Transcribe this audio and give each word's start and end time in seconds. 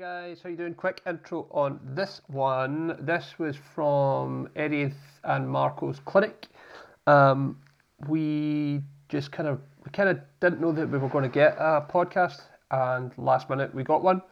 guys, 0.00 0.40
how 0.42 0.48
you 0.48 0.56
doing? 0.56 0.72
Quick 0.72 1.02
intro 1.06 1.46
on 1.50 1.78
this 1.84 2.22
one. 2.28 2.96
This 3.00 3.34
was 3.38 3.54
from 3.74 4.48
Eddie 4.56 4.94
and 5.24 5.46
Marco's 5.46 6.00
clinic. 6.06 6.46
Um, 7.06 7.58
we 8.08 8.80
just 9.10 9.30
kind 9.30 9.46
of 9.46 9.60
we 9.84 9.90
kind 9.90 10.08
of 10.08 10.18
didn't 10.40 10.62
know 10.62 10.72
that 10.72 10.88
we 10.88 10.96
were 10.96 11.10
going 11.10 11.24
to 11.24 11.28
get 11.28 11.54
a 11.58 11.86
podcast, 11.86 12.40
and 12.70 13.12
last 13.18 13.50
minute 13.50 13.74
we 13.74 13.84
got 13.84 14.02
one. 14.02 14.22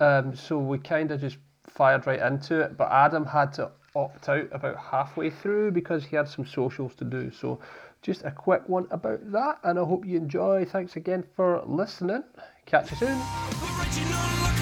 Um, 0.00 0.34
so 0.34 0.58
we 0.58 0.78
kind 0.78 1.12
of 1.12 1.20
just 1.20 1.36
fired 1.68 2.04
right 2.08 2.18
into 2.20 2.60
it. 2.60 2.76
But 2.76 2.90
Adam 2.90 3.24
had 3.24 3.52
to 3.52 3.70
opt 3.94 4.28
out 4.28 4.48
about 4.50 4.76
halfway 4.76 5.30
through 5.30 5.70
because 5.70 6.04
he 6.04 6.16
had 6.16 6.26
some 6.26 6.44
socials 6.44 6.96
to 6.96 7.04
do. 7.04 7.30
So 7.30 7.60
just 8.02 8.24
a 8.24 8.32
quick 8.32 8.68
one 8.68 8.88
about 8.90 9.30
that, 9.30 9.60
and 9.62 9.78
I 9.78 9.84
hope 9.84 10.04
you 10.04 10.16
enjoy. 10.16 10.64
Thanks 10.64 10.96
again 10.96 11.22
for 11.36 11.62
listening. 11.64 12.24
Catch 12.66 12.90
you 12.90 12.96
soon. 12.96 14.61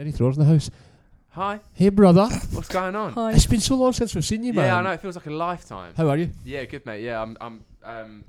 Eddie 0.00 0.12
Thrower's 0.12 0.38
in 0.38 0.44
the 0.46 0.50
house. 0.50 0.70
Hi, 1.32 1.60
Hey, 1.74 1.90
brother. 1.90 2.26
what's 2.52 2.68
going 2.68 2.96
on? 2.96 3.12
Hi. 3.12 3.32
It's 3.32 3.46
been 3.46 3.60
so 3.60 3.76
long 3.76 3.92
since 3.92 4.14
we've 4.14 4.24
seen 4.24 4.42
you, 4.42 4.52
man. 4.54 4.64
Yeah, 4.64 4.76
I 4.78 4.82
know 4.82 4.90
it 4.92 5.00
feels 5.00 5.14
like 5.14 5.26
a 5.26 5.30
lifetime. 5.30 5.92
How 5.96 6.08
are 6.08 6.16
you? 6.16 6.30
Yeah, 6.44 6.64
good 6.64 6.84
mate. 6.86 7.02
Yeah, 7.04 7.20
I'm 7.22 7.36
I'm 7.40 7.64
um 7.84 8.24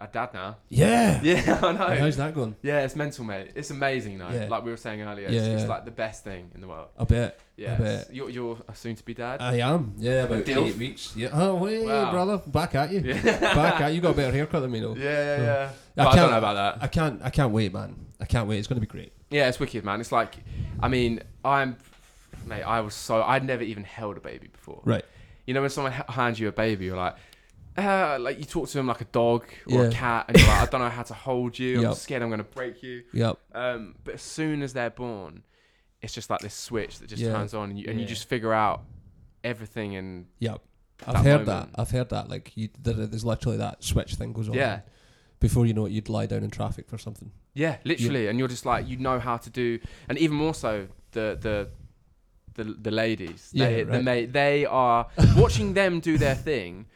a 0.00 0.06
dad 0.06 0.32
now. 0.34 0.58
Yeah. 0.68 1.20
Yeah, 1.22 1.58
I 1.62 1.72
know. 1.72 1.96
How's 2.00 2.18
that 2.18 2.34
going? 2.34 2.54
Yeah, 2.62 2.80
it's 2.84 2.94
mental, 2.96 3.24
mate. 3.24 3.50
It's 3.54 3.70
amazing, 3.70 4.18
though. 4.18 4.28
Yeah. 4.28 4.46
Like 4.48 4.62
we 4.64 4.70
were 4.70 4.76
saying 4.76 5.00
earlier, 5.00 5.28
Yeah, 5.28 5.40
it's, 5.40 5.62
it's 5.62 5.68
like 5.70 5.84
the 5.86 5.90
best 5.90 6.22
thing 6.22 6.50
in 6.54 6.60
the 6.60 6.68
world. 6.68 6.88
I 6.98 7.04
bet. 7.04 7.40
Yeah, 7.56 7.74
I 7.74 7.76
bet. 7.78 8.14
you're 8.14 8.28
you're 8.30 8.58
a 8.68 8.74
soon-to-be 8.74 9.14
dad. 9.14 9.40
I 9.40 9.56
am. 9.56 9.94
Yeah, 9.98 10.24
about 10.24 10.44
Dilf. 10.44 10.68
eight 10.68 10.76
weeks. 10.76 11.14
Yeah. 11.16 11.30
Oh, 11.32 11.64
hey, 11.66 11.84
Wow. 11.84 12.10
brother. 12.12 12.38
Back 12.46 12.74
at 12.74 12.92
you. 12.92 13.00
yeah, 13.00 13.22
Back 13.40 13.80
at 13.80 13.92
you. 13.94 14.00
got 14.02 14.10
a 14.12 14.16
better 14.16 14.32
haircut 14.36 14.60
than 14.60 14.70
me, 14.70 14.80
though. 14.80 14.94
yeah, 14.94 15.02
yeah. 15.02 15.42
yeah. 15.42 15.70
I 15.96 16.00
I, 16.02 16.04
can't- 16.04 16.16
don't 16.16 16.30
know 16.30 16.38
about 16.38 16.54
that. 16.54 16.84
I 16.84 16.86
can't. 16.86 17.20
I 17.24 17.30
can't 17.30 17.52
wait, 17.52 17.72
man. 17.72 17.96
I 18.20 18.26
can't 18.26 18.46
wait. 18.46 18.58
It's 18.58 18.68
going 18.68 18.76
to 18.80 18.86
be 18.86 18.90
great. 18.90 19.12
Yeah, 19.30 19.48
it's 19.48 19.60
wicked, 19.60 19.84
man. 19.84 20.00
It's 20.00 20.12
like, 20.12 20.34
I 20.80 20.88
mean, 20.88 21.22
I'm, 21.44 21.76
mate. 22.46 22.62
I 22.62 22.80
was 22.80 22.94
so 22.94 23.22
I'd 23.22 23.44
never 23.44 23.62
even 23.62 23.84
held 23.84 24.16
a 24.16 24.20
baby 24.20 24.48
before. 24.48 24.80
Right. 24.84 25.04
You 25.46 25.54
know 25.54 25.60
when 25.60 25.70
someone 25.70 25.92
h- 25.92 26.02
hands 26.08 26.38
you 26.40 26.48
a 26.48 26.52
baby, 26.52 26.86
you're 26.86 26.96
like, 26.96 27.16
uh, 27.78 28.18
like 28.20 28.38
you 28.38 28.44
talk 28.44 28.68
to 28.68 28.74
them 28.78 28.86
like 28.88 29.00
a 29.00 29.04
dog 29.06 29.44
or 29.70 29.82
Yeah. 29.84 29.88
a 29.88 29.92
cat, 29.92 30.24
and 30.28 30.36
you're 30.38 30.46
like, 30.48 30.62
I 30.62 30.66
don't 30.66 30.80
know 30.80 30.88
how 30.88 31.02
to 31.04 31.14
hold 31.14 31.58
you. 31.58 31.78
I'm 31.78 31.82
Yep. 31.84 31.94
scared 31.94 32.22
I'm 32.22 32.30
gonna 32.30 32.42
break 32.44 32.82
you. 32.82 33.04
Yep. 33.12 33.38
Um, 33.54 33.94
but 34.04 34.14
as 34.14 34.22
soon 34.22 34.62
as 34.62 34.72
they're 34.72 34.90
born, 34.90 35.42
it's 36.02 36.12
just 36.12 36.28
like 36.30 36.40
this 36.40 36.54
switch 36.54 36.98
that 36.98 37.08
just 37.08 37.22
Yeah. 37.22 37.32
turns 37.32 37.54
on, 37.54 37.70
and 37.70 37.78
you, 37.78 37.86
and 37.88 37.96
you 37.98 38.02
Yeah. 38.02 38.08
just 38.08 38.28
figure 38.28 38.52
out 38.52 38.82
everything. 39.44 39.96
And 39.96 40.26
Yep. 40.40 40.60
I've 41.06 41.14
That 41.14 41.24
heard 41.24 41.46
moment. 41.46 41.72
that. 41.72 41.80
I've 41.80 41.90
heard 41.90 42.08
that. 42.10 42.28
Like, 42.28 42.56
you, 42.56 42.68
there, 42.82 42.94
there's 42.94 43.24
literally 43.24 43.56
that 43.58 43.82
switch 43.82 44.16
thing 44.16 44.32
goes 44.32 44.48
on. 44.48 44.54
Yeah. 44.54 44.80
Before 45.40 45.66
you 45.66 45.72
know 45.74 45.86
it, 45.86 45.92
you'd 45.92 46.08
lie 46.08 46.26
down 46.26 46.42
in 46.44 46.50
traffic 46.50 46.88
for 46.88 46.98
something. 46.98 47.32
yeah, 47.54 47.76
literally, 47.84 48.28
and 48.28 48.38
you're 48.38 48.48
just 48.48 48.64
like, 48.66 48.86
you 48.86 48.96
know 48.98 49.18
how 49.18 49.36
to 49.38 49.50
do, 49.50 49.78
and 50.08 50.16
even 50.18 50.36
more 50.36 50.54
so 50.54 50.86
the 51.12 51.36
the. 51.40 51.68
The, 52.54 52.64
the 52.64 52.90
ladies, 52.90 53.48
Yeah, 53.52 53.68
they, 53.68 53.82
the 53.84 53.92
right. 53.92 54.04
mate, 54.04 54.32
they 54.32 54.66
are 54.66 55.06
watching 55.36 55.72
them 55.72 56.00
do 56.00 56.18
their 56.18 56.34
thing, 56.34 56.86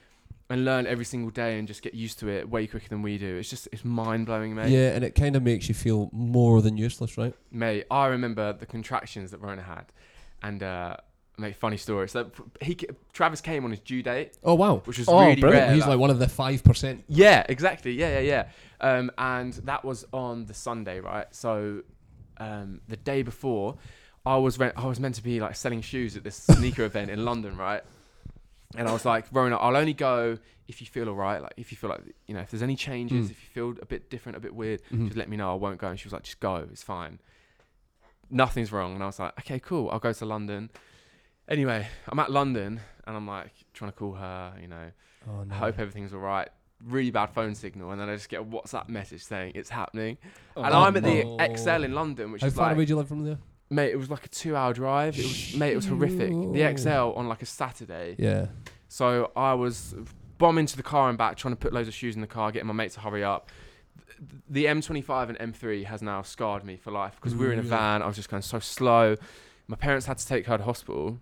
and 0.50 0.64
learn 0.64 0.84
every 0.86 1.04
single 1.04 1.30
day, 1.30 1.58
and 1.58 1.66
just 1.68 1.80
get 1.80 1.94
used 1.94 2.18
to 2.18 2.28
it 2.28 2.50
way 2.50 2.66
quicker 2.66 2.88
than 2.88 3.02
we 3.02 3.18
do. 3.18 3.36
It's 3.36 3.48
just 3.48 3.68
it's 3.72 3.84
mind 3.84 4.26
blowing, 4.26 4.54
mate. 4.56 4.70
Yeah, 4.70 4.90
and 4.90 5.04
it 5.04 5.14
kind 5.14 5.36
of 5.36 5.42
makes 5.44 5.68
you 5.68 5.74
feel 5.74 6.10
more 6.12 6.60
than 6.60 6.76
useless, 6.76 7.16
right? 7.16 7.34
Mate, 7.52 7.84
I 7.90 8.06
remember 8.08 8.52
the 8.52 8.66
contractions 8.66 9.30
that 9.30 9.38
Rona 9.38 9.62
had, 9.62 9.86
and 10.42 10.62
uh, 10.62 10.96
mate, 11.38 11.56
funny 11.56 11.76
story. 11.76 12.08
So 12.08 12.30
he, 12.60 12.76
Travis 13.12 13.40
came 13.40 13.64
on 13.64 13.70
his 13.70 13.80
due 13.80 14.02
date, 14.02 14.36
Oh 14.44 14.54
wow. 14.54 14.82
which 14.84 14.98
was 14.98 15.08
oh, 15.08 15.18
really 15.20 15.40
brilliant. 15.40 15.66
rare. 15.66 15.74
He's 15.74 15.82
like- 15.82 15.90
like 15.90 15.98
one 15.98 16.10
of 16.10 16.18
the 16.18 16.28
five 16.28 16.62
percent. 16.64 17.04
yeah, 17.08 17.44
exactly. 17.48 17.92
Yeah, 17.92 18.20
yeah, 18.20 18.20
yeah. 18.20 18.48
Um, 18.80 19.10
and 19.18 19.52
that 19.64 19.84
was 19.84 20.04
on 20.12 20.46
the 20.46 20.54
Sunday, 20.54 21.00
right? 21.00 21.26
So 21.30 21.82
um, 22.38 22.80
the 22.88 22.96
day 22.96 23.22
before, 23.22 23.76
I 24.26 24.36
was 24.36 24.58
re- 24.58 24.72
I 24.76 24.86
was 24.86 24.98
meant 25.00 25.14
to 25.16 25.22
be 25.22 25.40
like 25.40 25.56
selling 25.56 25.80
shoes 25.82 26.16
at 26.16 26.24
this 26.24 26.36
sneaker 26.50 26.84
event 26.84 27.10
in 27.10 27.24
London, 27.24 27.56
right? 27.56 27.82
And 28.76 28.88
I 28.88 28.92
was 28.92 29.04
like, 29.04 29.26
Rona, 29.30 29.56
I'll 29.56 29.76
only 29.76 29.92
go 29.92 30.36
if 30.66 30.80
you 30.80 30.86
feel 30.86 31.08
alright. 31.08 31.40
Like 31.42 31.54
if 31.56 31.70
you 31.70 31.76
feel 31.76 31.90
like 31.90 32.00
you 32.26 32.34
know, 32.34 32.40
if 32.40 32.50
there's 32.50 32.62
any 32.62 32.74
changes, 32.76 33.28
Mm. 33.28 33.30
if 33.30 33.36
you 33.44 33.48
feel 33.52 33.74
a 33.82 33.86
bit 33.86 34.10
different, 34.10 34.36
a 34.36 34.40
bit 34.40 34.54
weird, 34.54 34.82
Mhm. 34.92 35.04
just 35.06 35.16
let 35.16 35.28
me 35.28 35.36
know. 35.36 35.50
I 35.52 35.54
won't 35.54 35.78
go. 35.78 35.86
And 35.88 35.98
she 36.00 36.06
was 36.06 36.12
like, 36.12 36.24
just 36.24 36.40
go. 36.40 36.56
It's 36.72 36.82
fine. 36.82 37.20
Nothing's 38.30 38.72
wrong. 38.72 38.94
And 38.94 39.02
I 39.02 39.06
was 39.06 39.18
like, 39.18 39.38
okay, 39.40 39.60
cool. 39.60 39.88
I'll 39.90 39.98
go 40.00 40.12
to 40.12 40.24
London. 40.24 40.70
Anyway, 41.48 41.86
I'm 42.08 42.18
at 42.18 42.30
London 42.30 42.80
and 43.06 43.16
I'm 43.16 43.26
like 43.26 43.52
trying 43.72 43.90
to 43.90 43.96
call 43.96 44.12
her. 44.14 44.54
You 44.60 44.68
know, 44.68 44.90
Oh 45.28 45.44
no. 45.44 45.54
I 45.54 45.58
hope 45.58 45.78
everything's 45.78 46.12
all 46.14 46.20
right. 46.20 46.48
Really 46.84 47.10
bad 47.10 47.30
phone 47.30 47.54
signal, 47.54 47.92
and 47.92 48.00
then 48.00 48.08
I 48.10 48.14
just 48.14 48.28
get 48.28 48.40
a 48.40 48.44
WhatsApp 48.44 48.88
message 48.88 49.24
saying 49.24 49.52
it's 49.54 49.70
happening. 49.70 50.18
Oh, 50.56 50.62
and 50.62 50.74
Oh, 50.74 50.80
I'm 50.80 50.96
at 50.96 51.02
the 51.02 51.24
no. 51.24 51.36
ExCeL 51.38 51.84
in 51.84 51.94
London, 51.94 52.30
which 52.32 52.42
How 52.42 52.48
is 52.48 52.54
far 52.54 52.66
like, 52.68 52.76
away 52.76 52.84
do 52.84 52.90
you 52.90 52.96
live 52.96 53.08
from 53.08 53.24
there? 53.24 53.38
mate, 53.70 53.90
it 53.92 53.96
was 53.96 54.10
like 54.10 54.24
a 54.26 54.28
two-hour 54.28 54.72
drive. 54.74 55.18
It 55.18 55.22
was, 55.24 55.56
mate, 55.56 55.72
it 55.72 55.76
was 55.76 55.86
horrific. 55.86 56.28
The 56.30 56.60
ExCeL 56.60 57.16
on 57.16 57.28
like 57.28 57.40
a 57.42 57.46
Saturday. 57.46 58.16
Yeah. 58.18 58.46
So 58.88 59.32
I 59.34 59.54
was 59.54 59.94
bombing 60.38 60.66
to 60.66 60.76
the 60.76 60.82
car 60.82 61.08
and 61.08 61.16
back, 61.16 61.36
trying 61.36 61.54
to 61.54 61.58
put 61.58 61.72
loads 61.72 61.88
of 61.88 61.94
shoes 61.94 62.14
in 62.14 62.20
the 62.20 62.26
car, 62.26 62.52
getting 62.52 62.66
my 62.68 62.74
mate 62.74 62.92
to 62.92 63.00
hurry 63.00 63.24
up. 63.24 63.50
The 64.48 64.66
M25 64.66 65.30
and 65.36 65.54
M3 65.54 65.84
has 65.86 66.02
now 66.02 66.22
scarred 66.22 66.64
me 66.64 66.76
for 66.76 66.90
life 66.90 67.14
because 67.16 67.34
we 67.34 67.46
were 67.46 67.52
in 67.52 67.58
a 67.58 67.62
van. 67.62 68.02
I 68.02 68.06
was 68.06 68.16
just 68.16 68.28
going 68.28 68.42
so 68.42 68.58
slow. 68.58 69.16
My 69.68 69.76
parents 69.76 70.06
had 70.06 70.18
to 70.18 70.26
take 70.26 70.46
her 70.46 70.58
to 70.58 70.64
hospital, 70.64 71.18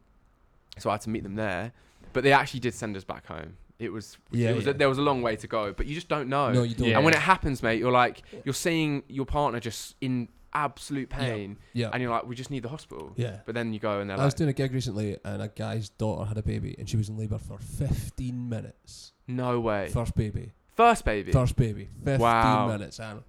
so 0.78 0.90
I 0.90 0.94
had 0.94 1.00
to 1.02 1.10
meet 1.10 1.22
them 1.22 1.34
there. 1.36 1.72
But 2.12 2.24
they 2.24 2.32
actually 2.32 2.60
did 2.60 2.74
send 2.74 2.96
us 2.96 3.04
back 3.04 3.26
home. 3.26 3.56
It 3.78 3.90
was, 3.92 4.16
Yeah, 4.30 4.50
it 4.50 4.56
was 4.56 4.66
yeah. 4.66 4.72
there 4.74 4.88
was 4.88 4.98
a 4.98 5.02
long 5.02 5.22
way 5.22 5.34
to 5.36 5.46
go, 5.46 5.72
but 5.72 5.86
you 5.86 5.94
just 5.94 6.08
don't 6.08 6.28
know. 6.28 6.52
No, 6.52 6.62
you 6.62 6.74
don't. 6.74 6.88
Yeah. 6.88 6.96
And 6.96 7.04
when 7.04 7.14
it 7.14 7.20
happens, 7.20 7.62
mate, 7.62 7.78
you're 7.80 7.90
like 7.90 8.22
you're 8.44 8.54
seeing 8.54 9.02
your 9.08 9.24
partner 9.26 9.58
just 9.60 9.96
in 10.00 10.28
absolute 10.54 11.08
pain, 11.08 11.56
Yeah. 11.72 11.88
and 11.92 12.02
you're 12.02 12.10
like, 12.10 12.26
we 12.26 12.34
just 12.36 12.50
need 12.50 12.62
the 12.62 12.68
hospital. 12.68 13.12
Yeah. 13.16 13.38
But 13.46 13.54
then 13.54 13.72
you 13.72 13.80
go 13.80 14.00
and 14.00 14.10
they're 14.10 14.20
I 14.20 14.24
was 14.24 14.34
doing 14.34 14.50
a 14.50 14.52
gig 14.52 14.72
recently, 14.72 15.16
and 15.24 15.42
a 15.42 15.48
guy's 15.48 15.88
daughter 15.88 16.26
had 16.28 16.36
a 16.38 16.42
baby, 16.42 16.76
and 16.78 16.88
she 16.88 16.96
was 16.98 17.08
in 17.08 17.16
labour 17.16 17.38
for 17.38 17.58
15 17.58 18.48
minutes. 18.48 19.12
no 19.26 19.58
way. 19.58 19.88
First 19.88 20.14
baby. 20.14 20.52
First 20.76 21.04
baby. 21.04 21.32
First 21.32 21.56
baby. 21.56 21.88
15 22.04 22.18
Wow. 22.20 22.68
minutes. 22.68 23.00
And 23.00 23.22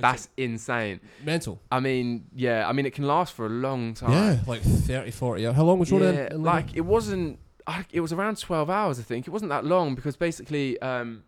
That's 0.00 0.28
insane. 0.36 1.00
mental. 1.24 1.60
I 1.70 1.80
mean, 1.80 2.24
yeah. 2.34 2.68
I 2.68 2.72
mean, 2.72 2.86
it 2.86 2.94
can 2.94 3.06
last 3.06 3.34
for 3.34 3.46
a 3.46 3.50
long 3.50 3.94
time. 3.94 4.10
Yeah, 4.12 4.38
like 4.46 4.62
30, 4.62 5.10
40 5.10 5.46
hours. 5.46 5.56
How 5.56 5.64
long 5.64 5.78
was 5.78 5.90
Yeah, 5.90 5.98
Rona 5.98 6.20
in, 6.26 6.32
in 6.32 6.42
like 6.42 6.74
it 6.74 6.80
wasn't. 6.82 7.38
I, 7.66 7.84
it 7.92 8.00
was 8.00 8.12
around 8.12 8.38
twelve 8.40 8.68
hours, 8.70 8.98
I 8.98 9.02
think. 9.02 9.26
It 9.28 9.30
wasn't 9.30 9.50
that 9.50 9.64
long 9.64 9.94
because 9.94 10.16
basically, 10.16 10.80
um, 10.80 11.22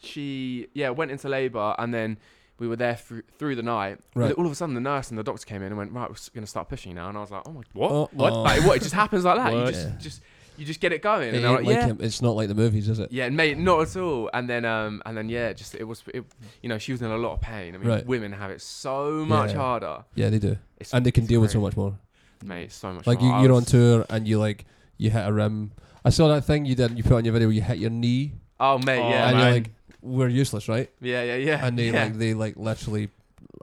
she 0.00 0.68
yeah 0.74 0.90
went 0.90 1.10
into 1.10 1.28
labour 1.28 1.74
and 1.78 1.92
then 1.92 2.18
we 2.58 2.68
were 2.68 2.76
there 2.76 2.94
through, 2.94 3.22
through 3.38 3.56
the 3.56 3.62
night. 3.62 3.98
Right. 4.14 4.32
All 4.32 4.46
of 4.46 4.52
a 4.52 4.54
sudden, 4.54 4.74
the 4.76 4.80
nurse 4.80 5.08
and 5.10 5.18
the 5.18 5.24
doctor 5.24 5.44
came 5.44 5.60
in 5.62 5.68
and 5.68 5.76
went, 5.76 5.90
"Right, 5.92 6.08
we're 6.08 6.16
going 6.34 6.44
to 6.44 6.46
start 6.46 6.68
pushing 6.68 6.94
now." 6.94 7.08
And 7.08 7.18
I 7.18 7.20
was 7.20 7.30
like, 7.32 7.42
"Oh 7.46 7.52
my, 7.52 7.62
what? 7.72 7.90
Oh, 7.90 8.08
what? 8.12 8.32
oh. 8.32 8.42
Like, 8.42 8.64
what? 8.64 8.76
It 8.76 8.82
just 8.82 8.94
happens 8.94 9.24
like 9.24 9.36
that. 9.38 9.52
You 9.52 9.66
just, 9.72 9.88
Yeah. 9.88 9.94
just, 9.98 10.22
you 10.56 10.64
just 10.64 10.80
get 10.80 10.92
it 10.92 11.02
going." 11.02 11.34
It 11.34 11.42
and 11.42 11.44
like, 11.44 11.64
like 11.64 11.76
"Yeah." 11.76 11.86
him. 11.86 11.98
It's 12.00 12.20
not 12.22 12.36
like 12.36 12.48
the 12.48 12.54
movies, 12.54 12.88
is 12.88 12.98
it? 12.98 13.10
Yeah, 13.12 13.28
mate, 13.30 13.58
not 13.58 13.80
at 13.82 13.96
all. 13.96 14.30
And 14.32 14.48
then, 14.48 14.64
um, 14.64 15.02
and 15.06 15.16
then, 15.16 15.28
yeah, 15.28 15.52
just 15.52 15.74
it 15.74 15.84
was, 15.84 16.02
it, 16.12 16.24
you 16.62 16.68
know, 16.68 16.78
she 16.78 16.92
was 16.92 17.02
in 17.02 17.10
a 17.10 17.16
lot 17.16 17.32
of 17.34 17.40
pain. 17.40 17.74
I 17.74 17.78
mean, 17.78 17.88
Right. 17.88 18.06
women 18.06 18.32
have 18.32 18.50
it 18.50 18.60
so 18.60 19.24
much 19.24 19.50
Yeah. 19.52 19.56
harder. 19.56 20.04
Yeah, 20.14 20.30
they 20.30 20.38
do. 20.38 20.56
It's, 20.78 20.92
And 20.94 21.04
they 21.04 21.10
can 21.12 21.26
deal 21.26 21.40
with 21.40 21.50
so 21.50 21.60
much 21.60 21.76
more. 21.76 21.98
mate, 22.44 22.72
so 22.72 22.92
much. 22.92 23.06
Like 23.06 23.20
more. 23.20 23.38
you, 23.38 23.44
you're 23.46 23.56
on 23.56 23.64
tour 23.64 24.04
and 24.10 24.28
you 24.28 24.38
like 24.38 24.64
you 24.98 25.10
hit 25.10 25.26
a 25.26 25.32
rim. 25.32 25.72
I 26.04 26.10
saw 26.10 26.28
that 26.28 26.44
thing 26.44 26.66
you 26.66 26.74
did. 26.74 26.96
You 26.96 27.02
put 27.02 27.14
on 27.14 27.24
your 27.24 27.32
video. 27.32 27.48
where 27.48 27.54
You 27.54 27.62
hit 27.62 27.78
your 27.78 27.90
knee, 27.90 28.34
Oh, 28.60 28.78
mate, 28.78 28.98
Oh, 29.00 29.08
yeah, 29.08 29.28
and 29.28 29.36
man. 29.36 29.44
you're 29.46 29.54
like, 29.54 29.70
"We're 30.02 30.28
useless, 30.28 30.68
right?" 30.68 30.88
yeah, 31.00 31.22
yeah, 31.24 31.36
yeah. 31.36 31.66
And 31.66 31.78
they 31.78 31.90
yeah. 31.90 32.04
like 32.04 32.18
they 32.18 32.34
like 32.34 32.56
literally 32.56 33.08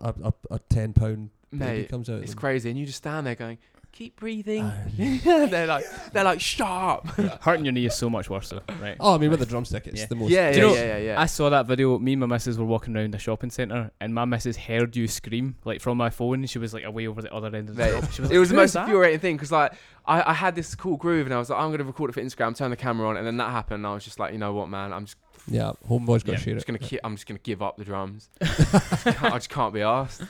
a, 0.02 0.14
a, 0.24 0.34
a 0.50 0.60
ten 0.70 0.94
pound 0.94 1.30
mate, 1.52 1.90
comes 1.90 2.10
out. 2.10 2.24
it's 2.24 2.34
crazy, 2.34 2.70
and 2.70 2.78
you 2.80 2.86
just 2.86 2.98
stand 2.98 3.28
there 3.28 3.36
going, 3.36 3.60
keep 3.92 4.16
breathing. 4.16 4.64
Uh, 4.64 4.86
Aye. 5.00 5.22
they're 5.50 5.68
like, 5.68 5.86
they're 6.14 6.24
like, 6.24 6.40
shut 6.42 6.68
up. 6.68 7.08
Hurting 7.42 7.66
your 7.66 7.72
knee 7.74 7.86
is 7.86 7.96
so 7.96 8.10
much 8.10 8.30
worse 8.30 8.50
though, 8.50 8.62
right? 8.82 8.96
Oh, 9.00 9.16
I 9.16 9.18
mean, 9.18 9.30
with 9.30 9.40
the 9.40 9.46
drumstick, 9.46 9.88
it's 9.88 10.02
Yeah. 10.02 10.06
the 10.08 10.16
most. 10.16 10.30
Yeah, 10.32 10.52
Do 10.52 10.58
yeah, 10.60 10.64
you 10.66 10.70
know- 10.70 10.76
yeah, 10.76 10.86
yeah, 10.86 10.98
yeah. 10.98 11.22
I 11.22 11.26
saw 11.26 11.50
that 11.50 11.68
video. 11.68 12.00
Me 12.00 12.14
and 12.14 12.22
my 12.22 12.26
missus 12.28 12.58
were 12.58 12.66
walking 12.66 12.96
around 12.96 13.14
a 13.16 13.20
shopping 13.20 13.50
centre, 13.50 13.92
and 14.00 14.14
my 14.16 14.26
missus 14.26 14.58
heard 14.58 14.96
you 14.96 15.08
scream 15.08 15.56
like 15.66 15.82
from 15.82 15.98
my 15.98 16.10
phone. 16.10 16.46
She 16.46 16.60
was 16.60 16.74
like 16.74 16.84
away 16.86 17.08
over 17.08 17.22
the 17.22 17.34
other 17.34 17.56
end 17.56 17.70
of 17.70 17.76
the 17.76 17.84
Mate, 17.84 17.92
shop. 18.02 18.12
She 18.12 18.22
was 18.22 18.32
it 18.32 18.34
like, 18.36 18.40
was 18.40 18.50
the 18.50 18.56
"Who 18.56 18.62
most 18.62 18.74
that?" 18.74 18.84
infuriating 18.84 19.20
thing 19.20 19.36
because 19.36 19.52
like 19.52 19.74
I, 20.06 20.32
I 20.32 20.34
had 20.34 20.56
this 20.56 20.74
cool 20.76 20.98
groove 20.98 21.28
and 21.28 21.34
I 21.34 21.38
was 21.38 21.50
like 21.50 21.60
I'm 21.60 21.72
gonna 21.72 21.84
record 21.84 22.10
it 22.10 22.14
for 22.14 22.22
Instagram, 22.22 22.56
turn 22.56 22.70
the 22.72 22.78
camera 22.78 23.08
on, 23.10 23.18
and 23.18 23.28
then 23.28 23.38
that 23.38 23.52
happened. 23.52 23.78
And 23.78 23.88
I 23.88 23.94
was 23.94 24.04
just 24.04 24.20
like, 24.20 24.32
you 24.34 24.40
know 24.40 24.54
what, 24.54 24.70
man, 24.70 24.94
I'm 24.94 25.06
just, 25.06 25.18
Yeah, 25.48 25.72
homeboy's 25.90 26.24
got 26.24 26.34
to 26.34 26.38
Yeah, 26.38 26.44
share 26.44 26.54
just 26.56 26.66
it. 26.68 26.68
gonna 26.68 26.80
ki- 26.80 27.00
I'm 27.04 27.16
just 27.16 27.28
gonna 27.28 27.40
give 27.44 27.62
up 27.62 27.78
the 27.78 27.84
drums. 27.86 28.30
I 28.42 29.30
just 29.34 29.50
can't 29.50 29.74
be 29.74 29.82
asked. 29.82 30.24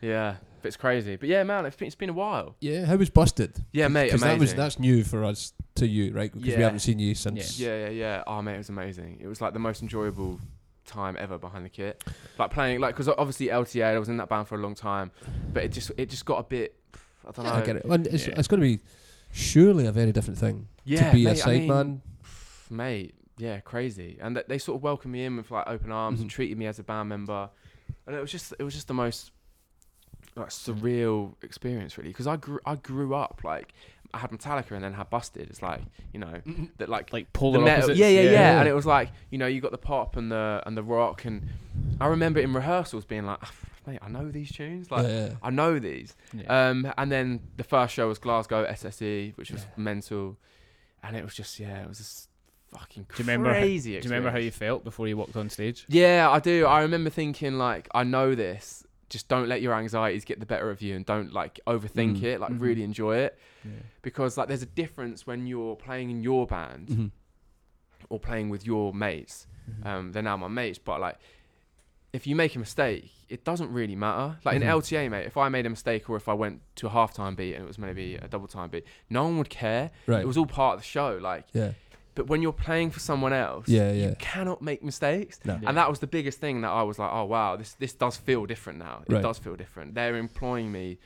Yeah, 0.00 0.36
but 0.60 0.66
it's 0.68 0.76
crazy. 0.76 1.16
But 1.16 1.28
yeah, 1.28 1.42
man, 1.44 1.66
it's 1.66 1.76
been, 1.76 1.86
it's 1.86 1.94
been 1.94 2.10
a 2.10 2.14
while. 2.14 2.56
Yeah, 2.60 2.84
how 2.84 2.96
was 2.96 3.10
busted? 3.10 3.64
Yeah, 3.72 3.88
mate, 3.88 4.10
amazing. 4.10 4.28
that 4.28 4.38
was 4.38 4.54
that's 4.54 4.78
new 4.78 5.04
for 5.04 5.24
us 5.24 5.52
to 5.76 5.86
you, 5.86 6.12
right? 6.12 6.32
Because 6.32 6.56
we 6.56 6.62
haven't 6.62 6.80
seen 6.80 6.98
you 6.98 7.14
since. 7.14 7.58
yeah, 7.58 7.84
yeah, 7.86 7.88
yeah. 7.90 8.24
Oh 8.26 8.42
man, 8.42 8.54
it 8.54 8.58
was 8.58 8.68
amazing. 8.68 9.18
It 9.20 9.26
was 9.26 9.40
like 9.40 9.52
the 9.52 9.58
most 9.58 9.82
enjoyable 9.82 10.38
time 10.86 11.16
ever 11.18 11.36
behind 11.38 11.64
the 11.64 11.68
kit. 11.68 12.02
Like 12.38 12.50
playing, 12.50 12.80
like 12.80 12.94
because 12.94 13.08
obviously 13.08 13.46
LTA, 13.48 13.84
I 13.94 13.98
was 13.98 14.08
in 14.08 14.16
that 14.18 14.28
band 14.28 14.48
for 14.48 14.54
a 14.54 14.58
long 14.58 14.74
time, 14.74 15.10
but 15.52 15.62
it 15.64 15.72
just 15.72 15.92
it 15.96 16.08
just 16.10 16.24
got 16.24 16.38
a 16.38 16.42
bit. 16.44 16.74
I 17.26 17.30
don't 17.32 17.44
know. 17.44 17.52
I 17.52 17.60
get 17.64 17.76
it. 17.76 17.84
And 17.84 18.06
it's, 18.06 18.26
Yeah. 18.26 18.34
it's 18.38 18.48
going 18.48 18.60
to 18.60 18.66
be 18.66 18.80
surely 19.32 19.86
a 19.86 19.92
very 19.92 20.12
different 20.12 20.38
thing 20.38 20.66
Yeah, 20.84 21.10
to 21.10 21.16
be 21.16 21.24
mate, 21.24 21.44
a 21.44 21.48
I 21.48 21.58
mean, 21.58 21.68
sideman. 21.68 22.00
mate 22.70 23.14
yeah 23.36 23.60
crazy 23.60 24.18
and 24.20 24.34
th- 24.34 24.46
they 24.48 24.58
sort 24.58 24.76
of 24.76 24.82
welcomed 24.82 25.12
me 25.12 25.24
in 25.24 25.36
with 25.36 25.50
like 25.50 25.68
open 25.68 25.92
arms 25.92 26.20
and 26.20 26.28
Mhm. 26.28 26.32
treated 26.32 26.58
me 26.58 26.66
as 26.66 26.78
a 26.78 26.82
band 26.82 27.08
member 27.10 27.50
and 28.06 28.16
it 28.16 28.20
was 28.20 28.32
just 28.32 28.54
it 28.58 28.62
was 28.64 28.74
just 28.74 28.88
the 28.88 28.94
most 28.94 29.30
like 30.38 30.50
surreal 30.50 31.34
experience 31.42 31.96
really 31.98 32.10
because 32.10 32.26
i 32.26 32.36
grew 32.36 32.58
i 32.66 32.74
grew 32.76 33.14
up 33.14 33.40
like 33.44 33.72
i 34.14 34.18
had 34.18 34.30
metallica 34.30 34.70
and 34.72 34.82
then 34.84 34.92
had 34.92 35.08
busted 35.10 35.48
it's 35.50 35.62
like 35.62 35.80
you 36.12 36.20
know 36.20 36.40
that 36.78 36.88
like 36.88 37.12
like 37.12 37.32
polar 37.32 37.60
metal, 37.60 37.90
yeah, 37.94 38.08
yeah, 38.08 38.20
yeah, 38.22 38.30
Yeah. 38.32 38.60
and 38.60 38.68
it 38.68 38.72
was 38.74 38.86
like 38.86 39.10
you 39.30 39.38
know 39.38 39.46
you 39.46 39.60
got 39.60 39.70
the 39.72 39.78
pop 39.78 40.16
and 40.16 40.30
the 40.32 40.62
and 40.66 40.76
the 40.76 40.82
rock 40.82 41.24
and 41.24 41.42
i 42.00 42.06
remember 42.06 42.40
in 42.40 42.52
rehearsals 42.52 43.04
being 43.04 43.26
like 43.26 43.38
"Ah, 43.42 43.50
mate 43.86 43.98
i 44.02 44.08
know 44.08 44.30
these 44.30 44.50
tunes 44.50 44.90
like 44.90 45.06
yeah. 45.06 45.30
i 45.42 45.50
know 45.50 45.78
these 45.78 46.14
Yeah. 46.32 46.68
um, 46.70 46.92
and 46.96 47.10
then 47.12 47.40
the 47.56 47.64
first 47.64 47.94
show 47.94 48.08
was 48.08 48.18
Glasgow 48.18 48.64
SSE, 48.66 49.36
which 49.36 49.50
was 49.50 49.62
Yeah. 49.62 49.68
mental, 49.76 50.36
and 51.02 51.16
it 51.16 51.24
was 51.24 51.34
just 51.34 51.58
yeah, 51.60 51.82
it 51.82 51.88
was 51.88 51.98
just 51.98 52.28
fucking 52.72 53.04
Do 53.04 53.22
you 53.22 53.24
remember? 53.26 53.52
how- 53.52 53.60
crazy. 53.60 53.92
do 53.92 53.96
you 53.96 54.10
remember 54.10 54.30
how 54.30 54.36
you 54.38 54.50
felt 54.50 54.84
before 54.84 55.08
you 55.08 55.16
walked 55.16 55.36
on 55.36 55.48
stage? 55.48 55.86
Yeah, 55.88 56.28
I 56.30 56.38
do. 56.40 56.66
I 56.66 56.82
remember 56.82 57.08
thinking 57.10 57.54
like, 57.56 57.88
I 57.94 58.04
know 58.04 58.34
this. 58.34 58.84
Just 59.10 59.28
don't 59.28 59.48
let 59.48 59.62
your 59.62 59.72
anxieties 59.74 60.24
get 60.24 60.38
the 60.40 60.46
better 60.46 60.70
of 60.70 60.82
you, 60.82 60.94
and 60.96 61.04
don't 61.06 61.32
like 61.32 61.60
overthink 61.66 62.18
Mm. 62.18 62.22
it. 62.24 62.40
Like 62.40 62.52
Mhm. 62.52 62.60
really 62.60 62.82
enjoy 62.82 63.16
it, 63.16 63.38
Yeah. 63.64 63.70
because 64.02 64.36
like 64.36 64.48
there's 64.48 64.62
a 64.62 64.66
difference 64.66 65.26
when 65.26 65.46
you're 65.46 65.76
playing 65.76 66.10
in 66.10 66.22
your 66.22 66.46
band 66.46 66.88
Mhm. 66.88 67.10
or 68.10 68.18
playing 68.20 68.48
with 68.50 68.66
your 68.66 68.92
mates. 68.92 69.46
Mm-hmm. 69.70 69.86
Um, 69.86 70.12
they're 70.12 70.22
now 70.22 70.36
my 70.36 70.48
mates, 70.48 70.78
but 70.78 71.00
like. 71.00 71.16
If 72.10 72.26
you 72.26 72.34
make 72.34 72.56
a 72.56 72.58
mistake, 72.58 73.10
it 73.28 73.44
doesn't 73.44 73.70
really 73.70 73.94
matter. 73.94 74.38
Like 74.42 74.56
in 74.56 74.62
LTA, 74.62 75.10
mate, 75.10 75.26
if 75.26 75.36
I 75.36 75.50
made 75.50 75.66
a 75.66 75.70
mistake 75.70 76.08
or 76.08 76.16
if 76.16 76.26
I 76.26 76.32
went 76.32 76.62
to 76.76 76.86
a 76.86 76.90
halftime 76.90 77.36
beat 77.36 77.52
and 77.52 77.62
it 77.64 77.66
was 77.66 77.78
maybe 77.78 78.14
a 78.14 78.26
double 78.26 78.48
time 78.48 78.70
beat, 78.70 78.84
no 79.10 79.24
one 79.24 79.36
would 79.36 79.50
care. 79.50 79.90
Right. 80.06 80.22
It 80.22 80.26
was 80.26 80.38
all 80.38 80.46
part 80.46 80.76
of 80.76 80.80
the 80.80 80.86
show. 80.86 81.18
Like, 81.20 81.44
yeah. 81.52 81.72
But 82.18 82.26
when 82.26 82.42
you're 82.42 82.52
playing 82.52 82.90
for 82.90 82.98
someone 83.00 83.32
else, 83.32 83.68
Yeah, 83.68 83.92
yeah. 83.92 84.08
you 84.10 84.16
cannot 84.18 84.60
make 84.60 84.82
mistakes. 84.82 85.38
No. 85.44 85.54
Yeah. 85.62 85.68
And 85.68 85.76
that 85.76 85.88
was 85.88 86.00
the 86.00 86.06
biggest 86.06 86.40
thing 86.40 86.60
that 86.62 86.70
I 86.70 86.82
was 86.82 86.98
like, 86.98 87.10
oh 87.12 87.24
wow, 87.24 87.56
this 87.56 87.74
this 87.74 87.92
does 87.94 88.16
feel 88.16 88.44
different 88.44 88.78
now. 88.80 89.02
It 89.06 89.12
Right. 89.12 89.22
does 89.22 89.38
feel 89.38 89.56
different. 89.56 89.94
They're 89.94 90.16
employing 90.16 90.72
me, 90.72 90.98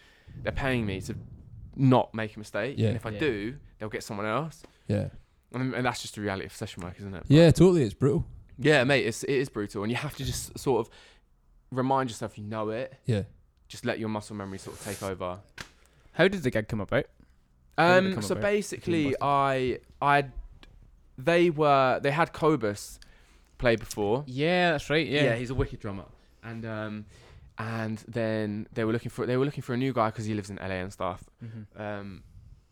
they're 0.42 0.52
paying 0.66 0.86
me 0.86 1.00
to 1.02 1.14
not 1.76 2.14
make 2.14 2.34
a 2.36 2.38
mistake. 2.38 2.74
Yeah. 2.78 2.88
And 2.88 2.96
if 2.96 3.04
I 3.06 3.10
Yeah. 3.10 3.20
do, 3.20 3.56
they'll 3.78 3.88
get 3.98 4.02
someone 4.02 4.26
else. 4.26 4.62
Yeah. 4.88 5.08
And, 5.54 5.74
and 5.74 5.84
that's 5.86 6.00
just 6.00 6.14
the 6.14 6.22
reality 6.22 6.46
of 6.46 6.54
session 6.54 6.82
work, 6.82 6.94
isn't 6.98 7.14
it? 7.14 7.24
Yeah, 7.28 7.50
totally. 7.50 7.82
It's 7.82 7.94
brutal. 7.94 8.24
Yeah, 8.58 8.84
mate, 8.84 9.04
it's, 9.06 9.22
it 9.24 9.32
is 9.44 9.48
brutal, 9.50 9.82
and 9.82 9.90
you 9.92 9.96
have 9.96 10.16
to 10.16 10.24
just 10.24 10.58
sort 10.58 10.80
of 10.80 10.90
remind 11.70 12.08
yourself 12.10 12.38
you 12.38 12.44
know 12.44 12.70
it. 12.70 12.94
Yeah. 13.06 13.22
Just 13.68 13.84
let 13.84 13.98
your 13.98 14.08
muscle 14.08 14.34
memory 14.36 14.58
sort 14.58 14.76
of 14.78 14.84
take 14.84 15.02
over. 15.02 15.40
How 16.12 16.28
did 16.28 16.42
the 16.42 16.50
gig 16.50 16.68
come 16.68 16.80
about? 16.80 17.06
How 17.78 18.00
did 18.00 18.04
it 18.04 18.08
Um, 18.08 18.14
come 18.14 18.22
so 18.22 18.32
about? 18.32 18.42
basically, 18.42 19.14
I, 19.20 19.78
I, 20.00 20.26
they 21.18 21.50
were 21.50 22.00
they 22.02 22.10
had 22.10 22.32
Cobus 22.32 22.98
play 23.58 23.76
before. 23.76 24.24
Yeah, 24.26 24.72
that's 24.72 24.90
right. 24.90 25.06
Yeah. 25.06 25.34
he's 25.36 25.50
a 25.50 25.54
wicked 25.54 25.80
drummer, 25.80 26.06
and 26.42 26.64
um, 26.66 27.04
and 27.58 27.98
then 28.08 28.66
they 28.72 28.84
were 28.84 28.92
looking 28.92 29.10
for 29.10 29.26
they 29.26 29.36
were 29.36 29.44
looking 29.44 29.62
for 29.62 29.74
a 29.74 29.76
new 29.76 29.92
guy 29.92 30.08
because 30.08 30.24
he 30.24 30.34
lives 30.34 30.50
in 30.50 30.56
LA 30.56 30.76
and 30.76 30.92
stuff. 30.92 31.22
Mhm. 31.44 31.66
Um, 31.80 32.22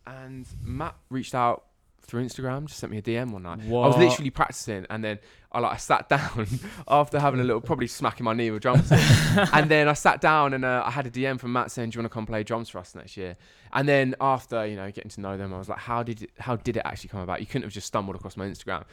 and 0.07 0.47
Matt 0.63 0.95
reached 1.09 1.35
out 1.35 1.63
through 2.01 2.25
Instagram, 2.25 2.65
just 2.65 2.79
sent 2.79 2.91
me 2.91 2.97
a 2.97 3.01
DM 3.01 3.31
one 3.31 3.43
night. 3.43 3.59
I 3.85 3.87
was 3.87 3.95
literally 3.97 4.29
practicing, 4.31 4.85
and 4.89 5.03
then 5.03 5.19
I 5.51 5.59
like 5.59 5.73
I 5.73 5.77
sat 5.77 6.09
down 6.17 6.47
after 6.87 7.19
having 7.19 7.39
a 7.39 7.43
little, 7.43 7.61
probably 7.61 7.87
smacking 7.87 8.23
my 8.23 8.33
knee 8.33 8.51
with 8.51 8.61
drums, 8.61 8.91
and 8.91 9.69
then 9.69 9.87
I 9.87 9.93
sat 9.93 10.21
down 10.21 10.53
and 10.53 10.65
uh, 10.65 10.83
I 10.85 10.91
had 10.91 11.05
a 11.07 11.11
DM 11.11 11.39
from 11.39 11.53
Matt 11.53 11.71
saying, 11.71 11.91
"Do 11.91 11.97
you 11.97 12.01
want 12.01 12.11
to 12.11 12.13
come 12.13 12.25
play 12.25 12.43
drums 12.43 12.69
for 12.69 12.79
us 12.79 12.95
next 12.95 13.17
year?" 13.17 13.37
And 13.73 13.87
then 13.87 14.15
after 14.19 14.65
you 14.65 14.75
know 14.75 14.89
getting 14.91 15.11
to 15.11 15.21
know 15.21 15.37
them, 15.37 15.53
I 15.53 15.57
was 15.57 15.69
like, 15.69 15.79
"How 15.79 16.03
did 16.03 16.23
it, 16.23 16.31
how 16.39 16.55
did 16.55 16.77
it 16.77 16.83
actually 16.85 17.09
come 17.09 17.21
about? 17.21 17.39
You 17.39 17.45
couldn't 17.45 17.63
have 17.63 17.73
just 17.73 17.87
stumbled 17.87 18.15
across 18.15 18.35
my 18.35 18.45
Instagram." 18.45 18.83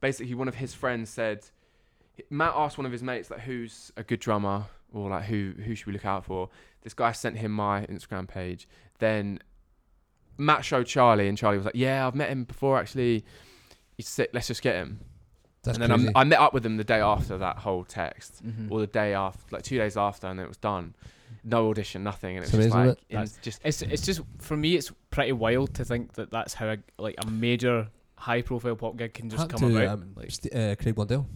Basically, 0.00 0.34
one 0.34 0.48
of 0.48 0.56
his 0.56 0.74
friends 0.74 1.08
said, 1.08 1.46
Matt 2.28 2.52
asked 2.54 2.76
one 2.76 2.86
of 2.86 2.92
his 2.92 3.02
mates 3.02 3.30
like, 3.30 3.40
"Who's 3.40 3.92
a 3.96 4.02
good 4.02 4.20
drummer?" 4.20 4.66
or 4.92 5.10
like, 5.10 5.24
"Who 5.24 5.52
who 5.64 5.74
should 5.74 5.86
we 5.86 5.92
look 5.92 6.06
out 6.06 6.24
for?" 6.24 6.48
This 6.82 6.94
guy 6.94 7.12
sent 7.12 7.38
him 7.38 7.52
my 7.52 7.86
Instagram 7.86 8.28
page. 8.28 8.68
Then 8.98 9.40
Matt 10.38 10.64
showed 10.64 10.86
Charlie, 10.86 11.28
and 11.28 11.36
Charlie 11.38 11.56
was 11.58 11.66
like, 11.66 11.76
"Yeah, 11.76 12.06
I've 12.06 12.14
met 12.14 12.30
him 12.30 12.44
before 12.44 12.78
actually. 12.78 13.24
He's 13.96 14.08
sick. 14.08 14.30
Let's 14.32 14.46
just 14.48 14.62
get 14.62 14.76
him." 14.76 15.00
That's 15.62 15.78
and 15.78 15.82
then 15.82 15.90
crazy. 15.98 16.08
I'm, 16.08 16.16
I 16.16 16.24
met 16.24 16.40
up 16.40 16.52
with 16.52 16.66
him 16.66 16.76
the 16.76 16.84
day 16.84 17.00
after 17.00 17.38
that 17.38 17.56
whole 17.58 17.84
text, 17.84 18.44
Mhm. 18.44 18.70
or 18.70 18.80
the 18.80 18.86
day 18.86 19.14
after, 19.14 19.40
like 19.50 19.62
two 19.62 19.78
days 19.78 19.96
after, 19.96 20.26
and 20.26 20.38
it 20.38 20.46
was 20.48 20.58
done. 20.58 20.94
No 21.42 21.70
audition, 21.70 22.02
nothing, 22.04 22.36
and 22.36 22.44
It's 22.44 22.52
was 22.52 22.66
just 22.66 22.74
amazing, 22.74 22.88
like, 22.90 22.98
isn't 23.24 23.36
in- 23.38 23.42
just 23.42 23.60
It's 23.64 23.82
it's 23.82 24.02
just 24.04 24.20
for 24.38 24.56
me. 24.56 24.76
It's 24.76 24.92
pretty 25.10 25.32
wild 25.32 25.74
to 25.74 25.84
think 25.84 26.14
that 26.14 26.30
that's 26.30 26.54
how 26.54 26.68
a, 26.68 26.76
like 26.98 27.14
a 27.24 27.26
major 27.30 27.88
high 28.16 28.42
profile 28.42 28.76
pop 28.76 28.96
gig 28.96 29.14
can 29.14 29.30
just 29.30 29.40
Happened 29.42 29.60
come 29.60 29.70
to, 29.74 29.82
about. 29.82 29.92
um, 29.98 30.12
like, 30.16 30.30
St- 30.30 30.54
uh, 30.54 30.74
Craig 30.76 30.94
Blundell. 30.94 31.26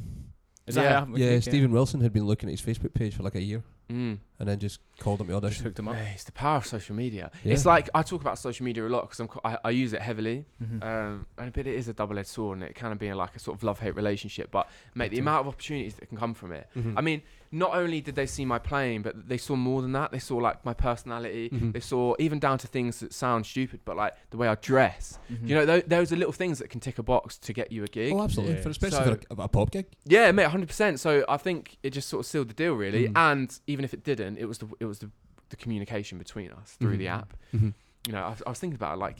is 0.66 0.74
that 0.74 0.82
yeah. 0.84 1.04
how 1.06 1.12
it 1.14 1.18
Yeah, 1.18 1.26
Craig? 1.28 1.42
Steven 1.42 1.70
Wilson 1.72 2.00
had 2.00 2.12
been 2.12 2.24
looking 2.26 2.48
at 2.50 2.58
his 2.58 2.62
Facebook 2.62 2.92
page 2.94 3.14
for 3.14 3.22
like 3.22 3.34
a 3.34 3.42
year 3.42 3.62
mm. 3.90 4.18
and 4.38 4.48
then 4.48 4.58
just 4.58 4.80
called 5.00 5.20
him 5.20 5.26
to 5.28 5.32
Just 5.34 5.44
audition. 5.44 5.64
hooked 5.64 5.78
him 5.78 5.88
up. 5.88 5.94
Mate, 5.94 6.10
it's 6.14 6.24
the 6.24 6.32
power 6.32 6.56
of 6.56 6.66
social 6.66 6.94
media. 6.96 7.30
Yeah. 7.44 7.52
It's 7.54 7.64
like 7.64 7.88
I 7.94 8.02
talk 8.02 8.20
about 8.20 8.38
social 8.38 8.64
media 8.64 8.86
a 8.86 8.88
lot 8.88 9.08
because 9.08 9.26
I, 9.44 9.58
I 9.64 9.70
use 9.70 9.92
it 9.92 10.02
heavily, 10.02 10.44
Mhm. 10.62 10.82
um, 10.82 11.26
and 11.38 11.52
but 11.52 11.66
it 11.66 11.74
is 11.74 11.88
a 11.88 11.92
double-edged 11.92 12.28
sword, 12.28 12.58
and 12.58 12.64
it 12.68 12.74
can 12.74 12.96
be 12.96 13.12
like 13.12 13.36
a 13.36 13.38
sort 13.38 13.56
of 13.56 13.62
love-hate 13.62 13.94
relationship. 13.94 14.50
But 14.50 14.68
mate, 14.94 15.10
the 15.10 15.16
Totally. 15.16 15.20
amount 15.20 15.40
of 15.42 15.48
opportunities 15.48 15.94
that 15.96 16.08
can 16.08 16.18
come 16.18 16.34
from 16.34 16.52
it. 16.52 16.68
Mhm. 16.76 16.94
I 16.96 17.00
mean, 17.00 17.22
not 17.50 17.72
only 17.74 18.00
did 18.02 18.14
they 18.14 18.26
see 18.26 18.44
my 18.44 18.58
playing, 18.58 19.00
but 19.02 19.28
they 19.28 19.38
saw 19.38 19.56
more 19.56 19.80
than 19.82 19.92
that. 19.92 20.10
They 20.12 20.18
saw 20.18 20.36
like 20.36 20.62
my 20.66 20.74
personality. 20.74 21.48
Mhm. 21.50 21.72
They 21.72 21.80
saw 21.80 22.14
even 22.18 22.38
down 22.38 22.58
to 22.58 22.66
things 22.66 23.00
that 23.00 23.12
sound 23.14 23.46
stupid, 23.46 23.80
but 23.86 23.96
like 23.96 24.14
the 24.30 24.36
way 24.36 24.48
I 24.48 24.54
dress. 24.56 25.18
Mhm. 25.32 25.48
You 25.48 25.54
know, 25.54 25.64
those, 25.64 25.82
those 25.86 26.12
are 26.12 26.16
little 26.16 26.32
things 26.32 26.58
that 26.58 26.68
can 26.68 26.80
tick 26.80 26.98
a 26.98 27.02
box 27.02 27.38
to 27.38 27.52
get 27.54 27.72
you 27.72 27.84
a 27.84 27.86
gig. 27.86 28.12
Oh, 28.12 28.22
absolutely. 28.22 28.56
Yeah. 28.56 28.62
For 28.62 28.68
especially 28.70 28.98
So- 28.98 29.18
for 29.30 29.40
a, 29.40 29.44
a 29.44 29.48
pop 29.48 29.70
gig. 29.70 29.86
Yeah, 30.04 30.30
mate, 30.32 30.48
hundred 30.48 30.66
percent. 30.68 31.00
So 31.00 31.24
I 31.28 31.38
think 31.38 31.78
it 31.82 31.90
just 31.90 32.08
sort 32.08 32.20
of 32.20 32.26
sealed 32.26 32.48
the 32.48 32.54
deal, 32.54 32.74
really. 32.74 33.08
Mm. 33.08 33.12
And 33.16 33.60
even 33.66 33.77
if 33.84 33.94
it 33.94 34.04
didn't, 34.04 34.38
it 34.38 34.46
was 34.46 34.58
the 34.58 34.68
it 34.80 34.84
was 34.86 34.98
the, 35.00 35.10
the 35.50 35.56
communication 35.56 36.18
between 36.18 36.50
us 36.52 36.76
through 36.78 36.96
the 36.96 37.06
Mhm. 37.06 37.10
app. 37.18 37.34
Mhm. 37.54 37.74
You 38.06 38.12
know, 38.12 38.22
I, 38.22 38.30
was- 38.30 38.42
I 38.46 38.50
was 38.50 38.58
thinking 38.58 38.76
about 38.76 38.94
it, 38.96 39.00
like 39.00 39.18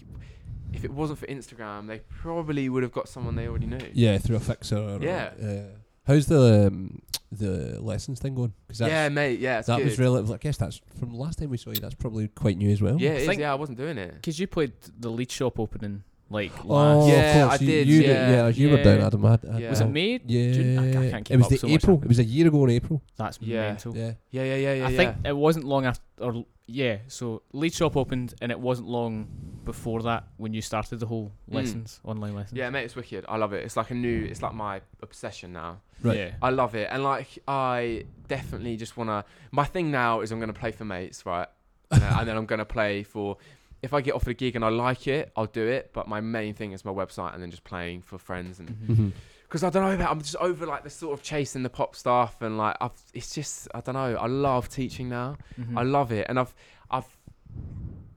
if 0.73 0.85
it 0.85 0.93
wasn't 0.93 1.19
for 1.19 1.27
Instagram, 1.27 1.87
they 1.87 2.00
probably 2.00 2.69
would 2.69 2.83
have 2.83 2.93
got 2.93 3.09
someone 3.09 3.35
they 3.37 3.49
already 3.49 3.67
knew. 3.67 3.79
Yeah, 3.95 4.19
through 4.19 4.37
a 4.37 4.41
fixer. 4.41 4.77
Or, 4.79 4.99
Yeah. 5.03 5.31
uh, 5.43 5.77
how's 6.07 6.27
the 6.27 6.67
um, 6.69 7.00
the 7.33 7.79
lessons 7.81 8.21
thing 8.21 8.35
going? 8.35 8.53
Because 8.67 8.81
yeah, 8.81 9.09
mate. 9.09 9.38
Yeah, 9.41 9.59
it's 9.59 9.67
that 9.69 9.79
good. 9.79 9.87
was 9.87 9.99
relative. 9.99 10.31
I 10.31 10.37
guess 10.38 10.57
that's 10.57 10.81
from 10.99 11.11
the 11.11 11.17
last 11.17 11.38
time 11.38 11.50
we 11.50 11.57
saw 11.59 11.71
you. 11.71 11.81
That's 11.81 11.95
probably 11.95 12.29
quite 12.29 12.57
new 12.59 12.71
as 12.71 12.81
well. 12.83 12.99
yeah, 13.00 13.11
I 13.11 13.12
it 13.15 13.21
is, 13.23 13.27
think- 13.29 13.41
yeah. 13.41 13.53
I 13.53 13.55
wasn't 13.57 13.79
doing 13.79 13.99
it. 13.99 14.15
Because 14.15 14.38
you 14.38 14.47
played 14.47 14.73
the 14.99 15.11
lead 15.11 15.31
shop 15.31 15.59
opening 15.59 16.05
like 16.31 16.53
Oh, 16.65 16.69
last. 16.69 17.03
of 17.05 17.09
Yeah, 17.09 17.47
course, 17.49 17.61
I 17.61 17.65
you- 17.65 17.71
did, 17.71 17.89
You 17.89 18.01
yeah. 18.03 18.31
yeah, 18.31 18.49
you 18.49 18.71
were 18.71 18.83
down, 18.83 19.01
Adam. 19.01 19.25
I 19.27 19.31
had, 19.31 19.45
I 19.47 19.53
had- 19.53 19.63
Yeah. 19.63 19.71
Was 19.71 19.81
it 19.81 19.87
May? 19.89 20.21
Yeah, 20.27 20.53
June? 20.53 20.79
I, 20.79 20.89
I 21.07 21.11
can't 21.11 21.25
keep 21.25 21.35
it 21.35 21.37
was 21.39 21.45
up 21.47 21.51
the 21.51 21.57
so 21.59 21.67
much 21.69 21.75
April. 21.75 21.97
happened. 21.97 22.05
It 22.05 22.09
was 22.09 22.19
a 22.19 22.25
year 22.25 22.47
ago 22.49 22.65
in 22.65 22.71
April. 22.71 23.03
That's 23.17 23.39
Yeah. 23.41 23.61
mental. 23.69 23.97
Yeah, 23.97 24.13
Yeah, 24.31 24.43
yeah, 24.45 24.55
yeah, 24.57 24.73
yeah. 24.75 24.87
I 24.87 24.91
yeah. 24.91 24.97
think 24.97 25.17
it 25.27 25.37
wasn't 25.37 25.65
long 25.65 25.87
after, 25.87 26.03
or 26.21 26.45
yeah. 26.67 26.99
So 27.09 27.43
lead 27.53 27.73
shop 27.73 27.97
opened, 27.97 28.35
and 28.43 28.53
it 28.53 28.61
wasn't 28.61 28.89
long 28.89 29.29
before 29.65 30.03
that 30.03 30.25
when 30.37 30.53
you 30.55 30.61
started 30.63 30.99
the 31.01 31.07
whole 31.07 31.33
Mm. 31.51 31.55
lessons, 31.55 32.01
online 32.05 32.35
lessons. 32.35 32.57
Yeah, 32.59 32.69
mate, 32.71 32.85
it's 32.85 32.97
wicked. 32.97 33.25
I 33.29 33.37
love 33.39 33.53
it. 33.55 33.65
It's 33.65 33.77
like 33.77 33.91
a 33.91 33.95
new. 33.95 34.25
It's 34.25 34.43
like 34.43 34.53
my 34.55 34.81
obsession 35.03 35.53
now. 35.53 35.81
Right. 36.03 36.17
Yeah. 36.17 36.31
I 36.43 36.51
love 36.51 36.75
it, 36.75 36.89
and 36.91 37.03
like 37.03 37.39
I 37.49 38.05
definitely 38.29 38.77
just 38.77 38.97
wanna. 38.99 39.25
My 39.51 39.65
thing 39.65 39.91
now 39.91 40.21
is 40.21 40.31
I'm 40.31 40.41
gonna 40.41 40.53
play 40.53 40.73
for 40.73 40.85
mates, 40.85 41.25
right? 41.25 41.49
And, 41.91 42.03
then- 42.03 42.13
and 42.19 42.29
then 42.29 42.37
I'm 42.37 42.47
gonna 42.47 42.65
play 42.67 43.03
for. 43.03 43.39
If 43.83 43.95
I 43.95 44.01
get 44.01 44.15
offered 44.15 44.31
a 44.31 44.35
gig 44.35 44.57
and 44.57 44.65
I 44.65 44.69
like 44.71 45.07
it, 45.07 45.31
I'll 45.37 45.47
do 45.47 45.67
it. 45.67 45.91
But 45.93 46.09
my 46.09 46.21
main 46.21 46.55
thing 46.55 46.73
is 46.73 46.85
my 46.85 46.91
website, 46.93 47.33
and 47.35 47.43
then 47.43 47.51
just 47.51 47.65
playing 47.65 48.03
for 48.03 48.19
friends, 48.19 48.59
and 48.59 48.69
Mhm. 48.71 48.97
Mhm. 48.97 49.13
because 49.45 49.63
I 49.65 49.71
don't 49.71 49.83
know, 49.83 49.95
about, 49.95 50.11
I'm 50.11 50.21
just 50.21 50.37
over 50.37 50.67
like 50.67 50.83
the 50.85 50.91
sort 50.91 51.13
of 51.17 51.23
chasing 51.23 51.63
the 51.63 51.71
pop 51.71 51.95
stuff, 51.97 52.43
and 52.43 52.59
like 52.59 52.77
I've. 52.81 52.91
It's 53.15 53.35
just 53.35 53.69
I 53.75 53.81
don't 53.81 53.95
know. 53.95 54.17
I 54.17 54.27
love 54.27 54.69
teaching 54.69 55.09
now. 55.09 55.37
Mhm. 55.61 55.77
I 55.79 55.83
love 55.83 56.11
it, 56.13 56.27
and 56.29 56.39
I've 56.39 56.55
I've 56.91 57.07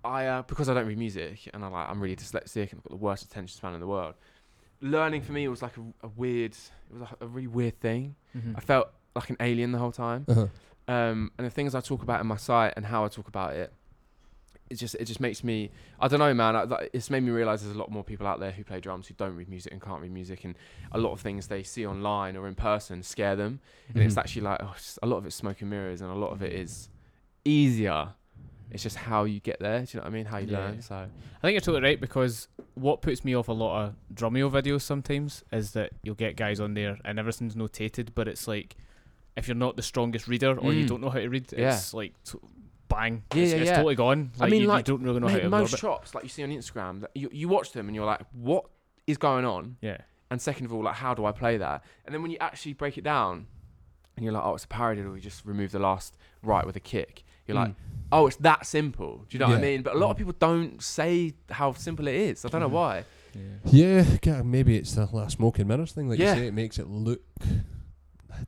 I 0.03 0.25
uh, 0.25 0.41
because 0.43 0.67
I 0.67 0.73
don't 0.73 0.87
read 0.87 0.97
music 0.97 1.47
and 1.53 1.63
I 1.63 1.67
like 1.67 1.87
I'm 1.89 2.01
really 2.01 2.15
dyslexic 2.15 2.71
and 2.71 2.79
I've 2.79 2.83
got 2.83 2.89
the 2.89 2.95
worst 2.95 3.23
attention 3.23 3.55
span 3.55 3.73
in 3.75 3.79
the 3.79 3.87
world. 3.87 4.15
Learning 4.81 5.21
for 5.21 5.31
me 5.31 5.47
was 5.47 5.61
like 5.61 5.77
a, 5.77 5.81
a 6.07 6.09
weird, 6.17 6.53
it 6.53 6.93
was 6.99 7.03
a, 7.03 7.25
a 7.25 7.27
really 7.27 7.47
weird 7.47 7.79
thing. 7.79 8.15
Mhm. 8.35 8.55
I 8.57 8.61
felt 8.61 8.87
like 9.15 9.29
an 9.29 9.37
alien 9.39 9.71
the 9.71 9.77
whole 9.77 9.91
time. 9.91 10.25
Uh-huh. 10.27 10.47
Um, 10.87 11.31
and 11.37 11.45
the 11.45 11.51
things 11.51 11.75
I 11.75 11.81
talk 11.81 12.01
about 12.01 12.19
in 12.19 12.25
my 12.25 12.37
site 12.37 12.73
and 12.75 12.85
how 12.87 13.05
I 13.05 13.09
talk 13.09 13.27
about 13.27 13.55
it, 13.55 13.71
it 14.71 14.75
just 14.79 14.95
it 14.95 15.05
just 15.05 15.19
makes 15.19 15.43
me 15.43 15.69
I 15.99 16.07
don't 16.07 16.19
know, 16.19 16.33
man. 16.33 16.55
I, 16.55 16.89
it's 16.93 17.09
made 17.09 17.23
me 17.23 17.31
realize 17.31 17.61
there's 17.63 17.75
a 17.75 17.79
lot 17.79 17.91
more 17.91 18.03
people 18.03 18.25
out 18.25 18.39
there 18.39 18.51
who 18.51 18.63
play 18.63 18.79
drums 18.79 19.07
who 19.07 19.13
don't 19.15 19.35
read 19.35 19.49
music 19.49 19.71
and 19.73 19.81
can't 19.81 20.01
read 20.01 20.11
music, 20.11 20.43
and 20.45 20.55
a 20.91 20.97
lot 20.97 21.11
of 21.11 21.19
things 21.21 21.47
they 21.47 21.63
see 21.63 21.85
online 21.85 22.35
or 22.37 22.47
in 22.47 22.55
person 22.55 23.03
scare 23.03 23.35
them. 23.35 23.59
And 23.93 24.01
it's 24.03 24.15
Mhm. 24.15 24.19
actually 24.19 24.41
like 24.43 24.59
oh, 24.61 24.71
it's- 24.71 24.97
a 25.03 25.07
lot 25.07 25.17
of 25.17 25.25
it's 25.25 25.35
smoke 25.35 25.61
and 25.61 25.69
mirrors, 25.69 26.01
and 26.01 26.09
a 26.09 26.15
lot 26.15 26.31
of 26.31 26.41
it 26.41 26.53
is 26.53 26.89
easier. 27.45 28.09
It's 28.71 28.83
just 28.83 28.95
how 28.95 29.25
you 29.25 29.41
get 29.41 29.59
there. 29.59 29.79
Do 29.81 29.87
you 29.91 29.99
know 29.99 30.03
what 30.05 30.11
I 30.11 30.13
mean? 30.13 30.25
How 30.25 30.37
you 30.37 30.47
Yeah. 30.47 30.59
learn. 30.59 30.81
So 30.81 30.95
I 30.95 31.41
think 31.41 31.53
you're 31.53 31.59
totally 31.61 31.83
right 31.83 31.99
because 31.99 32.47
what 32.75 33.01
puts 33.01 33.25
me 33.25 33.35
off 33.35 33.49
a 33.49 33.53
lot 33.53 33.83
of 33.83 33.95
Drumeo 34.13 34.49
videos 34.49 34.81
sometimes 34.81 35.43
is 35.51 35.71
that 35.73 35.91
you'll 36.03 36.15
get 36.15 36.37
guys 36.37 36.59
on 36.61 36.73
there 36.73 36.97
and 37.03 37.19
everything's 37.19 37.55
notated, 37.55 38.09
but 38.15 38.27
it's 38.29 38.47
like 38.47 38.77
if 39.35 39.47
you're 39.47 39.55
not 39.55 39.75
the 39.75 39.81
strongest 39.81 40.27
reader 40.27 40.57
or 40.57 40.71
you 40.73 40.85
Mm. 40.85 40.87
don't 40.87 41.01
know 41.01 41.09
how 41.09 41.19
to 41.19 41.27
read, 41.29 41.51
Yeah. 41.51 41.73
it's 41.73 41.93
like 41.93 42.13
t- 42.23 42.37
bang. 42.91 43.23
Yeah, 43.33 43.41
it's, 43.43 43.51
yeah, 43.53 43.57
it's 43.59 43.69
yeah. 43.69 43.75
totally 43.77 43.95
gone. 43.95 44.31
I 44.39 44.47
mean, 44.49 44.61
you, 44.61 44.67
like, 44.67 44.87
you 44.87 44.93
don't 44.93 45.03
really 45.03 45.19
know 45.19 45.27
how 45.27 45.33
Mate, 45.35 45.41
to 45.43 45.49
most 45.49 45.73
absorb 45.73 45.93
it. 45.93 45.95
chops 45.97 46.15
like 46.15 46.23
you 46.23 46.29
see 46.29 46.43
on 46.43 46.49
Instagram, 46.49 47.01
that 47.01 47.11
you 47.15 47.29
you 47.31 47.47
watch 47.47 47.71
them 47.71 47.87
and 47.87 47.95
you're 47.95 48.05
like, 48.05 48.21
what 48.33 48.65
is 49.07 49.17
going 49.17 49.45
on? 49.45 49.77
Yeah. 49.81 49.97
And 50.29 50.41
second 50.41 50.65
of 50.65 50.73
all, 50.73 50.83
like, 50.83 50.95
how 50.95 51.13
do 51.13 51.25
I 51.25 51.31
play 51.31 51.57
that? 51.57 51.83
And 52.05 52.13
then 52.13 52.21
when 52.21 52.31
you 52.31 52.37
actually 52.39 52.73
break 52.73 52.97
it 52.97 53.03
down, 53.03 53.47
and 54.15 54.23
you're 54.23 54.33
like, 54.33 54.43
oh, 54.45 54.55
it's 54.55 54.63
a 54.65 54.67
paradiddle, 54.67 55.07
or 55.07 55.11
we 55.11 55.19
just 55.21 55.45
remove 55.45 55.71
the 55.71 55.79
last 55.79 56.15
right 56.43 56.65
with 56.65 56.75
a 56.75 56.79
kick. 56.79 57.23
You're 57.47 57.55
like, 57.55 57.69
Mm. 57.69 57.75
oh, 58.11 58.27
it's 58.27 58.35
that 58.37 58.65
simple. 58.65 59.25
Do 59.27 59.35
you 59.35 59.39
know 59.39 59.49
what 59.49 59.57
I 59.57 59.61
mean? 59.61 59.81
But 59.81 59.95
a 59.95 59.97
lot 59.97 60.11
of 60.11 60.17
people 60.17 60.33
don't 60.37 60.81
say 60.81 61.33
how 61.49 61.73
simple 61.73 62.07
it 62.07 62.15
is. 62.15 62.45
I 62.45 62.49
don't 62.49 62.61
know 62.61 62.69
Mhm. 62.69 62.71
why. 62.71 63.03
Yeah, 63.65 64.03
yeah, 64.23 64.41
maybe 64.41 64.77
it's 64.77 64.93
the 64.95 65.07
la- 65.11 65.27
smoke 65.27 65.59
and 65.59 65.67
mirrors 65.67 65.91
thing. 65.93 66.07
Like 66.09 66.19
Yeah. 66.19 66.33
you 66.35 66.41
say, 66.41 66.47
it 66.47 66.53
makes 66.53 66.77
it 66.79 66.87
look 66.87 67.21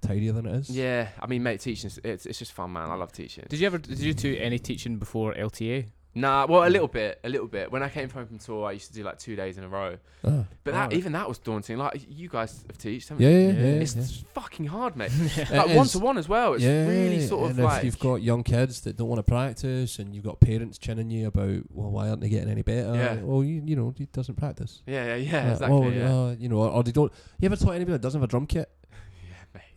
tidier 0.01 0.31
than 0.33 0.45
it 0.45 0.55
is. 0.55 0.69
Yeah, 0.69 1.07
I 1.19 1.27
mean, 1.27 1.43
mate, 1.43 1.59
teaching 1.61 1.91
it's 2.03 2.25
it's 2.25 2.39
just 2.39 2.51
fun, 2.53 2.73
man. 2.73 2.89
I 2.89 2.95
love 2.95 3.11
teaching. 3.11 3.45
Did 3.49 3.59
you 3.59 3.67
ever 3.67 3.77
did 3.77 3.99
you 3.99 4.13
do 4.13 4.35
any 4.39 4.59
teaching 4.59 4.97
before 4.97 5.33
LTA? 5.33 5.85
Nah, 6.15 6.45
well, 6.47 6.63
a 6.63 6.69
little 6.69 6.87
bit, 6.87 7.19
a 7.23 7.27
little 7.29 7.47
bit. 7.47 7.71
When 7.71 7.81
I 7.81 7.89
came 7.89 8.07
home 8.07 8.27
from 8.27 8.37
tour, 8.37 8.67
I 8.67 8.73
used 8.73 8.89
to 8.89 8.93
do 8.93 9.03
like 9.03 9.17
two 9.17 9.35
days 9.35 9.57
in 9.57 9.63
a 9.63 9.67
row. 9.67 9.97
Ah. 10.23 10.45
But 10.63 10.75
that 10.75 10.93
Oh. 10.93 10.95
even 10.95 11.13
that 11.13 11.27
was 11.27 11.39
daunting. 11.39 11.79
Like 11.79 12.05
you 12.07 12.29
guys 12.29 12.63
have 12.67 12.77
teached, 12.77 13.09
haven't 13.09 13.23
Yeah, 13.23 13.31
you? 13.31 13.37
yeah, 13.39 13.51
Yeah. 13.53 13.59
yeah. 13.61 13.81
It's 13.81 13.95
yeah. 13.95 14.23
fucking 14.35 14.67
hard, 14.67 14.95
mate. 14.95 15.11
Like 15.51 15.75
one 15.75 15.87
to 15.87 15.97
one 15.97 16.19
as 16.19 16.29
well. 16.29 16.53
It's 16.53 16.63
yeah, 16.63 16.85
really 16.87 17.19
sort 17.25 17.49
of 17.49 17.57
and 17.57 17.65
like 17.65 17.79
if 17.79 17.85
you've 17.85 17.99
got 17.99 18.21
young 18.21 18.43
kids 18.43 18.81
that 18.81 18.95
don't 18.95 19.07
want 19.07 19.17
to 19.19 19.23
practice, 19.23 19.97
and 19.97 20.13
you've 20.13 20.23
got 20.23 20.39
parents 20.39 20.77
chinning 20.77 21.09
you 21.09 21.25
about, 21.25 21.63
well, 21.71 21.89
why 21.89 22.09
aren't 22.09 22.21
they 22.21 22.29
getting 22.29 22.51
any 22.51 22.61
better? 22.61 22.93
Yeah. 22.93 23.15
Well, 23.23 23.43
you, 23.43 23.63
you 23.65 23.75
know, 23.75 23.91
he 23.97 24.05
doesn't 24.05 24.35
practice. 24.35 24.83
yeah, 24.85 25.15
yeah, 25.15 25.15
yeah, 25.15 25.47
Uh, 25.47 25.51
exactly. 25.53 25.79
well, 25.79 25.91
yeah. 25.91 26.13
uh, 26.15 26.35
you 26.37 26.47
know, 26.47 26.57
or, 26.59 26.69
or 26.69 26.83
they 26.83 26.91
don't. 26.91 27.11
You 27.39 27.47
ever 27.47 27.55
taught 27.55 27.71
anybody 27.73 27.93
that 27.93 28.01
doesn't 28.03 28.21
have 28.21 28.29
a 28.29 28.29
drum 28.29 28.45
kit? 28.45 28.69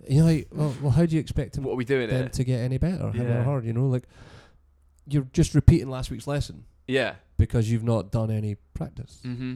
Yeah, 0.08 0.14
mate. 0.14 0.14
You 0.14 0.20
know, 0.20 0.26
like, 0.26 0.48
well, 0.52 0.75
well, 0.82 0.90
how 0.92 1.06
do 1.06 1.14
you 1.14 1.20
expect 1.20 1.54
them, 1.54 1.64
What 1.64 1.72
are 1.72 1.76
we 1.76 1.84
doing 1.84 2.08
them 2.08 2.16
here? 2.22 2.28
to 2.28 2.44
get 2.44 2.60
any 2.60 2.78
better? 2.78 3.10
Him 3.10 3.26
Yeah. 3.28 3.40
or 3.40 3.60
her? 3.60 3.66
You 3.66 3.72
know, 3.72 3.86
like 3.86 4.04
you're 5.08 5.26
just 5.32 5.54
repeating 5.54 5.88
last 5.88 6.10
week's 6.10 6.26
lesson 6.26 6.64
Yeah. 6.88 7.14
because 7.38 7.70
you've 7.70 7.84
not 7.84 8.10
done 8.10 8.30
any 8.30 8.56
practice. 8.75 9.20
Mm-hmm. 9.25 9.54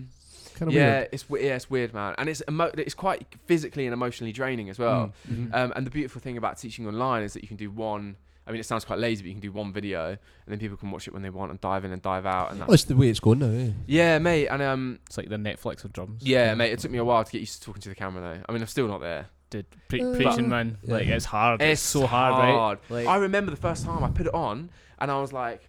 Kind 0.55 0.69
of 0.69 0.75
Yeah, 0.75 0.91
weird. 0.99 1.09
it's 1.13 1.29
we- 1.31 1.45
yeah, 1.45 1.57
it's 1.57 1.71
weird, 1.71 1.95
man, 1.95 2.15
and 2.19 2.29
it's 2.29 2.43
emo- 2.49 2.71
it's 2.77 2.95
quite 2.95 3.27
physically 3.47 3.87
and 3.87 3.95
emotionally 3.95 4.33
draining 4.33 4.69
as 4.69 4.79
well. 4.79 5.13
Mm, 5.31 5.49
mhm. 5.49 5.55
Um, 5.55 5.73
and 5.75 5.87
the 5.87 5.91
beautiful 5.91 6.21
thing 6.21 6.37
about 6.37 6.59
teaching 6.59 6.87
online 6.87 7.23
is 7.23 7.33
that 7.33 7.43
you 7.43 7.49
can 7.49 7.57
do 7.57 7.71
one. 7.71 8.17
I 8.47 8.53
mean, 8.53 8.61
it 8.61 8.65
sounds 8.65 8.85
quite 8.85 8.99
lazy, 8.99 9.23
but 9.23 9.29
you 9.29 9.35
can 9.35 9.41
do 9.41 9.53
one 9.53 9.73
video, 9.73 10.09
and 10.09 10.19
then 10.49 10.59
people 10.59 10.77
can 10.77 10.91
watch 10.91 11.07
it 11.07 11.13
when 11.15 11.23
they 11.23 11.31
want 11.31 11.51
and 11.51 11.61
dive 11.61 11.85
in 11.85 11.93
and 11.93 12.03
dive 12.03 12.27
out. 12.27 12.51
And 12.51 12.59
well, 12.61 12.69
that's, 12.71 12.83
it's 12.83 12.89
the 12.89 12.97
way 12.97 13.09
it's 13.09 13.21
going 13.21 13.39
now. 13.39 13.47
Eh? 13.51 13.71
yeah, 13.87 14.19
mate. 14.19 14.49
And 14.49 14.61
um, 14.61 14.99
It's 15.07 15.17
like 15.17 15.29
the 15.29 15.37
Netflix 15.37 15.85
of 15.85 15.93
drums. 15.93 16.23
yeah, 16.25 16.55
mate. 16.55 16.73
It 16.73 16.81
took 16.81 16.91
me 16.91 16.99
a 16.99 17.05
while 17.05 17.23
to 17.25 17.31
get 17.31 17.39
used 17.41 17.61
to 17.61 17.67
talking 17.67 17.83
to 17.83 17.89
the 17.89 17.95
camera, 17.95 18.21
though. 18.21 18.43
I 18.49 18.53
mean, 18.53 18.61
I'm 18.61 18.67
still 18.69 18.89
not 18.89 19.01
there. 19.01 19.29
Dude, 19.51 19.67
pre- 19.89 20.01
Uh, 20.03 20.15
preaching 20.15 20.49
man, 20.49 20.79
yeah. 20.83 20.95
like 20.95 21.07
it's 21.07 21.25
hard. 21.25 21.61
It's, 21.61 21.81
It's 21.81 21.83
so 21.83 22.07
hard, 22.07 22.35
hard. 22.35 22.79
right? 22.89 22.97
Like, 22.99 23.07
I 23.09 23.17
remember 23.17 23.51
the 23.51 23.57
first 23.57 23.85
time 23.85 24.05
I 24.05 24.09
put 24.11 24.27
it 24.27 24.35
on, 24.35 24.71
and 25.01 25.11
I 25.11 25.21
was 25.21 25.33
like, 25.33 25.69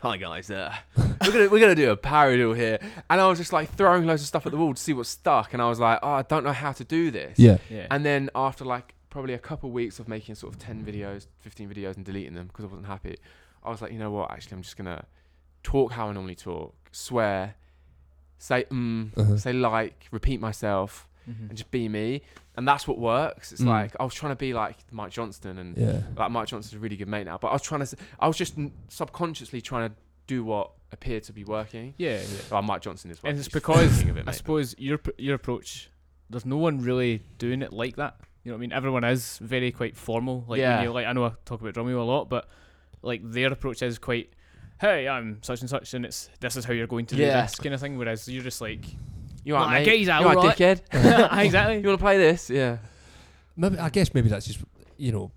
"Hi 0.00 0.16
guys, 0.16 0.50
uh, 0.50 0.74
we're 0.96 1.32
gonna 1.32 1.48
we're 1.50 1.60
gonna 1.60 1.74
do 1.74 1.90
a 1.90 1.96
paradiddle 1.96 2.56
here," 2.56 2.78
and 3.10 3.20
I 3.20 3.26
was 3.28 3.38
just 3.38 3.52
like 3.52 3.70
throwing 3.74 4.06
loads 4.06 4.22
of 4.22 4.28
stuff 4.28 4.46
at 4.46 4.52
the 4.52 4.58
wall 4.58 4.72
to 4.74 4.80
see 4.82 4.94
what 4.94 5.06
stuck, 5.06 5.52
and 5.52 5.60
I 5.62 5.68
was 5.68 5.78
like, 5.80 5.98
"Oh, 6.02 6.12
I 6.12 6.22
don't 6.22 6.44
know 6.44 6.52
how 6.52 6.72
to 6.72 6.84
do 6.84 7.10
this." 7.10 7.38
Yeah. 7.38 7.58
yeah. 7.70 7.86
And 7.90 8.04
then 8.06 8.30
after 8.34 8.64
like 8.64 8.94
probably 9.10 9.34
a 9.34 9.38
couple 9.38 9.70
weeks 9.70 9.98
of 10.00 10.08
making 10.08 10.34
sort 10.36 10.54
of 10.54 10.58
ten 10.58 10.82
videos, 10.84 11.26
fifteen 11.40 11.68
videos, 11.68 11.96
and 11.96 12.04
deleting 12.06 12.34
them 12.34 12.46
because 12.46 12.64
I 12.64 12.68
wasn't 12.68 12.86
happy, 12.86 13.16
I 13.62 13.68
was 13.70 13.82
like, 13.82 13.92
you 13.92 13.98
know 13.98 14.10
what? 14.10 14.30
Actually, 14.30 14.56
I'm 14.56 14.62
just 14.62 14.76
gonna 14.78 15.04
talk 15.62 15.92
how 15.92 16.08
I 16.08 16.12
normally 16.12 16.34
talk, 16.36 16.74
swear, 16.90 17.54
say 18.38 18.64
mm, 18.70 19.10
Uh-huh. 19.16 19.36
say 19.36 19.52
like, 19.52 20.06
repeat 20.10 20.40
myself, 20.40 21.06
Mhm. 21.28 21.48
and 21.48 21.56
just 21.56 21.70
be 21.70 21.88
me. 21.88 22.22
And 22.56 22.66
that's 22.68 22.86
what 22.86 22.98
works. 22.98 23.50
It's 23.52 23.62
Mm. 23.62 23.66
like 23.68 23.96
I 23.98 24.04
was 24.04 24.14
trying 24.14 24.32
to 24.32 24.36
be 24.36 24.52
like 24.54 24.76
Mike 24.92 25.10
Johnston 25.12 25.58
and 25.58 25.76
Yeah. 25.76 26.02
like 26.16 26.30
Mike 26.30 26.48
Johnston's 26.48 26.74
a 26.74 26.78
really 26.78 26.96
good 26.96 27.08
mate 27.08 27.24
now, 27.24 27.38
but 27.38 27.48
I 27.48 27.52
was 27.52 27.62
trying 27.62 27.84
to, 27.86 27.96
I 28.20 28.28
was 28.28 28.36
just 28.36 28.54
subconsciously 28.88 29.60
trying 29.60 29.90
to 29.90 29.96
do 30.26 30.44
what 30.44 30.70
appeared 30.92 31.22
to 31.24 31.32
be 31.32 31.44
working. 31.44 31.94
yeah. 31.98 32.22
Well, 32.50 32.62
Mike 32.62 32.82
Johnston 32.82 33.10
is. 33.10 33.18
And 33.24 33.38
it's 33.38 33.48
because 33.48 34.02
it, 34.02 34.08
I 34.08 34.12
mate. 34.22 34.34
suppose 34.34 34.74
your 34.78 35.00
your 35.18 35.34
approach, 35.34 35.90
there's 36.30 36.46
no 36.46 36.56
one 36.56 36.80
really 36.82 37.22
doing 37.38 37.62
it 37.62 37.72
like 37.72 37.96
that. 37.96 38.16
You 38.44 38.50
know 38.50 38.56
what 38.56 38.58
I 38.58 38.60
mean? 38.60 38.72
Everyone 38.72 39.04
is 39.04 39.38
very 39.38 39.72
quite 39.72 39.96
formal. 39.96 40.44
Like 40.46 40.60
Yeah. 40.60 40.82
you 40.82 40.92
like, 40.92 41.06
I 41.06 41.12
know 41.12 41.24
I 41.24 41.32
talk 41.44 41.60
about 41.60 41.74
Drumeo 41.74 41.98
a 41.98 42.02
lot, 42.02 42.28
but 42.28 42.48
like 43.02 43.20
their 43.24 43.52
approach 43.52 43.82
is 43.82 43.98
quite, 43.98 44.32
hey, 44.80 45.08
I'm 45.08 45.42
such 45.42 45.60
and 45.60 45.68
such, 45.70 45.92
and 45.94 46.04
it's 46.04 46.28
this 46.40 46.56
is 46.56 46.64
how 46.64 46.72
you're 46.72 46.86
going 46.86 47.06
to 47.06 47.16
do 47.16 47.22
Yeah. 47.22 47.42
this 47.42 47.56
kind 47.56 47.74
of 47.74 47.80
thing. 47.80 47.98
Whereas 47.98 48.28
you're 48.28 48.42
just 48.44 48.60
like, 48.60 48.84
you 49.44 49.54
alright, 49.54 49.78
Like, 49.78 49.86
mate? 49.86 49.98
geez, 49.98 50.08
I 50.08 50.20
you 50.20 50.26
alright, 50.26 50.38
alright. 50.38 50.58
dickhead? 50.58 51.38
exactly. 51.44 51.76
You 51.80 51.86
want 51.88 51.98
to 51.98 52.02
play 52.02 52.18
this? 52.18 52.50
Yeah. 52.50 52.78
Maybe 53.56 53.78
I 53.78 53.88
guess 53.90 54.12
maybe 54.14 54.28
that's 54.28 54.46
just 54.46 54.60
you 54.96 55.12
know, 55.12 55.30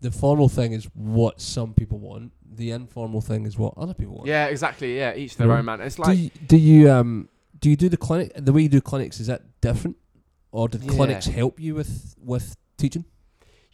the 0.00 0.10
formal 0.10 0.48
thing 0.48 0.72
is 0.72 0.84
what 0.94 1.40
some 1.40 1.74
people 1.74 1.98
want. 1.98 2.32
The 2.50 2.70
informal 2.70 3.20
thing 3.20 3.46
is 3.46 3.58
what 3.58 3.74
other 3.76 3.94
people 3.94 4.14
want. 4.16 4.26
Yeah, 4.28 4.46
exactly. 4.46 4.96
Yeah, 4.96 5.14
each 5.14 5.36
their 5.36 5.52
own 5.52 5.64
man. 5.64 5.80
It's 5.80 5.96
do 5.96 6.02
like 6.02 6.18
you, 6.18 6.30
do 6.46 6.56
you 6.56 6.90
um 6.90 7.28
do 7.58 7.68
you 7.70 7.76
do 7.76 7.88
the 7.88 7.96
clinic 7.96 8.32
the 8.36 8.52
way 8.52 8.62
you 8.62 8.68
do 8.68 8.80
clinics? 8.80 9.20
Is 9.20 9.26
that 9.26 9.42
different, 9.60 9.96
or 10.52 10.68
did 10.68 10.82
Yeah. 10.84 10.92
clinics 10.92 11.26
help 11.26 11.60
you 11.60 11.74
with 11.74 12.14
with 12.18 12.56
teaching? 12.76 13.04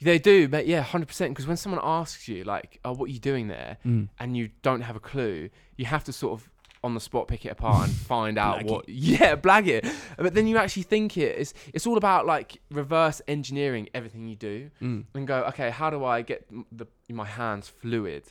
they 0.01 0.19
do, 0.19 0.49
but 0.49 0.67
Yeah, 0.67 0.83
hundred 0.83 1.07
percent. 1.07 1.33
Because 1.33 1.47
when 1.47 1.57
someone 1.57 1.81
asks 1.83 2.29
you 2.29 2.45
like, 2.45 2.79
"Oh, 2.85 2.93
what 2.93 3.09
are 3.09 3.13
you 3.13 3.19
doing 3.19 3.49
there?" 3.49 3.79
Mm. 3.87 4.09
and 4.19 4.37
you 4.37 4.51
don't 4.63 4.83
have 4.83 4.97
a 4.97 5.01
clue, 5.01 5.49
you 5.77 5.87
have 5.87 6.05
to 6.05 6.13
sort 6.13 6.35
of 6.39 6.51
on 6.85 6.95
the 6.95 7.01
spot 7.01 7.27
pick 7.29 7.45
it 7.47 7.49
apart 7.49 7.89
and 7.89 7.93
find 8.15 8.37
out 8.39 8.61
Blag 8.61 8.71
what. 8.71 8.89
Yeah, 9.11 9.35
blag 9.37 9.67
it. 9.67 9.85
But 10.17 10.35
then 10.35 10.47
you 10.47 10.57
actually 10.59 10.85
think 10.85 11.17
it. 11.17 11.37
It's 11.39 11.53
it's 11.73 11.87
all 11.89 11.97
about 11.97 12.27
like 12.27 12.61
reverse 12.71 13.21
engineering 13.27 13.89
everything 13.95 14.29
you 14.29 14.37
do 14.37 14.71
Mm. 14.83 15.05
and 15.15 15.27
go, 15.27 15.39
okay, 15.51 15.71
how 15.71 15.89
do 15.91 16.05
I 16.05 16.23
get 16.23 16.47
the 16.71 16.87
my 17.11 17.25
hands 17.27 17.67
fluid, 17.69 18.25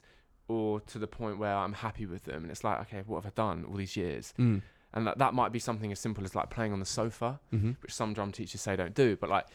or 0.48 0.80
to 0.92 1.00
the 1.00 1.08
point 1.08 1.40
where 1.40 1.56
I'm 1.56 1.74
happy 1.74 2.06
with 2.06 2.24
them? 2.26 2.44
And 2.44 2.52
it's 2.52 2.64
like, 2.64 2.80
okay, 2.82 3.02
what 3.06 3.24
have 3.24 3.32
I 3.32 3.34
done 3.36 3.66
all 3.68 3.76
these 3.76 3.96
years? 3.98 4.34
Mm. 4.40 4.62
And 4.96 5.08
that, 5.08 5.18
that 5.18 5.34
might 5.34 5.52
be 5.52 5.58
something 5.60 5.92
as 5.92 6.00
simple 6.00 6.24
as 6.24 6.36
like 6.36 6.50
playing 6.52 6.72
on 6.72 6.80
the 6.80 6.86
sofa, 6.86 7.40
Mm-hmm. 7.52 7.72
which 7.82 7.92
some 7.94 8.14
drum 8.14 8.32
teachers 8.32 8.62
say 8.62 8.76
don't 8.76 8.94
do. 8.94 9.16
But 9.16 9.30
like, 9.32 9.48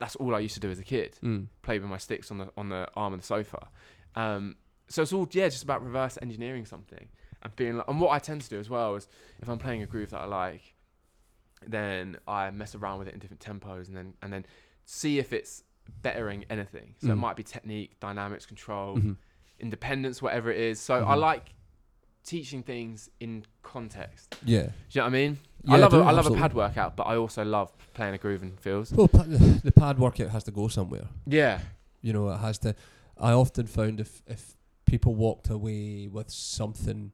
that's 0.00 0.14
all 0.16 0.32
I 0.34 0.38
used 0.38 0.54
to 0.54 0.60
do 0.60 0.70
as 0.70 0.78
a 0.78 0.84
kid 0.84 1.18
Mm. 1.22 1.48
play 1.62 1.78
with 1.80 1.88
my 1.88 1.98
sticks 1.98 2.30
on 2.30 2.38
the 2.38 2.48
on 2.56 2.68
the 2.68 2.86
arm 2.94 3.12
of 3.14 3.20
the 3.20 3.26
sofa. 3.26 3.68
Um, 4.14 4.54
so 4.88 5.02
it's 5.02 5.12
all 5.12 5.26
yeah, 5.32 5.48
just 5.48 5.64
about 5.64 5.82
reverse 5.82 6.18
engineering 6.22 6.64
something 6.66 7.08
and 7.44 7.54
being 7.56 7.76
like. 7.76 7.88
And 7.88 8.00
what 8.00 8.10
I 8.10 8.18
tend 8.18 8.40
to 8.42 8.48
do 8.48 8.58
as 8.58 8.68
well 8.70 8.94
is 8.96 9.06
if 9.40 9.48
I'm 9.48 9.58
playing 9.58 9.82
a 9.82 9.86
groove 9.86 10.10
that 10.10 10.20
I 10.20 10.24
like, 10.26 10.74
then 11.66 12.16
I 12.26 12.50
mess 12.50 12.74
around 12.74 12.98
with 12.98 13.08
it 13.08 13.14
in 13.14 13.20
different 13.20 13.40
tempos 13.40 13.88
and 13.88 13.96
then 13.96 14.14
and 14.22 14.32
then 14.32 14.46
see 14.84 15.18
if 15.18 15.32
it's 15.32 15.62
bettering 16.02 16.44
anything. 16.50 16.94
So 17.00 17.08
it 17.08 17.14
Mm. 17.14 17.18
might 17.18 17.36
be 17.36 17.42
technique, 17.42 17.98
dynamics, 18.00 18.46
control, 18.46 18.96
Mhm. 18.96 19.16
independence, 19.60 20.20
whatever 20.22 20.50
it 20.50 20.58
is. 20.58 20.80
So 20.80 20.94
I 21.06 21.14
Mhm. 21.14 21.20
like 21.20 21.54
teaching 22.24 22.62
things 22.62 23.10
in 23.20 23.44
context. 23.62 24.34
Yeah. 24.44 24.62
Do 24.62 24.66
you 24.90 25.00
know 25.00 25.02
what 25.02 25.06
I 25.06 25.10
mean? 25.10 25.38
Yeah, 25.64 25.74
I 25.74 25.76
love 25.78 25.90
do, 25.90 26.00
a, 26.00 26.04
I 26.04 26.10
love 26.12 26.26
a 26.26 26.30
pad 26.34 26.54
workout, 26.54 26.96
but 26.96 27.04
I 27.04 27.16
also 27.16 27.44
love 27.44 27.72
playing 27.94 28.14
a 28.14 28.18
groove 28.18 28.42
and 28.42 28.58
feels. 28.60 28.92
Well, 28.92 29.06
the 29.08 29.72
pad 29.74 29.98
workout 29.98 30.30
has 30.30 30.44
to 30.44 30.50
go 30.50 30.68
somewhere. 30.68 31.08
Yeah. 31.26 31.60
You 32.02 32.12
know, 32.12 32.30
it 32.30 32.38
has 32.38 32.58
to. 32.60 32.74
I 33.18 33.32
often 33.32 33.66
found 33.66 34.00
if 34.00 34.22
if 34.26 34.56
people 34.86 35.14
walked 35.14 35.48
away 35.50 36.08
with 36.08 36.30
something 36.30 37.12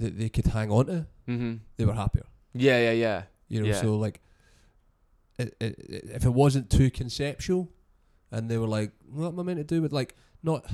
that 0.00 0.18
they 0.18 0.28
could 0.28 0.46
hang 0.46 0.70
on 0.70 0.86
to, 0.86 1.06
hmm 1.26 1.54
they 1.76 1.84
were 1.84 1.94
happier. 1.94 2.26
Yeah, 2.54 2.78
yeah, 2.86 2.92
yeah. 2.92 3.22
You 3.48 3.60
know, 3.62 3.68
Yeah. 3.68 3.80
so 3.80 3.96
like, 3.96 4.20
it, 5.38 5.54
it, 5.60 5.78
it, 5.78 6.04
if 6.16 6.24
it 6.24 6.30
wasn't 6.30 6.68
too 6.70 6.90
conceptual, 6.90 7.68
and 8.30 8.50
they 8.50 8.58
were 8.58 8.66
like, 8.66 8.92
"What 9.12 9.28
am 9.28 9.40
I 9.40 9.42
meant 9.42 9.58
to 9.58 9.64
do 9.64 9.82
with 9.82 9.92
like 9.92 10.14
not?" 10.42 10.64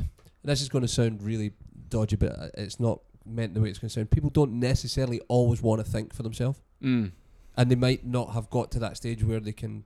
This 0.42 0.62
is 0.62 0.68
going 0.68 0.82
to 0.82 0.88
sound 0.88 1.22
really 1.22 1.52
dodgy, 1.88 2.16
but 2.16 2.32
uh, 2.38 2.48
it's 2.54 2.78
not 2.80 3.00
meant 3.24 3.54
the 3.54 3.60
way 3.60 3.68
it's 3.68 3.78
going 3.78 3.88
to 3.88 3.94
sound. 3.94 4.10
People 4.10 4.30
don't 4.30 4.52
necessarily 4.60 5.20
always 5.28 5.60
want 5.62 5.84
to 5.84 5.90
think 5.90 6.14
for 6.14 6.22
themselves, 6.22 6.60
Mm. 6.82 7.12
and 7.56 7.70
they 7.70 7.74
might 7.74 8.06
not 8.06 8.32
have 8.32 8.48
got 8.50 8.70
to 8.72 8.78
that 8.80 8.96
stage 8.96 9.24
where 9.24 9.40
they 9.40 9.52
can 9.52 9.84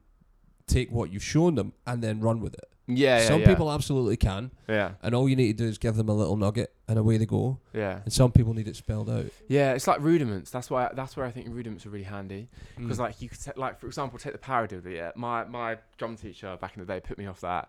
take 0.66 0.90
what 0.90 1.10
you've 1.12 1.24
shown 1.24 1.54
them 1.56 1.72
and 1.86 2.02
then 2.02 2.20
run 2.20 2.40
with 2.40 2.54
it. 2.54 2.68
Yeah, 2.96 3.18
yeah, 3.18 3.24
some 3.26 3.40
yeah. 3.40 3.46
people 3.48 3.70
absolutely 3.70 4.16
can, 4.16 4.50
Yeah, 4.68 4.92
and 5.02 5.14
all 5.14 5.28
you 5.28 5.36
need 5.36 5.58
to 5.58 5.64
do 5.64 5.68
is 5.68 5.78
give 5.78 5.96
them 5.96 6.08
a 6.08 6.14
little 6.14 6.36
nugget, 6.36 6.72
and 6.88 6.98
away 6.98 7.16
they 7.18 7.26
go. 7.26 7.58
yeah, 7.72 8.00
And 8.04 8.12
some 8.12 8.32
people 8.32 8.54
need 8.54 8.68
it 8.68 8.76
spelled 8.76 9.08
out. 9.10 9.26
yeah. 9.48 9.72
It's 9.74 9.86
like 9.86 10.00
rudiments. 10.00 10.50
That's 10.50 10.70
why. 10.70 10.90
That's 10.94 11.16
where 11.16 11.26
I 11.26 11.30
think 11.30 11.48
rudiments 11.50 11.86
are 11.86 11.90
really 11.90 12.04
handy. 12.04 12.48
Mm. 12.78 12.82
Because 12.82 12.98
like 12.98 13.20
you 13.22 13.28
could 13.28 13.40
ta- 13.42 13.52
like 13.56 13.78
for 13.80 13.86
example 13.86 14.18
take 14.18 14.32
the 14.32 14.38
paradiddle. 14.38 14.92
Yeah, 14.94 15.12
my 15.14 15.44
my 15.44 15.78
drum 15.98 16.16
teacher 16.16 16.56
back 16.60 16.76
in 16.76 16.80
the 16.84 16.92
day 16.92 17.00
put 17.00 17.18
me 17.18 17.26
off 17.26 17.40
that. 17.40 17.68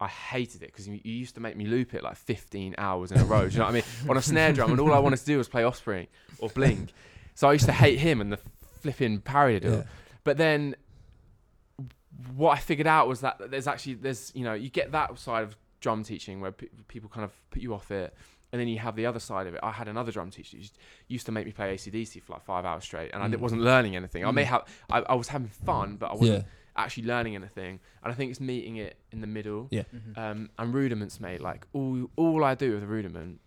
I 0.00 0.08
hated 0.08 0.62
it 0.64 0.66
because 0.66 0.88
you, 0.88 1.00
you 1.04 1.12
used 1.12 1.36
to 1.36 1.40
make 1.40 1.56
me 1.56 1.64
loop 1.64 1.94
it 1.94 2.02
like 2.02 2.16
15 2.16 2.74
hours 2.76 3.12
in 3.12 3.20
a 3.20 3.24
row. 3.24 3.46
do 3.46 3.52
you 3.52 3.58
know 3.58 3.66
what 3.66 3.70
I 3.70 3.74
mean? 3.74 3.84
On 4.08 4.16
a 4.16 4.22
snare 4.22 4.52
drum, 4.52 4.72
and 4.72 4.80
all 4.80 4.92
I 4.92 4.98
wanted 4.98 5.18
to 5.20 5.24
do 5.26 5.38
was 5.38 5.48
play 5.48 5.62
Offspring 5.62 6.08
or 6.40 6.48
Blink. 6.48 6.92
So 7.36 7.48
I 7.48 7.52
used 7.52 7.66
to 7.66 7.72
hate 7.72 8.00
him 8.00 8.20
and 8.20 8.32
the 8.32 8.38
flipping 8.80 9.20
paradiddle. 9.20 9.76
Yeah. 9.78 9.82
But 10.24 10.38
then 10.38 10.74
what 12.36 12.56
I 12.56 12.60
figured 12.60 12.86
out 12.86 13.08
was 13.08 13.20
that 13.20 13.50
there's 13.50 13.66
actually 13.66 13.94
there's 13.94 14.32
you 14.34 14.44
know 14.44 14.54
you 14.54 14.68
get 14.70 14.92
that 14.92 15.18
side 15.18 15.42
of 15.44 15.56
drum 15.80 16.02
teaching 16.04 16.40
where 16.40 16.52
pe- 16.52 16.68
people 16.88 17.08
kind 17.08 17.24
of 17.24 17.32
put 17.50 17.60
you 17.62 17.74
off 17.74 17.90
it. 17.90 18.14
And 18.52 18.60
then 18.60 18.68
you 18.68 18.78
have 18.80 18.96
the 18.96 19.06
other 19.06 19.18
side 19.18 19.46
of 19.46 19.54
it. 19.54 19.60
I 19.62 19.70
had 19.72 19.88
another 19.88 20.12
drum 20.12 20.28
teacher 20.30 20.50
who 20.52 20.58
used- 20.58 20.76
used 21.08 21.24
to 21.24 21.32
make 21.32 21.46
me 21.46 21.52
play 21.52 21.72
ACDC 21.74 22.20
for 22.20 22.34
like 22.34 22.42
five 22.44 22.66
hours 22.66 22.84
straight, 22.84 23.10
and 23.14 23.22
I 23.22 23.26
Mm. 23.26 23.30
di- 23.30 23.36
wasn't 23.38 23.62
learning 23.62 23.96
anything. 23.96 24.26
I 24.26 24.30
may 24.30 24.42
Mm. 24.44 24.48
have, 24.48 24.68
I, 24.90 24.98
I 25.00 25.14
was 25.14 25.28
having 25.28 25.48
fun, 25.48 25.96
but 25.96 26.10
I 26.10 26.14
wasn't 26.14 26.40
Yeah. 26.40 26.44
actually 26.76 27.04
learning 27.04 27.34
anything. 27.34 27.80
And 28.04 28.12
I 28.12 28.14
think 28.14 28.30
it's 28.30 28.40
meeting 28.40 28.76
it 28.76 28.98
in 29.10 29.22
the 29.22 29.26
middle. 29.26 29.68
Yeah. 29.70 29.84
Mhm. 29.94 30.18
Um, 30.18 30.50
and 30.58 30.74
rudiments, 30.74 31.18
mate. 31.18 31.40
Like 31.40 31.66
all, 31.72 32.10
all 32.16 32.44
I 32.44 32.54
do 32.54 32.74
with 32.74 32.82
a 32.82 32.86
rudiment 32.86 33.40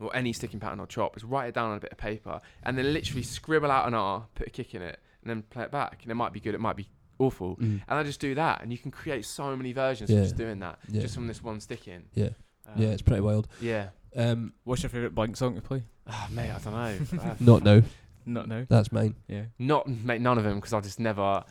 or 0.00 0.16
any 0.16 0.32
sticking 0.32 0.60
pattern 0.60 0.80
or 0.80 0.86
chop 0.86 1.14
is 1.14 1.24
write 1.24 1.48
it 1.48 1.54
down 1.54 1.70
on 1.70 1.76
a 1.76 1.80
bit 1.80 1.92
of 1.92 1.98
paper 1.98 2.40
and 2.62 2.78
then 2.78 2.90
literally 2.94 3.22
scribble 3.22 3.70
out 3.70 3.86
an 3.86 3.92
R, 3.92 4.28
put 4.34 4.46
a 4.46 4.50
kick 4.50 4.74
in 4.74 4.80
it, 4.80 4.98
and 5.20 5.28
then 5.28 5.42
play 5.42 5.64
it 5.64 5.70
back. 5.70 5.98
And 6.04 6.10
it 6.10 6.14
might 6.14 6.32
be 6.32 6.40
good, 6.40 6.54
it 6.54 6.60
might 6.60 6.76
be 6.76 6.88
awful. 7.22 7.56
Mm. 7.56 7.80
And 7.88 7.98
I 7.98 8.02
just 8.02 8.20
do 8.20 8.34
that, 8.34 8.62
and 8.62 8.70
you 8.72 8.78
can 8.78 8.90
create 8.90 9.24
so 9.24 9.54
many 9.56 9.72
versions 9.72 10.10
Yeah. 10.10 10.18
of 10.18 10.24
just 10.24 10.36
doing 10.36 10.58
that, 10.60 10.78
Yeah. 10.88 11.02
just 11.02 11.14
from 11.14 11.26
this 11.26 11.42
one 11.42 11.60
stick 11.60 11.88
in. 11.88 12.04
Yeah. 12.14 12.30
Um, 12.66 12.74
yeah, 12.76 12.88
it's 12.88 13.02
pretty 13.02 13.22
wild. 13.22 13.48
yeah. 13.60 13.88
Um, 14.14 14.52
What's 14.64 14.82
your 14.82 14.90
favourite 14.90 15.14
Blink 15.14 15.36
song 15.36 15.54
to 15.54 15.62
play? 15.62 15.82
Oh, 16.06 16.28
mate, 16.30 16.50
I 16.50 16.58
don't 16.58 16.74
know. 16.74 17.20
Uh, 17.30 17.34
not 17.40 17.62
now. 17.64 17.82
Not 18.26 18.46
now. 18.48 18.66
That's 18.68 18.92
mine. 18.92 19.14
Yeah. 19.26 19.44
Not 19.58 19.88
mate, 19.88 20.20
none 20.20 20.38
of 20.38 20.44
them 20.44 20.56
because 20.56 20.72
I 20.72 20.80
just 20.80 21.00
never. 21.00 21.42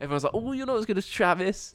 Everyone's 0.00 0.22
like, 0.24 0.34
"Oh, 0.34 0.52
you're 0.52 0.66
not 0.66 0.76
as 0.78 0.84
good 0.86 0.98
as 0.98 1.06
Travis." 1.08 1.72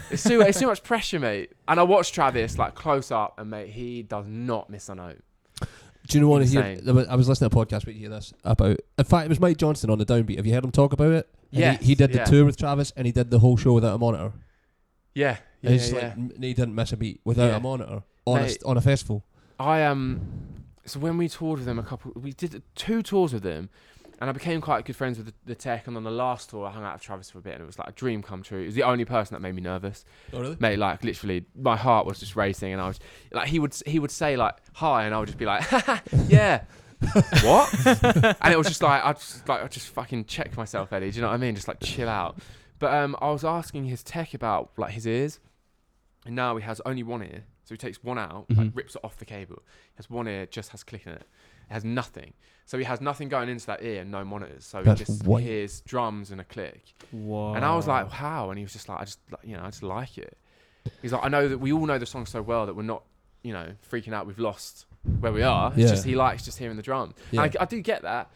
it's 0.10 0.22
too 0.22 0.40
it's 0.42 0.58
too 0.60 0.66
much 0.66 0.82
pressure, 0.82 1.18
mate. 1.18 1.52
And 1.68 1.78
I 1.80 1.82
watched 1.82 2.14
Travis 2.14 2.56
like 2.58 2.74
close 2.74 3.10
up, 3.10 3.38
and 3.38 3.50
mate, 3.50 3.70
he 3.70 4.02
does 4.02 4.26
not 4.26 4.70
miss 4.70 4.88
a 4.88 4.94
note. 4.94 5.20
Do 6.06 6.18
you 6.18 6.22
know 6.22 6.28
what 6.28 6.42
I 6.42 6.44
hear? 6.46 6.78
Was- 6.92 7.08
I 7.08 7.14
was 7.16 7.28
listening 7.28 7.50
to 7.50 7.58
a 7.58 7.64
podcast 7.66 7.86
where 7.86 7.92
you 7.94 8.00
hear 8.00 8.08
this 8.10 8.32
about. 8.44 8.78
In 8.98 9.04
fact, 9.04 9.26
it 9.26 9.28
was 9.28 9.40
Mike 9.40 9.56
Johnston 9.56 9.90
on 9.90 9.98
the 9.98 10.06
Downbeat. 10.06 10.36
Have 10.36 10.46
you 10.46 10.54
heard 10.54 10.64
him 10.64 10.70
talk 10.72 10.92
about 10.92 11.12
it? 11.12 11.28
Yes, 11.50 11.80
he, 11.80 11.86
he 11.88 11.94
did 11.94 12.12
the 12.12 12.18
yeah. 12.18 12.24
tour 12.24 12.44
with 12.44 12.56
Travis, 12.56 12.92
and 12.96 13.06
he 13.06 13.12
did 13.12 13.30
the 13.30 13.38
whole 13.38 13.56
show 13.56 13.72
without 13.72 13.94
a 13.94 13.98
monitor. 13.98 14.32
Yeah, 15.14 15.38
yeah, 15.62 15.70
yeah. 15.70 15.94
like 15.94 16.02
m- 16.12 16.32
he 16.40 16.52
didn't 16.54 16.74
miss 16.74 16.92
a 16.92 16.96
beat 16.96 17.20
without 17.24 17.46
Yeah. 17.48 17.56
a 17.56 17.60
monitor 17.60 18.02
on 18.26 18.38
a, 18.38 18.42
Mate. 18.42 18.50
st- 18.50 18.64
on 18.64 18.76
a 18.76 18.80
festival. 18.80 19.24
I 19.58 19.82
um, 19.84 20.20
so 20.84 21.00
when 21.00 21.16
we 21.16 21.28
toured 21.28 21.58
with 21.60 21.66
them 21.66 21.78
a 21.78 21.82
couple, 21.82 22.12
we 22.14 22.32
did 22.32 22.62
two 22.74 23.02
tours 23.02 23.32
with 23.32 23.42
them, 23.42 23.70
and 24.20 24.30
I 24.30 24.32
became 24.32 24.60
quite 24.60 24.84
good 24.84 24.96
friends 24.96 25.18
with 25.18 25.26
the, 25.26 25.34
the 25.44 25.54
tech. 25.54 25.86
And 25.86 25.96
on 25.96 26.04
the 26.04 26.10
last 26.10 26.50
tour, 26.50 26.66
I 26.66 26.70
hung 26.70 26.84
out 26.84 26.94
with 26.94 27.02
Travis 27.02 27.30
for 27.30 27.38
a 27.38 27.42
bit, 27.42 27.54
and 27.54 27.62
it 27.62 27.66
was 27.66 27.78
like 27.78 27.88
a 27.88 27.92
dream 27.92 28.22
come 28.22 28.42
true. 28.42 28.62
It 28.62 28.66
was 28.66 28.74
the 28.74 28.82
only 28.84 29.04
person 29.04 29.34
that 29.34 29.40
made 29.40 29.54
me 29.54 29.62
nervous. 29.62 30.04
Oh 30.32 30.40
really? 30.40 30.56
mate 30.58 30.78
like 30.78 31.04
literally 31.04 31.44
my 31.54 31.76
heart 31.76 32.06
was 32.06 32.18
just 32.20 32.34
racing 32.36 32.72
and 32.72 32.80
i 32.80 32.88
was 32.88 32.98
like 33.32 33.48
he 33.48 33.58
would 33.58 33.74
he 33.86 33.98
would 33.98 34.10
say 34.10 34.36
like 34.36 34.56
hi 34.74 35.04
and 35.04 35.14
i 35.14 35.18
would 35.18 35.26
just 35.26 35.38
be 35.38 35.44
like 35.44 35.62
yeah 36.28 36.62
what 37.42 37.86
and 38.40 38.52
it 38.52 38.56
was 38.58 38.66
just 38.66 38.82
like 38.82 39.04
i 39.04 39.12
just 39.12 39.46
like 39.48 39.62
i 39.62 39.68
just 39.68 39.88
fucking 39.88 40.24
check 40.24 40.56
myself 40.56 40.92
eddie 40.92 41.10
do 41.10 41.16
you 41.16 41.22
know 41.22 41.28
what 41.28 41.34
i 41.34 41.36
mean 41.36 41.54
just 41.54 41.68
like 41.68 41.78
chill 41.80 42.08
out 42.08 42.38
but 42.78 42.92
um 42.92 43.14
i 43.20 43.30
was 43.30 43.44
asking 43.44 43.84
his 43.84 44.02
tech 44.02 44.32
about 44.34 44.70
like 44.76 44.92
his 44.92 45.06
ears 45.06 45.38
and 46.24 46.34
now 46.34 46.56
he 46.56 46.62
has 46.62 46.80
only 46.86 47.02
one 47.02 47.22
ear 47.22 47.44
so 47.64 47.74
he 47.74 47.76
takes 47.76 48.02
one 48.02 48.18
out 48.18 48.46
like 48.50 48.68
Mhm. 48.68 48.76
rips 48.76 48.94
it 48.96 49.00
off 49.04 49.16
the 49.18 49.24
cable 49.26 49.62
he 49.92 49.96
has 49.96 50.08
one 50.10 50.26
ear 50.26 50.46
just 50.46 50.70
has 50.70 50.82
click 50.82 51.06
in 51.06 51.12
it 51.12 51.22
it 51.68 51.72
has 51.72 51.84
nothing 51.84 52.32
so 52.66 52.76
he 52.78 52.84
has 52.84 53.00
nothing 53.00 53.28
going 53.28 53.48
into 53.48 53.64
that 53.66 53.82
ear 53.82 54.02
and 54.02 54.10
no 54.10 54.24
monitors 54.24 54.64
so 54.66 54.82
That's 54.82 55.00
he 55.00 55.06
just 55.06 55.24
wild. 55.24 55.42
hears 55.42 55.80
drums 55.80 56.30
and 56.32 56.40
a 56.40 56.44
click 56.44 56.82
Wow. 57.12 57.54
and 57.54 57.64
I 57.64 57.74
was 57.76 57.86
like, 57.86 58.10
how? 58.10 58.50
And 58.50 58.58
he 58.58 58.64
was 58.64 58.72
just 58.72 58.88
like, 58.88 59.00
I 59.00 59.04
just, 59.04 59.18
like, 59.30 59.40
you 59.44 59.56
know, 59.56 59.62
I 59.62 59.66
just 59.70 59.82
like 59.82 60.18
it. 60.18 60.36
He's 61.02 61.12
like, 61.12 61.24
I 61.24 61.28
know 61.28 61.48
that 61.48 61.58
we 61.58 61.72
all 61.72 61.86
know 61.86 61.98
the 61.98 62.06
song 62.06 62.26
so 62.26 62.42
well 62.42 62.66
that 62.66 62.74
we're 62.74 62.82
not, 62.82 63.02
you 63.42 63.52
know, 63.52 63.68
freaking 63.90 64.12
out. 64.12 64.26
We've 64.26 64.38
lost 64.38 64.86
where 65.20 65.32
we 65.32 65.42
are. 65.42 65.68
It's 65.70 65.78
Yeah. 65.78 65.88
just 65.88 66.04
he 66.04 66.14
likes 66.16 66.44
just 66.44 66.58
hearing 66.58 66.76
the 66.76 66.82
drum. 66.82 67.14
Yeah. 67.30 67.42
And 67.44 67.56
I, 67.58 67.62
I 67.62 67.64
do 67.66 67.80
get 67.80 68.02
that. 68.02 68.30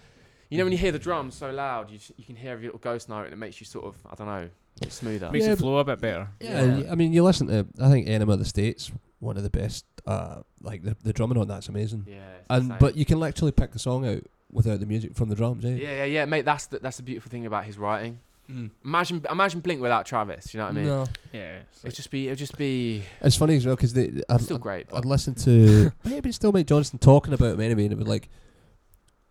You 0.49 0.59
know, 0.59 0.65
when 0.65 0.73
you 0.73 0.79
hear 0.79 0.91
the 0.93 0.99
drums 0.99 1.35
so 1.37 1.51
loud, 1.51 1.91
you 1.91 1.99
you 2.17 2.25
can 2.25 2.35
hear 2.37 2.53
every 2.53 2.65
little 2.67 2.81
ghost 2.81 3.09
note, 3.09 3.25
and 3.25 3.33
it 3.33 3.37
makes 3.37 3.61
you 3.61 3.67
sort 3.67 3.85
of, 3.85 3.97
I 4.11 4.15
don't 4.17 4.27
know, 4.27 4.49
smoother. 4.89 5.31
makes 5.31 5.47
Yeah, 5.47 5.53
it 5.53 5.59
flow 5.59 5.79
a 5.79 5.85
bit 5.85 6.01
better. 6.01 6.29
Yeah, 6.41 6.51
Yeah. 6.51 6.59
and 6.63 6.85
y- 6.87 6.91
I 6.91 6.95
mean, 6.97 7.13
you 7.13 7.23
listen 7.23 7.47
to. 7.49 7.67
I 7.81 7.89
think 7.89 8.09
Enema 8.09 8.33
of 8.33 8.39
the 8.41 8.45
State's, 8.45 8.91
one 9.21 9.37
of 9.37 9.45
the 9.45 9.51
best. 9.51 9.85
Uh, 10.07 10.43
like 10.63 10.83
the 10.83 10.97
the 11.03 11.13
drumming 11.13 11.39
on 11.39 11.49
that's 11.49 11.69
amazing. 11.69 12.07
yeah. 12.09 12.17
it's 12.39 12.47
And 12.51 12.63
insane. 12.65 12.77
but 12.81 12.97
you 12.97 13.05
can 13.05 13.21
literally 13.21 13.53
pick 13.53 13.73
the 13.73 13.79
song 13.79 14.07
out 14.07 14.23
without 14.53 14.81
the 14.81 14.87
music 14.87 15.15
from 15.15 15.29
the 15.29 15.35
drums. 15.37 15.65
Eh? 15.65 15.69
yeah, 15.77 15.97
yeah, 15.99 16.05
yeah, 16.05 16.25
mate. 16.25 16.45
That's 16.45 16.67
the, 16.67 16.79
that's 16.81 16.97
the 16.97 17.03
beautiful 17.03 17.31
thing 17.31 17.47
about 17.47 17.65
his 17.65 17.79
writing. 17.79 18.19
Mm. 18.51 18.71
Imagine, 18.85 19.25
imagine 19.31 19.61
Blink 19.61 19.81
without 19.81 20.07
Travis. 20.07 20.53
You 20.53 20.59
know 20.59 20.65
what 20.65 20.73
I 20.73 20.75
mean? 20.75 20.87
No, 20.87 21.07
Yeah. 21.33 21.59
It's 21.71 21.85
It'd 21.85 21.95
just 21.95 22.11
be, 22.11 22.27
it'd 22.27 22.39
just 22.39 22.59
be 22.59 23.05
it's 23.21 23.37
funny 23.37 23.55
as 23.55 23.65
well 23.65 23.77
because 23.77 23.97
I'd, 23.97 24.41
still 24.41 24.57
I'd, 24.57 24.61
great. 24.61 24.87
I'd 24.89 24.95
But 24.95 25.05
listen 25.05 25.35
to 25.37 25.93
maybe 26.05 26.33
still 26.33 26.51
Mike 26.51 26.67
Johnston 26.67 26.99
talking 26.99 27.33
about 27.33 27.55
him 27.55 27.61
anyway, 27.61 27.85
and 27.85 27.93
it 27.93 27.99
was 27.99 28.09
like 28.09 28.29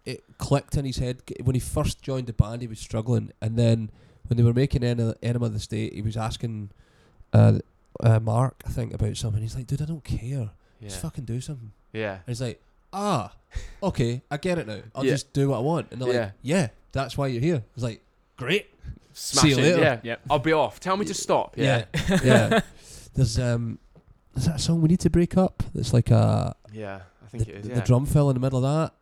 it 0.06 0.24
clicked 0.38 0.78
in 0.78 0.86
his 0.86 0.98
head 1.00 1.22
when 1.44 1.54
he 1.54 1.60
first 1.60 2.02
joined 2.02 2.28
the 2.28 2.34
band. 2.34 2.62
He 2.62 2.68
was 2.68 2.80
struggling, 2.80 3.32
and 3.42 3.58
then 3.58 3.92
when 4.28 4.38
they 4.38 4.44
were 4.44 4.54
making 4.54 4.84
Enema, 4.86 5.16
Enema 5.22 5.48
of 5.48 5.54
the 5.54 5.60
State, 5.60 5.94
he 5.94 6.02
was 6.02 6.16
asking 6.16 6.72
uh, 7.34 7.60
uh, 8.02 8.20
Mark, 8.22 8.62
I 8.66 8.70
think, 8.70 8.94
about 8.94 9.18
something. 9.18 9.42
He's 9.42 9.56
like, 9.56 9.68
"Dude, 9.68 9.82
I 9.82 9.86
don't 9.86 10.04
care. 10.04 10.52
Yeah, 10.80 10.90
Just 10.90 11.02
fucking 11.02 11.26
do 11.26 11.40
something." 11.42 11.72
yeah, 11.94 12.14
And 12.14 12.22
he's 12.28 12.42
like, 12.42 12.62
"Ah, 12.94 13.34
okay, 13.84 14.22
I 14.32 14.38
get 14.38 14.58
it 14.58 14.68
now. 14.68 14.80
I'll 14.96 15.06
Yeah. 15.06 15.12
just 15.14 15.34
do 15.34 15.50
what 15.50 15.58
I 15.58 15.62
want." 15.62 15.92
And 15.92 16.02
they're 16.02 16.14
Yeah. 16.14 16.20
like, 16.22 16.32
"Yeah, 16.42 16.68
that's 16.92 17.18
why 17.18 17.28
you're 17.28 17.42
here." 17.42 17.64
He's 17.76 17.84
like, 17.84 18.02
"Great." 18.38 18.68
smash 19.14 19.42
See 19.44 19.50
you 19.50 19.58
it. 19.58 19.62
later. 19.62 19.82
Yeah, 19.82 20.00
Yep. 20.04 20.22
I'll 20.30 20.40
be 20.40 20.54
off. 20.54 20.80
Tell 20.80 20.96
me 20.96 21.04
to 21.06 21.14
stop. 21.14 21.58
Yeah, 21.58 21.86
yeah. 22.10 22.20
yeah. 22.24 22.60
There's 23.16 23.38
um, 23.38 23.80
is 24.36 24.46
that 24.46 24.56
a 24.56 24.60
song 24.60 24.82
we 24.82 24.88
need 24.88 25.00
to 25.02 25.10
break 25.10 25.36
up? 25.36 25.62
It's 25.76 25.92
like 25.94 26.10
a 26.12 26.56
yeah. 26.72 27.02
I 27.24 27.28
think 27.28 27.46
the, 27.46 27.52
it 27.52 27.58
is. 27.58 27.64
the- 27.64 27.70
Yeah. 27.70 27.76
the 27.76 27.82
drum 27.86 28.06
fill 28.06 28.30
in 28.30 28.36
the 28.36 28.40
middle 28.40 28.64
of 28.64 28.64
that. 28.64 28.94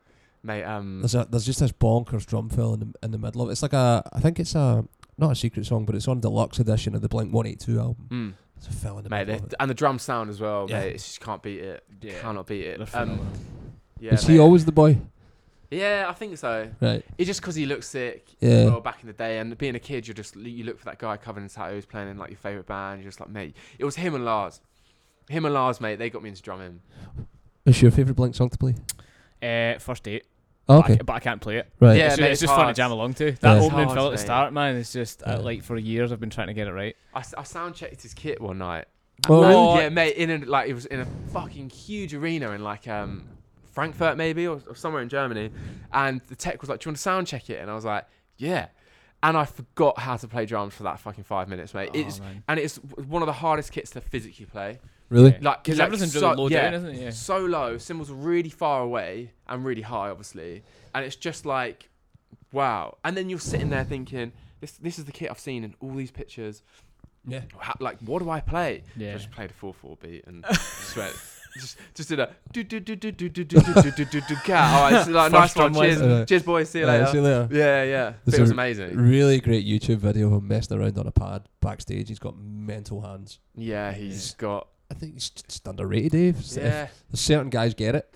mate. 0.44 0.64
Um, 0.64 1.02
There's 1.02 1.14
a 1.14 1.28
there's 1.30 1.46
just 1.46 1.60
this 1.60 1.72
bonkers 1.72 2.26
drum 2.26 2.50
fill 2.50 2.74
in 2.74 2.80
the 2.80 2.94
in 3.04 3.12
the 3.12 3.18
middle 3.20 3.42
of 3.44 3.50
it. 3.50 3.52
It's 3.52 3.62
like 3.62 3.74
a 3.74 4.10
I 4.12 4.20
think 4.20 4.40
it's 4.40 4.56
a 4.56 4.86
not 5.20 5.32
a 5.32 5.36
secret 5.36 5.66
song, 5.68 5.86
but 5.86 5.94
it's 5.94 6.08
on 6.08 6.20
deluxe 6.20 6.58
edition 6.60 6.96
of 6.96 7.02
the 7.02 7.10
Blink 7.10 7.32
One 7.32 7.46
Eight 7.46 7.60
Two 7.60 7.80
album. 7.80 8.08
mm, 8.10 8.34
It's 8.58 8.68
a 8.68 8.72
fill 8.72 8.98
in 8.98 9.04
the 9.04 9.10
mate, 9.10 9.28
middle. 9.28 9.46
Of 9.46 9.54
it. 9.54 9.56
and 9.60 9.70
the 9.70 9.74
drum 9.76 10.00
sound 10.00 10.30
as 10.30 10.40
well, 10.42 10.68
Yeah. 10.70 10.80
mate. 10.82 10.96
It's 10.96 11.06
just 11.06 11.22
can't 11.22 11.42
beat 11.42 11.60
it. 11.60 11.84
Yeah. 12.02 12.20
Cannot 12.20 12.48
beat 12.48 12.66
it. 12.66 12.96
Um, 12.96 13.20
yeah, 14.00 14.14
Is 14.14 14.24
he 14.26 14.34
mate. 14.34 14.40
always 14.40 14.66
the 14.66 14.72
boy? 14.72 14.98
Yeah, 15.70 16.06
I 16.08 16.14
think 16.14 16.38
so. 16.38 16.70
Right. 16.80 17.04
It's 17.18 17.28
just 17.28 17.42
because 17.42 17.56
he 17.56 17.66
looks 17.66 17.88
sick. 17.88 18.26
Yeah. 18.40 18.66
Well, 18.66 18.80
back 18.80 19.00
in 19.02 19.08
the 19.08 19.14
day, 19.14 19.40
and 19.40 19.58
being 19.58 19.76
a 19.76 19.80
kid, 19.80 20.08
you're 20.08 20.16
just 20.16 20.36
you 20.38 20.64
look 20.64 20.80
for 20.80 20.86
that 20.86 20.98
guy 20.98 21.18
covered 21.18 21.42
in 21.44 21.50
tattoos 21.50 21.86
playing 21.86 22.10
in 22.10 22.18
like 22.18 22.30
your 22.30 22.38
favorite 22.38 22.68
band. 22.68 23.02
You're 23.02 23.10
just 23.10 23.20
like, 23.20 23.30
mate. 23.30 23.56
It 23.78 23.84
was 23.86 23.96
him 23.98 24.16
and 24.16 24.24
Lars. 24.24 24.62
Him 25.30 25.44
and 25.46 25.54
Lars, 25.54 25.82
mate. 25.82 25.98
They 26.00 26.10
got 26.10 26.24
me 26.24 26.30
into 26.30 26.42
drumming. 26.42 26.80
What's 27.64 27.82
your 27.82 27.92
favorite 27.92 28.16
Blink 28.16 28.34
song 28.34 28.50
to 28.50 28.58
play? 28.58 28.76
Uh, 29.44 29.78
first 29.80 30.04
date. 30.04 30.26
Oh, 30.70 30.82
But, 30.82 30.90
I, 30.90 30.94
okay. 30.94 31.04
but 31.06 31.14
I 31.14 31.20
can't 31.20 31.40
play 31.42 31.58
it. 31.58 31.72
Right. 31.80 31.98
Yeah, 31.98 32.08
it's, 32.08 32.18
it's 32.20 32.28
it's 32.28 32.42
just 32.42 32.54
fun 32.56 32.68
to 32.68 32.74
jam 32.74 32.92
along 32.92 33.14
to. 33.16 33.26
Yeah. 33.26 33.36
That 33.42 33.58
It's 33.58 33.66
opening 33.68 33.86
hard, 33.86 33.98
fill 33.98 34.06
at 34.08 34.10
the 34.12 34.16
mate. 34.18 34.20
start, 34.26 34.54
man, 34.54 34.76
it's 34.76 34.92
just 34.92 35.24
uh, 35.24 35.32
Yeah. 35.32 35.38
like 35.38 35.64
for 35.64 35.78
years 35.78 36.12
I've 36.12 36.20
been 36.20 36.30
trying 36.30 36.48
to 36.48 36.54
get 36.54 36.68
it 36.68 36.74
right. 36.74 36.96
I, 37.14 37.20
s- 37.20 37.34
I 37.38 37.44
sound 37.44 37.76
checked 37.76 38.02
his 38.02 38.14
kit 38.14 38.42
one 38.42 38.58
night. 38.58 38.86
Oh, 39.30 39.44
And, 39.44 39.50
really? 39.54 39.82
Yeah, 39.84 39.90
mate. 39.90 40.16
In 40.18 40.30
a, 40.44 40.46
like 40.46 40.70
it 40.70 40.74
was 40.74 40.86
in 40.86 41.00
a 41.00 41.08
fucking 41.32 41.70
huge 41.70 42.14
arena 42.14 42.52
in 42.52 42.64
like 42.64 42.88
um 42.88 43.28
Frankfurt 43.72 44.18
maybe 44.18 44.48
or, 44.48 44.62
or 44.68 44.76
somewhere 44.76 45.02
in 45.02 45.10
Germany, 45.10 45.52
and 45.94 46.20
the 46.28 46.36
tech 46.36 46.60
was 46.62 46.70
like, 46.70 46.80
"Do 46.82 46.88
you 46.88 46.90
want 46.92 46.98
to 46.98 47.02
sound 47.04 47.28
check 47.28 47.50
it?" 47.50 47.62
And 47.62 47.70
I 47.72 47.76
was 47.76 47.86
like, 47.86 48.06
"Yeah." 48.38 48.68
And 49.24 49.36
I 49.36 49.46
forgot 49.46 49.98
how 50.00 50.16
to 50.16 50.28
play 50.28 50.46
drums 50.46 50.74
for 50.76 50.84
that 50.84 51.00
fucking 51.00 51.24
five 51.24 51.50
minutes, 51.50 51.74
mate. 51.74 51.90
Oh, 51.94 51.98
it's 52.00 52.20
man. 52.20 52.44
and 52.48 52.60
it's 52.60 52.78
one 52.78 53.22
of 53.24 53.26
the 53.26 53.34
hardest 53.34 53.72
kits 53.72 53.90
to 53.92 54.02
physically 54.02 54.46
play. 54.46 54.80
Really? 55.10 55.32
Yeah. 55.32 55.38
Like, 55.42 55.64
Because 55.64 55.80
like, 55.80 55.86
everything's 55.88 56.14
so- 56.14 56.22
really 56.30 56.36
low 56.44 56.48
yeah, 56.50 56.62
down, 56.70 56.74
isn't 56.76 56.90
it? 56.90 57.02
Yeah. 57.02 57.10
So 57.10 57.40
low, 57.40 57.78
cymbals 57.80 58.12
are 58.12 58.16
really 58.16 58.50
far 58.50 58.82
away 58.84 59.32
and 59.48 59.66
really 59.66 59.82
high, 59.82 60.10
obviously, 60.10 60.64
and 60.94 61.04
it's 61.04 61.16
just 61.16 61.46
like, 61.46 61.90
wow. 62.52 62.98
And 63.04 63.18
then 63.18 63.30
you're 63.30 63.40
sitting 63.40 63.70
there 63.70 63.84
thinking, 63.86 64.34
this 64.60 64.74
this 64.74 65.00
is 65.00 65.06
the 65.06 65.12
kit 65.12 65.32
I've 65.32 65.40
seen 65.40 65.64
in 65.64 65.76
all 65.80 65.94
these 65.94 66.12
pictures. 66.12 66.62
Yeah. 67.26 67.42
How, 67.60 67.74
like, 67.80 68.00
what 68.00 68.22
do 68.22 68.30
I 68.30 68.40
play? 68.40 68.84
So 68.86 69.02
I 69.02 69.04
Yeah. 69.04 69.14
just 69.14 69.32
played 69.32 69.50
a 69.50 69.54
four 69.54 69.74
four 69.74 69.98
beat 69.98 70.26
and 70.28 70.46
sweat. 70.56 71.14
Just, 71.60 71.78
just 71.94 72.10
did 72.10 72.20
a 72.20 72.36
do 72.52 72.64
do 72.64 72.80
do 72.80 72.96
do 72.96 73.12
do 73.12 73.30
do 73.30 73.44
do 73.44 73.60
do 73.60 73.92
do 73.92 74.06
do 74.06 74.22
do 74.22 74.36
cat. 74.44 74.94
Oh, 74.94 74.98
it's 75.00 75.10
like 75.10 75.32
nice 75.32 75.56
one. 75.56 75.74
Cheers, 75.74 76.28
cheers, 76.28 76.44
boys. 76.44 76.70
See 76.70 76.80
you 76.80 76.86
later. 76.86 77.06
see 77.08 77.18
you 77.18 77.24
later. 77.24 77.48
Yeah, 77.52 77.84
yeah. 77.84 78.14
It 78.26 78.40
was 78.40 78.52
amazing. 78.52 78.96
Really 78.96 79.40
great 79.40 79.66
YouTube 79.66 79.98
video 79.98 80.28
of 80.28 80.34
him 80.34 80.48
messing 80.48 80.78
around 80.78 80.98
on 80.98 81.08
a 81.08 81.12
pad 81.12 81.48
backstage. 81.62 82.08
He's 82.10 82.20
got 82.20 82.38
mental 82.38 83.02
hands. 83.02 83.40
Yeah, 83.56 83.92
he's 83.92 84.34
got. 84.36 84.68
I 84.90 84.94
think 84.94 85.16
he's 85.16 85.30
just 85.30 85.68
underrated, 85.68 86.12
Dave. 86.12 86.38
Yeah, 86.52 86.88
certain 87.14 87.50
guys 87.50 87.74
get 87.74 87.96
it, 87.96 88.14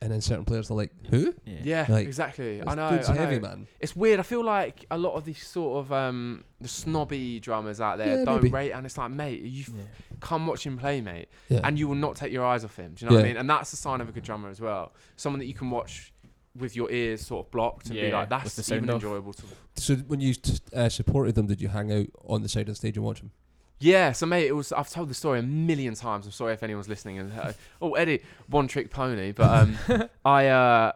and 0.00 0.12
then 0.12 0.20
certain 0.20 0.44
players 0.44 0.70
are 0.70 0.74
like, 0.74 0.92
who? 1.10 1.34
Yeah, 1.44 1.86
Like, 1.88 2.06
exactly. 2.06 2.62
I 2.64 2.74
know. 2.76 2.90
dude's 2.90 3.08
I 3.08 3.14
know. 3.14 3.20
heavy, 3.20 3.40
man. 3.40 3.66
It's 3.80 3.96
weird. 3.96 4.20
I 4.20 4.22
feel 4.22 4.44
like 4.44 4.84
a 4.92 4.98
lot 4.98 5.14
of 5.14 5.24
these 5.24 5.44
sort 5.44 5.84
of 5.84 5.92
um, 5.92 6.44
the 6.60 6.68
snobby 6.68 7.40
drummers 7.40 7.80
out 7.80 7.98
there 7.98 8.18
Yeah, 8.20 8.24
don't 8.24 8.42
maybe. 8.42 8.52
rate, 8.52 8.72
and 8.72 8.86
it's 8.86 8.96
like, 8.96 9.10
mate, 9.10 9.42
you 9.42 9.64
Yeah. 9.76 9.82
come 10.20 10.46
watch 10.46 10.64
him 10.64 10.78
play, 10.78 11.00
mate, 11.00 11.28
Yeah. 11.48 11.60
and 11.64 11.76
you 11.78 11.88
will 11.88 11.96
not 11.96 12.14
take 12.14 12.32
your 12.32 12.44
eyes 12.44 12.64
off 12.64 12.76
him. 12.76 12.94
Do 12.94 13.04
you 13.04 13.10
know 13.10 13.16
what 13.16 13.24
I 13.24 13.26
Yeah. 13.26 13.32
mean? 13.34 13.40
And 13.40 13.50
that's 13.50 13.72
a 13.72 13.76
sign 13.76 14.00
of 14.00 14.08
a 14.08 14.12
good 14.12 14.22
drummer 14.22 14.48
as 14.50 14.60
well. 14.60 14.92
Someone 15.16 15.40
that 15.40 15.46
you 15.46 15.54
can 15.54 15.70
watch 15.70 16.12
with 16.56 16.76
your 16.76 16.90
ears 16.92 17.22
sort 17.26 17.46
of 17.46 17.50
blocked 17.50 17.86
and 17.86 17.94
be 17.96 18.02
Yeah, 18.02 18.12
like, 18.12 18.22
with 18.22 18.30
that's 18.30 18.54
the 18.56 18.62
sound 18.62 18.78
even 18.84 18.90
off. 18.90 18.94
enjoyable 19.02 19.32
to. 19.32 19.44
so 19.76 19.96
when 19.96 20.20
you 20.20 20.34
t- 20.34 20.58
uh, 20.74 20.88
supported 20.88 21.34
them, 21.34 21.46
did 21.48 21.60
you 21.60 21.68
hang 21.68 21.92
out 21.92 22.06
on 22.24 22.42
the 22.42 22.48
side 22.48 22.62
of 22.62 22.68
the 22.68 22.74
stage 22.76 22.96
and 22.96 23.04
watch 23.04 23.18
them? 23.20 23.32
Yeah, 23.80 24.12
so 24.12 24.26
mate, 24.26 24.46
it 24.46 24.52
was. 24.52 24.72
I've 24.72 24.90
told 24.90 25.08
the 25.08 25.14
story 25.14 25.38
a 25.38 25.42
million 25.42 25.94
times. 25.94 26.26
I'm 26.26 26.32
sorry 26.32 26.52
if 26.52 26.62
anyone's 26.62 26.88
listening. 26.88 27.18
And 27.18 27.32
uh, 27.38 27.52
oh, 27.80 27.94
Eddie, 27.94 28.22
one 28.48 28.66
trick 28.66 28.90
pony. 28.90 29.32
But 29.32 29.50
um, 29.50 29.78
I 30.24 30.48
uh, 30.48 30.92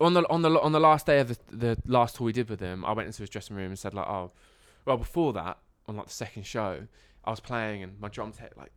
on 0.00 0.14
the 0.14 0.28
on 0.30 0.42
the 0.42 0.60
on 0.60 0.72
the 0.72 0.80
last 0.80 1.06
day 1.06 1.20
of 1.20 1.28
the 1.28 1.36
the 1.50 1.78
last 1.86 2.16
tour 2.16 2.24
we 2.26 2.32
did 2.32 2.48
with 2.48 2.60
him, 2.60 2.84
I 2.84 2.92
went 2.92 3.06
into 3.06 3.22
his 3.22 3.30
dressing 3.30 3.56
room 3.56 3.66
and 3.66 3.78
said 3.78 3.92
like, 3.92 4.06
oh, 4.06 4.32
well, 4.86 4.96
before 4.96 5.32
that, 5.34 5.58
on 5.86 5.96
like 5.96 6.06
the 6.06 6.12
second 6.12 6.46
show, 6.46 6.86
I 7.24 7.30
was 7.30 7.40
playing 7.40 7.82
and 7.82 8.00
my 8.00 8.08
drum 8.08 8.32
tech 8.32 8.56
like 8.56 8.72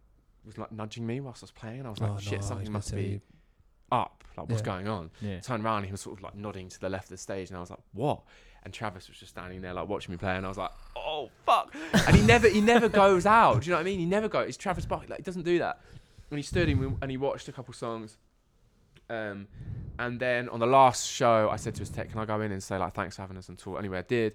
was 0.46 0.58
like 0.58 0.72
nudging 0.72 1.08
me 1.08 1.20
whilst 1.20 1.44
I 1.44 1.46
was 1.46 1.52
playing, 1.52 1.80
and 1.80 1.88
I 1.88 1.89
was 1.91 2.00
like, 2.00 2.12
Oh, 2.12 2.20
shit, 2.20 2.41
no, 2.41 2.46
something 2.46 2.72
must 2.72 2.94
be. 2.94 3.22
Up. 4.01 4.23
Like, 4.38 4.49
what's 4.49 4.62
Yeah. 4.62 4.65
going 4.65 4.88
on? 4.88 5.12
Yeah. 5.21 5.39
Turned 5.39 5.63
around, 5.63 5.77
and 5.77 5.86
he 5.86 5.91
was 5.91 6.01
sort 6.01 6.17
of 6.17 6.23
like 6.23 6.36
nodding 6.36 6.67
to 6.69 6.79
the 6.79 6.89
left 6.89 7.05
of 7.05 7.10
the 7.12 7.17
stage, 7.17 7.49
and 7.49 7.58
I 7.58 7.62
was 7.62 7.69
like, 7.69 7.79
what? 7.93 8.21
And 8.63 8.73
Travis 8.73 9.08
was 9.08 9.17
just 9.17 9.31
standing 9.31 9.62
there 9.62 9.73
like 9.73 9.88
watching 9.88 10.12
me 10.12 10.17
play, 10.17 10.36
and 10.36 10.45
I 10.45 10.49
was 10.49 10.58
like, 10.58 10.71
oh 10.95 11.29
fuck! 11.45 11.73
and 12.08 12.15
he 12.15 12.21
never 12.23 12.47
he 12.49 12.62
never 12.62 12.89
goes 12.89 13.25
out. 13.25 13.62
Do 13.62 13.65
you 13.67 13.71
know 13.71 13.77
what 13.77 13.81
I 13.81 13.86
mean? 13.86 13.99
He 13.99 14.05
never 14.05 14.27
goes. 14.27 14.47
It's 14.49 14.58
Travis 14.58 14.86
Barker. 14.86 15.08
Like 15.10 15.19
he 15.19 15.23
doesn't 15.23 15.43
do 15.43 15.60
that. 15.60 15.79
And 16.31 16.39
he 16.39 16.43
stood 16.43 16.67
and, 16.67 16.97
and 17.01 17.12
he 17.12 17.17
watched 17.17 17.47
a 17.47 17.51
couple 17.51 17.73
songs. 17.75 18.17
Um, 19.10 19.47
and 19.99 20.19
then 20.19 20.49
on 20.49 20.60
the 20.60 20.65
last 20.65 21.08
show, 21.08 21.47
I 21.51 21.58
said 21.58 21.75
to 21.75 21.79
his 21.81 21.89
tech, 21.89 22.10
"Can 22.10 22.19
I 22.19 22.25
go 22.25 22.41
in 22.41 22.51
and 22.51 22.62
say 22.62 22.77
like 22.77 22.93
thanks 22.95 23.15
for 23.15 23.21
having 23.21 23.38
us 23.38 23.49
on 23.49 23.55
tour?" 23.55 23.77
Anyway, 23.79 23.99
I 23.99 24.01
did. 24.01 24.34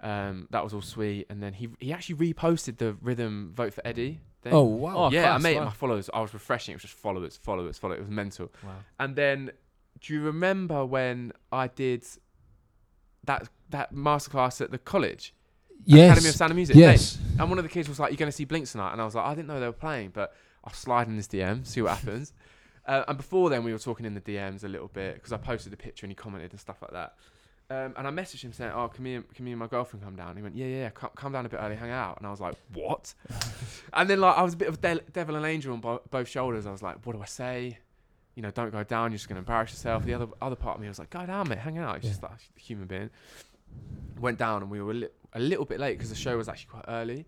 Um, 0.00 0.48
that 0.50 0.62
was 0.62 0.74
all 0.74 0.82
sweet. 0.82 1.26
And 1.30 1.42
then 1.42 1.54
he 1.54 1.70
he 1.80 1.92
actually 1.92 2.32
reposted 2.34 2.76
the 2.78 2.92
rhythm 3.00 3.52
vote 3.54 3.72
for 3.72 3.80
Eddie. 3.86 4.20
Thing. 4.42 4.52
Oh 4.52 4.62
wow! 4.62 4.94
Oh, 4.96 5.10
yeah, 5.10 5.34
I 5.34 5.38
made 5.38 5.56
it 5.56 5.60
wow. 5.60 5.66
my 5.66 5.70
followers. 5.70 6.10
I 6.12 6.20
was 6.20 6.34
refreshing. 6.34 6.72
It 6.72 6.76
was 6.76 6.82
just 6.82 6.94
followers, 6.94 7.36
followers, 7.36 7.78
followers. 7.78 7.98
It 7.98 8.02
was 8.02 8.10
mental. 8.10 8.50
Wow. 8.64 8.70
And 8.98 9.14
then, 9.14 9.52
do 10.00 10.14
you 10.14 10.20
remember 10.22 10.84
when 10.84 11.32
I 11.52 11.68
did 11.68 12.04
that 13.24 13.48
that 13.70 13.94
masterclass 13.94 14.60
at 14.60 14.72
the 14.72 14.78
college, 14.78 15.32
Academy 15.86 16.28
of 16.28 16.34
Sound 16.34 16.50
and 16.50 16.56
Music? 16.56 16.74
Mate, 16.74 16.82
yes. 16.82 17.18
and 17.38 17.48
one 17.48 17.58
of 17.58 17.64
the 17.64 17.70
kids 17.70 17.88
was 17.88 18.00
like, 18.00 18.10
"You're 18.10 18.16
going 18.16 18.30
to 18.30 18.36
see 18.36 18.44
Blinks 18.44 18.72
tonight," 18.72 18.92
and 18.92 19.00
I 19.00 19.04
was 19.04 19.14
like, 19.14 19.24
"I 19.24 19.34
didn't 19.34 19.46
know 19.46 19.60
they 19.60 19.66
were 19.66 19.72
playing," 19.72 20.10
but 20.12 20.34
I'll 20.64 20.72
slide 20.72 21.06
in 21.06 21.16
this 21.16 21.28
DM, 21.28 21.64
see 21.66 21.82
what 21.82 21.96
happens. 21.98 22.32
uh, 22.86 23.04
and 23.08 23.16
before 23.16 23.50
then, 23.50 23.64
we 23.64 23.72
were 23.72 23.78
talking 23.78 24.06
in 24.06 24.14
the 24.14 24.20
DMs 24.20 24.64
a 24.64 24.68
little 24.68 24.88
bit 24.88 25.14
because 25.14 25.32
I 25.32 25.36
posted 25.36 25.72
a 25.72 25.76
picture 25.76 26.04
and 26.04 26.10
he 26.10 26.16
commented 26.16 26.50
and 26.50 26.60
stuff 26.60 26.82
like 26.82 26.92
that. 26.92 27.14
Um, 27.72 27.94
and 27.96 28.06
I 28.06 28.10
messaged 28.10 28.42
him 28.42 28.52
saying, 28.52 28.72
"Oh, 28.74 28.88
can 28.88 29.02
me, 29.02 29.14
and, 29.14 29.34
can 29.34 29.44
me 29.44 29.52
and 29.52 29.58
my 29.58 29.66
girlfriend 29.66 30.04
come 30.04 30.14
down?" 30.16 30.36
He 30.36 30.42
went, 30.42 30.54
"Yeah, 30.56 30.66
yeah, 30.66 30.76
yeah 30.80 30.90
come, 30.90 31.10
come 31.16 31.32
down 31.32 31.46
a 31.46 31.48
bit 31.48 31.58
early, 31.62 31.76
hang 31.76 31.90
out." 31.90 32.18
And 32.18 32.26
I 32.26 32.30
was 32.30 32.40
like, 32.40 32.54
"What?" 32.74 33.14
and 33.94 34.10
then 34.10 34.20
like 34.20 34.36
I 34.36 34.42
was 34.42 34.54
a 34.54 34.56
bit 34.56 34.68
of 34.68 34.80
de- 34.80 35.00
devil 35.12 35.36
and 35.36 35.46
angel 35.46 35.72
on 35.72 35.80
bo- 35.80 36.02
both 36.10 36.28
shoulders. 36.28 36.66
I 36.66 36.70
was 36.72 36.82
like, 36.82 37.04
"What 37.06 37.16
do 37.16 37.22
I 37.22 37.26
say?" 37.26 37.78
You 38.34 38.42
know, 38.42 38.50
don't 38.50 38.70
go 38.70 38.82
down. 38.84 39.10
You're 39.12 39.18
just 39.18 39.28
going 39.28 39.36
to 39.36 39.40
embarrass 39.40 39.70
yourself. 39.72 40.04
The 40.04 40.14
other 40.14 40.28
other 40.42 40.56
part 40.56 40.76
of 40.76 40.82
me 40.82 40.88
was 40.88 40.98
like, 40.98 41.10
"Go 41.10 41.24
down, 41.24 41.48
mate, 41.48 41.58
hang 41.58 41.78
out." 41.78 41.96
He's 41.96 42.04
Yeah. 42.04 42.10
just 42.10 42.22
like 42.22 42.32
a 42.56 42.60
human 42.60 42.86
being. 42.86 43.10
Went 44.20 44.38
down 44.38 44.62
and 44.62 44.70
we 44.70 44.80
were 44.82 44.90
a, 44.90 44.94
li- 44.94 45.08
a 45.32 45.40
little 45.40 45.64
bit 45.64 45.80
late 45.80 45.96
because 45.96 46.10
the 46.10 46.16
show 46.16 46.36
was 46.36 46.48
actually 46.48 46.70
quite 46.70 46.84
early. 46.88 47.26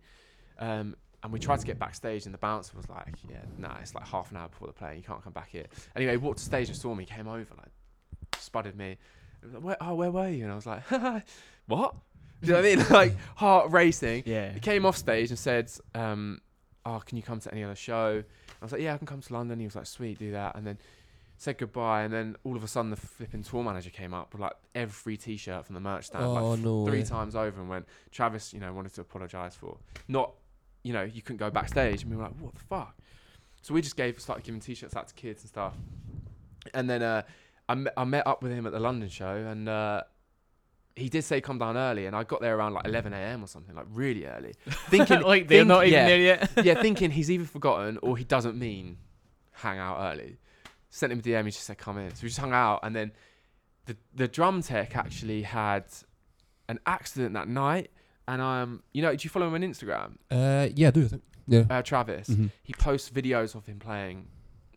Um, 0.59 0.95
and 1.23 1.33
we 1.33 1.39
tried 1.39 1.59
to 1.61 1.67
get 1.67 1.79
backstage, 1.79 2.27
and 2.27 2.35
the 2.35 2.39
bouncer 2.39 2.77
was 2.77 2.89
like, 2.91 3.15
"Yeah, 3.31 3.39
nah, 3.57 3.77
it's 3.81 3.95
like 3.95 4.07
half 4.07 4.31
an 4.31 4.37
hour 4.37 4.49
before 4.49 4.67
the 4.67 4.75
play. 4.75 4.97
You 4.97 5.03
can't 5.03 5.23
come 5.25 5.33
back 5.33 5.49
here." 5.49 5.65
Anyway, 5.97 6.13
he 6.13 6.17
walked 6.19 6.39
to 6.41 6.45
stage 6.45 6.69
and 6.69 6.77
saw 6.77 6.95
me, 6.95 7.07
came 7.07 7.27
over, 7.29 7.47
like, 7.57 7.73
spotted 8.39 8.77
me. 8.77 8.99
He 9.45 9.49
was 9.49 9.55
like, 9.55 9.63
where, 9.65 9.77
oh, 9.81 9.95
where 9.95 10.11
were 10.11 10.29
you? 10.29 10.45
And 10.45 10.53
I 10.53 10.55
was 10.57 10.67
like, 10.67 10.83
"What?" 11.67 11.95
Do 12.43 12.49
you 12.49 12.53
know 12.55 12.61
what 12.63 12.67
I 12.71 12.77
mean? 12.77 12.87
like 12.91 13.17
heart 13.37 13.71
racing. 13.71 14.23
Yeah. 14.27 14.53
He 14.53 14.61
came 14.61 14.85
off 14.87 14.97
stage 14.97 15.29
and 15.31 15.39
said, 15.39 15.71
um, 15.95 16.41
"Oh, 16.87 17.03
can 17.05 17.17
you 17.17 17.23
come 17.23 17.41
to 17.41 17.53
any 17.53 17.63
other 17.63 17.75
show?" 17.75 18.23
I 18.61 18.65
was 18.65 18.73
like, 18.73 18.81
"Yeah, 18.81 18.95
I 18.95 18.99
can 18.99 19.07
come 19.07 19.21
to 19.21 19.33
London." 19.33 19.59
He 19.61 19.67
was 19.67 19.77
like, 19.77 19.87
"Sweet, 19.87 20.19
do 20.19 20.33
that." 20.33 20.57
And 20.57 20.67
then 20.67 20.79
said 21.37 21.59
goodbye. 21.59 22.03
And 22.05 22.13
then 22.15 22.37
all 22.45 22.57
of 22.57 22.65
a 22.65 22.69
sudden, 22.69 22.91
the 22.91 22.97
flipping 22.97 23.43
tour 23.43 23.63
manager 23.63 23.91
came 23.91 24.15
up 24.15 24.33
with 24.33 24.41
like 24.41 24.55
every 24.75 25.17
T-shirt 25.19 25.67
from 25.67 25.75
the 25.75 25.81
merch 25.81 26.07
stand, 26.07 26.25
Oh, 26.25 26.33
like 26.53 26.61
no 26.61 26.87
three 26.87 27.01
way. 27.01 27.05
times 27.05 27.35
over, 27.37 27.61
and 27.61 27.69
went, 27.69 27.87
"Travis, 28.11 28.53
you 28.55 28.61
know, 28.61 28.73
wanted 28.73 28.95
to 28.95 29.03
apologise 29.03 29.55
for 29.55 29.77
not, 30.09 30.33
you 30.83 30.93
know, 30.95 31.03
you 31.03 31.21
couldn't 31.23 31.39
go 31.39 31.51
backstage." 31.51 32.03
And 32.03 32.11
we 32.11 32.17
were 32.17 32.23
like, 32.25 32.35
"What 32.41 32.55
the 32.55 32.61
fuck?" 32.61 32.97
So 33.63 33.73
we 33.75 33.81
just 33.83 33.97
gave 33.97 34.19
started 34.21 34.45
giving 34.45 34.61
T-shirts 34.61 34.95
out 34.97 35.09
to 35.09 35.15
kids 35.15 35.43
and 35.43 35.49
stuff. 35.49 35.75
And 36.73 36.89
then 36.89 37.03
uh, 37.03 37.23
I 37.69 37.75
met, 37.75 37.93
I 37.97 38.05
met 38.05 38.27
up 38.27 38.43
with 38.43 38.53
him 38.53 38.67
at 38.67 38.73
the 38.73 38.81
London 38.81 39.09
show, 39.09 39.35
and 39.35 39.69
uh, 39.69 40.03
he 40.97 41.09
did 41.09 41.23
say 41.25 41.41
come 41.41 41.59
down 41.59 41.77
early, 41.77 42.07
and 42.07 42.15
I 42.15 42.25
got 42.25 42.41
there 42.41 42.57
around 42.57 42.75
like 42.75 42.87
11 42.87 43.13
a.m. 43.13 43.43
or 43.43 43.47
something, 43.47 43.75
like 43.75 43.87
really 43.91 44.27
early, 44.27 44.55
thinking 44.89 45.23
like 45.23 45.49
they're 45.49 45.61
think- 45.61 45.69
not 45.69 45.87
even 45.87 45.93
yeah, 45.99 46.07
there 46.07 46.19
yet. 46.19 46.51
yeah, 46.65 46.81
thinking 46.81 47.11
he's 47.11 47.31
either 47.31 47.45
forgotten 47.45 47.99
or 48.03 48.17
he 48.17 48.25
doesn't 48.25 48.59
mean 48.59 48.99
hang 49.53 49.79
out 49.79 50.13
early. 50.13 50.37
Sent 50.91 51.13
him 51.13 51.19
a 51.19 51.23
DM, 51.23 51.45
he 51.47 51.51
just 51.51 51.65
said 51.65 51.79
come 51.79 51.99
in. 51.99 52.11
So 52.15 52.23
we 52.23 52.29
just 52.29 52.39
hung 52.41 52.53
out, 52.53 52.81
and 52.83 52.95
then 52.95 53.13
the 53.87 53.97
the 54.15 54.29
drum 54.29 54.63
tech 54.63 54.95
actually 54.97 55.43
had 55.43 55.85
an 56.69 56.79
accident 56.87 57.35
that 57.35 57.49
night. 57.49 57.91
And 58.29 58.41
um, 58.41 58.83
you 58.93 59.03
know, 59.03 59.15
do 59.15 59.25
you 59.25 59.31
follow 59.31 59.49
him 59.49 59.55
on 59.55 59.63
Instagram? 59.63 60.13
Uh, 60.31 60.69
yeah, 60.75 60.89
I 60.89 60.91
do 60.91 61.05
I 61.05 61.09
think. 61.09 61.23
Yeah. 61.47 61.65
Uh, 61.69 61.83
Travis. 61.83 62.29
Mhm. 62.29 62.51
He 62.63 62.73
posts 62.73 63.11
videos 63.11 63.55
of 63.55 63.67
him 63.67 63.79
playing, 63.79 64.29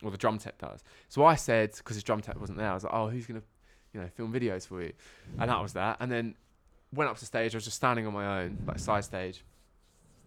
or 0.04 0.12
the 0.12 0.18
drum 0.18 0.38
tech 0.38 0.58
does. 0.58 0.84
So 1.10 1.26
I 1.26 1.36
said, 1.36 1.72
because 1.78 1.96
his 1.96 2.04
drum 2.04 2.22
tech 2.22 2.40
wasn't 2.40 2.58
there, 2.60 2.70
I 2.72 2.74
was 2.74 2.84
like, 2.84 2.94
oh, 2.94 3.08
who's 3.10 3.26
gonna, 3.26 3.42
you 3.94 4.00
know, 4.02 4.08
film 4.16 4.32
videos 4.34 4.68
for 4.68 4.82
you? 4.82 4.94
And 5.40 5.50
that 5.50 5.62
was 5.62 5.74
that. 5.74 5.98
And 6.00 6.12
then 6.12 6.36
went 6.94 7.10
up 7.10 7.18
to 7.18 7.26
stage. 7.26 7.54
I 7.54 7.58
was 7.58 7.64
just 7.66 7.78
standing 7.78 8.06
on 8.08 8.14
my 8.14 8.42
own, 8.44 8.58
like 8.68 8.80
side 8.80 9.04
stage. 9.04 9.44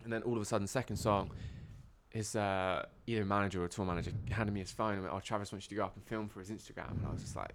And 0.04 0.12
then 0.12 0.22
all 0.22 0.35
of 0.37 0.42
a 0.42 0.44
sudden, 0.44 0.66
second 0.66 0.96
song, 0.96 1.30
his 2.09 2.35
uh, 2.35 2.85
either 3.06 3.24
manager 3.24 3.62
or 3.62 3.68
tour 3.68 3.85
manager 3.85 4.11
handed 4.30 4.52
me 4.52 4.61
his 4.61 4.72
phone 4.72 4.94
and 4.94 5.02
went, 5.02 5.14
"Oh, 5.14 5.20
Travis 5.20 5.52
wants 5.52 5.66
you 5.66 5.70
to 5.70 5.74
go 5.76 5.85
up 5.85 5.94
and 5.94 6.04
film 6.04 6.28
for 6.28 6.40
his 6.40 6.50
Instagram." 6.50 6.90
And 6.90 7.06
I 7.06 7.12
was 7.12 7.20
just 7.22 7.37
like, 7.37 7.54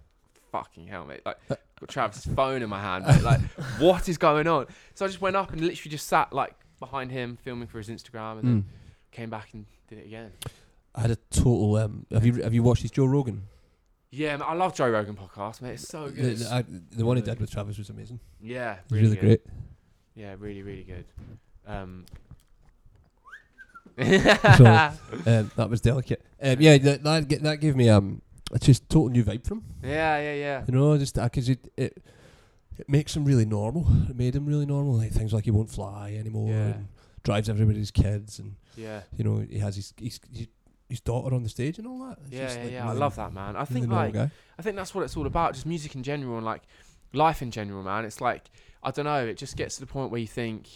"Fucking 0.52 0.86
hell, 0.86 1.04
mate!" 1.04 1.20
Like, 1.26 1.38
got 1.48 1.88
Travis's 1.88 2.32
phone 2.34 2.62
in 2.62 2.68
my 2.70 2.80
hand. 2.80 3.04
Mate. 3.06 3.22
Like, 3.22 3.40
what 3.78 4.08
is 4.08 4.16
going 4.16 4.46
on? 4.46 4.66
So 4.94 5.04
I 5.04 5.08
just 5.08 5.20
went 5.20 5.36
up 5.36 5.52
and 5.52 5.60
literally 5.60 5.90
just 5.90 6.06
sat 6.06 6.32
like 6.32 6.54
behind 6.78 7.10
him, 7.10 7.36
filming 7.42 7.68
for 7.68 7.78
his 7.78 7.88
Instagram, 7.88 8.38
and 8.38 8.44
then 8.48 8.62
Mm. 8.62 8.64
came 9.10 9.28
back 9.30 9.48
and 9.52 9.66
did 9.88 9.98
it 9.98 10.06
again. 10.06 10.32
I 10.96 11.00
had 11.02 11.10
a 11.10 11.16
total. 11.30 11.76
Um, 11.76 12.06
have 12.10 12.24
you 12.24 12.42
have 12.42 12.54
you 12.54 12.62
watched 12.62 12.82
his 12.82 12.90
Joe 12.90 13.04
Rogan? 13.06 13.42
Yeah, 14.10 14.36
man, 14.36 14.46
I 14.48 14.54
love 14.54 14.74
Joe 14.74 14.88
Rogan 14.88 15.14
podcast, 15.14 15.60
mate. 15.60 15.72
It's 15.74 15.88
so 15.88 16.06
The, 16.08 16.12
good. 16.12 16.38
the, 16.38 16.54
I, 16.54 16.64
the 16.96 17.04
one 17.04 17.16
he 17.16 17.22
did 17.22 17.38
with 17.38 17.50
Travis 17.50 17.76
was 17.76 17.90
amazing. 17.90 18.20
yeah, 18.40 18.74
It 18.74 18.92
was 18.92 19.00
really 19.02 19.16
good. 19.16 19.20
great. 19.20 19.40
Yeah, 20.14 20.34
really, 20.38 20.62
really 20.62 20.84
good. 20.84 21.04
Um, 21.66 22.06
Um, 23.98 25.50
that 25.56 25.68
was 25.70 25.80
delicate. 25.80 26.22
Um, 26.42 26.56
yeah, 26.60 26.76
that 26.78 27.02
that, 27.02 27.28
that 27.42 27.60
gave 27.60 27.76
me 27.76 27.88
um, 27.88 28.20
a 28.52 28.58
just 28.58 28.88
total 28.88 29.08
new 29.08 29.24
vibe 29.24 29.46
from 29.46 29.64
yeah, 29.82 30.18
yeah, 30.20 30.34
yeah. 30.34 30.64
You 30.66 30.74
know, 30.74 30.96
just 30.98 31.14
because 31.14 31.48
it, 31.48 31.68
it 31.76 32.02
it 32.78 32.88
makes 32.88 33.16
him 33.16 33.24
really 33.24 33.46
normal. 33.46 33.86
It 34.08 34.16
made 34.16 34.34
him 34.36 34.44
really 34.46 34.66
normal. 34.66 34.94
Like 34.94 35.12
things 35.12 35.32
like 35.32 35.44
he 35.44 35.50
won't 35.50 35.70
fly 35.70 36.14
anymore 36.18 36.50
Yeah. 36.50 36.56
and 36.66 36.88
drives 37.22 37.48
everybody's 37.48 37.90
kids, 37.90 38.38
and 38.38 38.56
Yeah, 38.76 39.00
you 39.16 39.24
know 39.24 39.38
he 39.48 39.58
has 39.58 39.76
his 39.76 39.94
his, 39.98 40.20
his, 40.32 40.46
his 40.88 41.00
daughter 41.00 41.34
on 41.34 41.42
the 41.42 41.48
stage 41.48 41.78
and 41.78 41.86
all 41.86 41.98
that. 42.00 42.18
It's 42.26 42.32
yeah, 42.32 42.54
yeah, 42.54 42.62
like, 42.62 42.72
yeah. 42.72 42.90
I 42.90 42.92
love 42.92 43.16
that, 43.16 43.32
man. 43.32 43.56
I 43.56 43.60
really 43.60 43.80
think 43.80 43.88
like 43.88 44.14
guy. 44.14 44.30
I 44.58 44.62
think 44.62 44.76
that's 44.76 44.94
what 44.94 45.04
it's 45.04 45.16
all 45.16 45.26
about. 45.26 45.54
Just 45.54 45.66
music 45.66 45.94
in 45.94 46.02
general 46.02 46.36
and 46.36 46.44
like 46.44 46.62
life 47.12 47.42
in 47.42 47.50
general, 47.50 47.82
man. 47.82 48.04
It's 48.04 48.20
like 48.20 48.50
I 48.82 48.90
don't 48.90 49.04
know. 49.04 49.26
It 49.26 49.36
just 49.36 49.56
gets 49.56 49.76
to 49.76 49.80
the 49.80 49.86
point 49.86 50.10
where 50.10 50.20
you 50.20 50.26
think, 50.26 50.68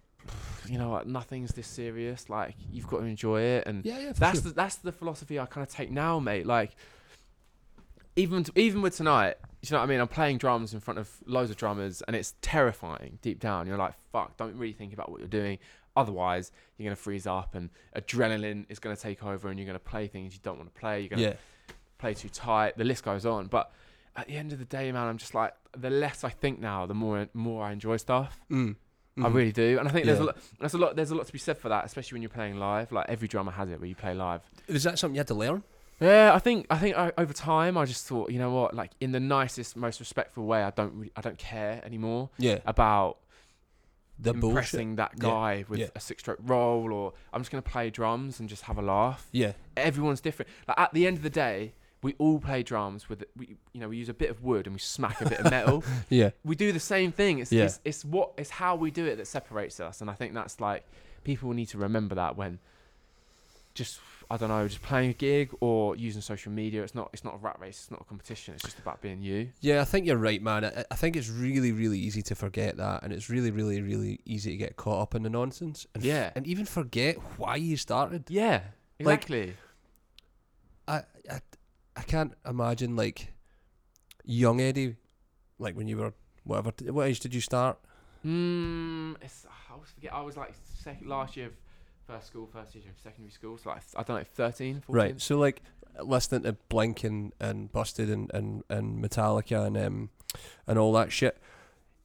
you 0.68 0.78
know, 0.78 0.90
like 0.92 1.06
nothing's 1.06 1.52
this 1.52 1.66
serious. 1.66 2.30
Like 2.30 2.54
you've 2.72 2.86
got 2.86 2.98
to 2.98 3.04
enjoy 3.04 3.42
it, 3.42 3.66
and 3.66 3.84
yeah, 3.84 3.98
yeah. 3.98 4.12
That's 4.12 4.40
sure. 4.40 4.50
the 4.50 4.54
that's 4.54 4.76
the 4.76 4.92
philosophy 4.92 5.38
I 5.38 5.46
kind 5.46 5.66
of 5.66 5.72
take 5.72 5.90
now, 5.90 6.18
mate. 6.18 6.46
Like 6.46 6.74
even 8.16 8.44
t- 8.44 8.52
even 8.56 8.82
with 8.82 8.96
tonight, 8.96 9.36
you 9.62 9.68
know 9.72 9.78
what 9.78 9.84
I 9.84 9.86
mean? 9.88 10.00
I'm 10.00 10.08
playing 10.08 10.38
drums 10.38 10.72
in 10.72 10.80
front 10.80 10.98
of 10.98 11.10
loads 11.26 11.50
of 11.50 11.56
drummers, 11.56 12.02
and 12.02 12.16
it's 12.16 12.34
terrifying 12.40 13.18
deep 13.22 13.40
down. 13.40 13.66
You're 13.66 13.76
like, 13.76 13.94
fuck, 14.12 14.36
don't 14.36 14.56
really 14.56 14.72
think 14.72 14.92
about 14.92 15.10
what 15.10 15.20
you're 15.20 15.28
doing. 15.28 15.58
Otherwise, 15.98 16.52
you're 16.76 16.84
gonna 16.88 16.96
freeze 16.96 17.26
up, 17.26 17.54
and 17.54 17.70
adrenaline 17.96 18.64
is 18.68 18.78
gonna 18.78 18.96
take 18.96 19.24
over, 19.24 19.48
and 19.48 19.58
you're 19.58 19.66
gonna 19.66 19.78
play 19.78 20.06
things 20.06 20.32
you 20.34 20.40
don't 20.42 20.58
want 20.58 20.72
to 20.72 20.80
play. 20.80 21.00
You're 21.00 21.08
gonna 21.10 21.22
yeah. 21.22 21.32
play 21.98 22.14
too 22.14 22.28
tight. 22.28 22.76
The 22.76 22.84
list 22.84 23.04
goes 23.04 23.26
on. 23.26 23.46
But 23.46 23.72
at 24.16 24.26
the 24.28 24.36
end 24.36 24.52
of 24.52 24.58
the 24.58 24.64
day, 24.64 24.90
man, 24.92 25.06
I'm 25.08 25.18
just 25.18 25.34
like 25.34 25.52
the 25.76 25.90
less 25.90 26.24
I 26.24 26.30
think 26.30 26.60
now, 26.60 26.86
the 26.86 26.94
more 26.94 27.28
more 27.34 27.64
I 27.64 27.72
enjoy 27.72 27.96
stuff. 27.98 28.40
Mm. 28.50 28.76
I 29.16 29.20
Mhm. 29.22 29.34
really 29.34 29.52
do, 29.52 29.78
and 29.80 29.88
I 29.88 29.90
think 29.90 30.06
there's 30.06 30.20
a 30.20 30.24
lot. 30.24 30.36
There's 30.60 30.74
a 30.74 30.78
lot. 30.78 30.94
There's 30.94 31.10
a 31.10 31.14
lot 31.16 31.26
to 31.26 31.32
be 31.32 31.40
said 31.40 31.58
for 31.58 31.68
that, 31.70 31.84
especially 31.84 32.14
when 32.16 32.22
you're 32.22 32.28
playing 32.40 32.56
live. 32.58 32.92
Like 32.92 33.06
every 33.08 33.26
drummer 33.26 33.50
has 33.50 33.68
it, 33.68 33.80
where 33.80 33.88
you 33.88 33.96
play 33.96 34.14
live. 34.14 34.42
Is 34.68 34.84
that 34.84 34.96
something 34.98 35.16
you 35.16 35.20
had 35.20 35.26
to 35.28 35.34
learn? 35.34 35.64
Yeah, 36.00 36.32
I 36.32 36.38
think 36.38 36.66
I 36.70 36.78
think 36.78 36.96
I, 36.96 37.10
over 37.18 37.32
time 37.32 37.76
I 37.76 37.84
just 37.84 38.06
thought, 38.06 38.30
you 38.30 38.38
know 38.38 38.52
what, 38.52 38.74
like 38.74 38.92
in 39.00 39.10
the 39.10 39.18
nicest, 39.18 39.76
most 39.76 39.98
respectful 39.98 40.44
way, 40.46 40.62
I 40.62 40.70
don't 40.70 40.94
really, 40.94 41.10
I 41.16 41.20
don't 41.20 41.36
care 41.38 41.82
anymore 41.84 42.30
Yeah. 42.38 42.58
about 42.64 43.18
The 44.18 44.32
bullshit. 44.32 44.48
impressing 44.50 44.96
that 44.96 45.12
Yeah, 45.16 45.22
guy 45.22 45.64
with 45.68 45.80
yeah. 45.80 45.86
a 45.94 46.00
six-stroke 46.00 46.38
roll, 46.42 46.92
or 46.92 47.12
I'm 47.32 47.40
just 47.40 47.50
gonna 47.50 47.62
play 47.62 47.90
drums 47.90 48.40
and 48.40 48.48
just 48.48 48.62
have 48.64 48.78
a 48.78 48.82
laugh. 48.82 49.28
Yeah. 49.32 49.52
Everyone's 49.76 50.20
different. 50.20 50.50
Like 50.66 50.78
at 50.78 50.92
the 50.92 51.06
end 51.06 51.16
of 51.18 51.22
the 51.22 51.30
day, 51.30 51.74
we 52.02 52.14
all 52.18 52.38
play 52.38 52.62
drums 52.62 53.08
with 53.08 53.24
we 53.36 53.56
you 53.72 53.80
know 53.80 53.88
we 53.88 53.96
use 53.96 54.08
a 54.08 54.14
bit 54.14 54.30
of 54.30 54.42
wood 54.42 54.66
and 54.66 54.74
we 54.74 54.80
smack 54.80 55.20
a 55.20 55.28
bit 55.28 55.40
of 55.40 55.50
metal. 55.50 55.84
Yeah. 56.08 56.30
we 56.44 56.54
do 56.56 56.72
the 56.72 56.80
same 56.80 57.12
thing. 57.12 57.38
It's, 57.40 57.52
Yeah. 57.52 57.64
it's 57.64 57.80
it's 57.84 58.04
what 58.04 58.32
it's 58.38 58.50
how 58.50 58.76
we 58.76 58.90
do 58.90 59.04
it 59.06 59.16
that 59.16 59.26
separates 59.26 59.80
us, 59.80 60.00
and 60.00 60.10
I 60.10 60.14
think 60.14 60.34
that's 60.34 60.60
like 60.60 60.84
people 61.24 61.52
need 61.52 61.66
to 61.70 61.78
remember 61.78 62.14
that 62.14 62.36
when 62.36 62.58
just 63.78 64.00
I 64.30 64.36
don't 64.36 64.50
know, 64.50 64.68
just 64.68 64.82
playing 64.82 65.08
a 65.08 65.14
gig 65.14 65.52
or 65.60 65.96
using 65.96 66.20
social 66.20 66.52
media. 66.52 66.82
It's 66.82 66.94
not 66.94 67.08
it's 67.14 67.24
not 67.24 67.34
a 67.34 67.38
rat 67.38 67.58
race. 67.58 67.78
It's 67.80 67.90
not 67.90 68.02
a 68.02 68.04
competition. 68.04 68.52
It's 68.54 68.62
just 68.64 68.78
about 68.78 69.00
being 69.00 69.22
you. 69.22 69.48
Yeah, 69.60 69.80
I 69.80 69.84
think 69.84 70.06
you're 70.06 70.18
right, 70.18 70.42
man. 70.42 70.66
I, 70.66 70.84
I 70.90 70.94
think 70.96 71.16
it's 71.16 71.30
really, 71.30 71.72
really 71.72 71.98
easy 71.98 72.20
to 72.22 72.34
forget 72.34 72.76
that, 72.76 73.02
and 73.02 73.12
it's 73.12 73.30
really, 73.30 73.50
really, 73.50 73.80
really 73.80 74.20
easy 74.26 74.50
to 74.50 74.56
get 74.58 74.76
caught 74.76 75.00
up 75.00 75.14
in 75.14 75.22
the 75.22 75.30
nonsense. 75.30 75.86
And 75.94 76.02
f- 76.02 76.06
Yeah. 76.06 76.30
and 76.34 76.46
even 76.46 76.66
forget 76.66 77.16
why 77.38 77.56
you 77.56 77.76
started. 77.78 78.24
Yeah, 78.28 78.60
Like- 79.00 79.18
exactly. 79.24 79.54
I, 80.86 81.02
I, 81.30 81.40
I 81.96 82.02
can't 82.02 82.32
imagine 82.46 82.96
like 82.96 83.32
young 84.24 84.60
Eddie, 84.60 84.96
like 85.58 85.74
when 85.76 85.88
you 85.88 85.96
were 85.98 86.12
whatever. 86.44 86.72
What 86.92 87.08
age 87.08 87.20
did 87.20 87.34
you 87.34 87.40
start? 87.40 87.78
Mm, 88.26 89.16
it's, 89.22 89.46
I 89.46 89.72
always 89.72 89.90
forget. 89.90 90.12
I 90.12 90.20
was 90.22 90.36
like 90.36 90.54
second 90.82 91.08
last 91.08 91.36
year 91.36 91.46
of 91.46 91.52
first 92.08 92.26
school, 92.28 92.48
first 92.52 92.74
year 92.74 92.84
of 92.90 92.98
secondary 93.00 93.30
school. 93.30 93.58
So 93.58 93.70
like 93.70 93.82
I 93.96 94.02
don't 94.02 94.16
know, 94.18 94.24
13, 94.34 94.80
14. 94.80 94.84
Right. 94.88 95.20
So 95.20 95.38
like 95.38 95.62
listening 96.02 96.42
to 96.44 96.52
Blink 96.68 97.04
and, 97.04 97.32
and 97.40 97.70
Busted 97.72 98.08
and, 98.10 98.30
and, 98.34 98.64
and 98.68 99.02
Metallica 99.04 99.66
and 99.66 99.76
um 99.76 100.10
and 100.66 100.78
all 100.78 100.92
that 100.94 101.12
shit. 101.12 101.38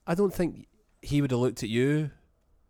I 0.05 0.15
don't 0.15 0.33
think 0.33 0.67
he 1.01 1.21
would 1.21 1.31
have 1.31 1.39
looked 1.39 1.63
at 1.63 1.69
you. 1.69 2.11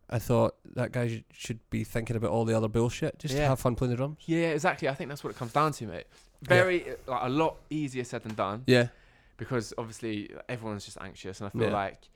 I 0.09 0.19
thought 0.19 0.55
that 0.75 0.91
guy 0.91 1.07
should, 1.07 1.23
should 1.33 1.69
be 1.71 1.83
thinking 1.83 2.15
about 2.15 2.29
all 2.29 2.45
the 2.45 2.55
other 2.55 2.67
bullshit. 2.67 3.17
Just 3.19 3.33
Yeah. 3.35 3.47
have 3.49 3.59
fun 3.59 3.75
playing 3.75 3.91
the 3.91 3.97
drums. 3.97 4.19
Yeah, 4.25 4.49
exactly. 4.49 4.87
I 4.87 4.93
think 4.93 5.09
that's 5.09 5.23
what 5.23 5.31
it 5.31 5.37
comes 5.37 5.53
down 5.53 5.71
to, 5.73 5.87
mate. 5.87 6.05
Very 6.43 6.85
like 7.07 7.21
a 7.23 7.29
lot 7.29 7.55
easier 7.69 8.03
said 8.03 8.21
than 8.23 8.35
done 8.35 8.63
Yeah. 8.67 8.89
because 9.37 9.73
obviously 9.77 10.29
everyone's 10.49 10.85
just 10.85 10.97
anxious, 11.01 11.39
and 11.39 11.47
I 11.47 11.51
feel 11.51 11.69
Yeah. 11.69 11.73
like 11.73 12.09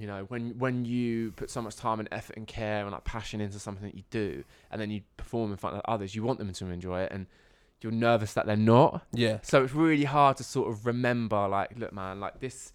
you 0.00 0.06
know 0.06 0.24
when 0.28 0.58
when 0.58 0.84
you 0.84 1.32
put 1.32 1.50
so 1.50 1.60
much 1.60 1.76
time 1.76 2.00
and 2.00 2.08
effort 2.10 2.36
and 2.36 2.46
care 2.46 2.82
and 2.82 2.90
like 2.92 3.04
passion 3.04 3.40
into 3.40 3.58
something 3.58 3.84
that 3.84 3.94
you 3.94 4.04
do, 4.10 4.42
and 4.70 4.80
then 4.80 4.90
you 4.90 5.02
perform 5.16 5.50
in 5.52 5.56
front 5.58 5.76
of 5.76 5.82
others, 5.84 6.14
you 6.14 6.22
want 6.22 6.38
them 6.38 6.52
to 6.52 6.66
enjoy 6.66 7.00
it, 7.02 7.12
and 7.12 7.26
you're 7.82 7.92
nervous 7.92 8.32
that 8.34 8.46
they're 8.46 8.56
not. 8.56 9.06
Yeah. 9.12 9.38
So 9.42 9.62
it's 9.64 9.74
really 9.74 10.04
hard 10.04 10.36
to 10.38 10.44
sort 10.44 10.68
of 10.70 10.84
remember, 10.86 11.46
like, 11.48 11.78
look, 11.78 11.92
man, 11.92 12.18
like 12.20 12.40
this. 12.40 12.72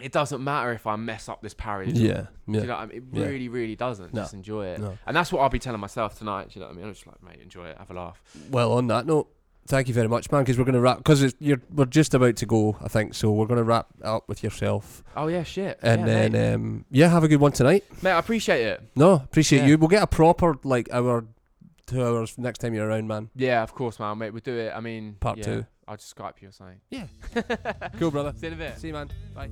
It 0.00 0.10
doesn't 0.12 0.42
matter 0.42 0.72
if 0.72 0.86
I 0.86 0.96
mess 0.96 1.28
up 1.28 1.42
this 1.42 1.52
paradiddle. 1.52 1.98
Yeah. 1.98 2.26
Do 2.48 2.52
Yeah. 2.54 2.60
you 2.62 2.66
know 2.66 2.74
what 2.74 2.80
I 2.80 2.86
mean? 2.86 2.96
It 2.96 3.04
Yeah. 3.18 3.26
really, 3.26 3.48
really 3.48 3.76
doesn't. 3.76 4.14
No. 4.14 4.22
Just 4.22 4.32
enjoy 4.34 4.66
it. 4.66 4.80
No. 4.80 4.96
And 5.06 5.14
that's 5.16 5.30
what 5.32 5.40
I'll 5.42 5.50
be 5.50 5.58
telling 5.58 5.80
myself 5.80 6.16
tonight. 6.18 6.54
You 6.54 6.60
know 6.60 6.68
what 6.68 6.74
I 6.74 6.76
mean? 6.76 6.86
I'm 6.86 6.94
just 6.94 7.06
like, 7.06 7.22
mate, 7.22 7.40
enjoy 7.42 7.66
it, 7.66 7.76
have 7.78 7.90
a 7.90 7.94
laugh. 7.94 8.22
Well, 8.50 8.72
on 8.72 8.86
that 8.86 9.04
note, 9.04 9.28
thank 9.66 9.88
you 9.88 9.94
very 9.94 10.08
much, 10.08 10.30
man. 10.30 10.42
Because 10.42 10.58
we're 10.58 10.64
going 10.64 10.74
to 10.74 10.80
wrap. 10.80 10.98
Because 10.98 11.34
you're 11.38 11.60
we're 11.74 11.84
just 11.86 12.14
about 12.14 12.36
to 12.36 12.46
go, 12.46 12.76
I 12.80 12.88
think. 12.88 13.14
So 13.14 13.30
we're 13.32 13.46
going 13.46 13.58
to 13.58 13.64
wrap 13.64 13.86
up 14.02 14.28
with 14.28 14.42
yourself, 14.42 15.02
Oh 15.16 15.28
yeah, 15.28 15.42
shit. 15.42 15.78
and 15.82 16.00
yeah, 16.00 16.06
then 16.06 16.32
mate. 16.32 16.52
um, 16.54 16.84
yeah, 16.90 17.08
have 17.08 17.24
a 17.24 17.28
good 17.28 17.40
one 17.40 17.52
tonight. 17.52 17.84
mate, 18.02 18.12
I 18.12 18.18
appreciate 18.18 18.62
it. 18.66 18.82
No, 18.96 19.12
appreciate 19.14 19.60
Yeah. 19.60 19.66
you. 19.68 19.78
We'll 19.78 19.88
get 19.88 20.02
a 20.02 20.06
proper 20.06 20.56
like 20.64 20.88
hour, 20.92 21.24
two 21.86 22.04
hours 22.04 22.36
next 22.38 22.58
time 22.58 22.74
you're 22.74 22.86
around, 22.88 23.06
man. 23.08 23.30
Yeah, 23.36 23.62
of 23.62 23.74
course, 23.74 23.98
man, 23.98 24.18
mate. 24.18 24.30
We'll 24.30 24.40
do 24.40 24.56
it. 24.56 24.72
I 24.74 24.80
mean, 24.80 25.16
Part 25.20 25.38
yeah, 25.38 25.44
two. 25.44 25.66
I'll 25.88 25.96
just 25.96 26.14
Skype 26.16 26.40
you 26.40 26.48
or 26.48 26.52
something. 26.52 26.80
Yeah. 26.90 27.06
cool, 27.98 28.10
brother. 28.10 28.32
See 28.36 28.46
you 28.46 28.52
in 28.52 28.60
a 28.60 28.64
bit. 28.64 28.78
See 28.78 28.88
you, 28.88 28.94
man. 28.94 29.10
Bye. 29.34 29.48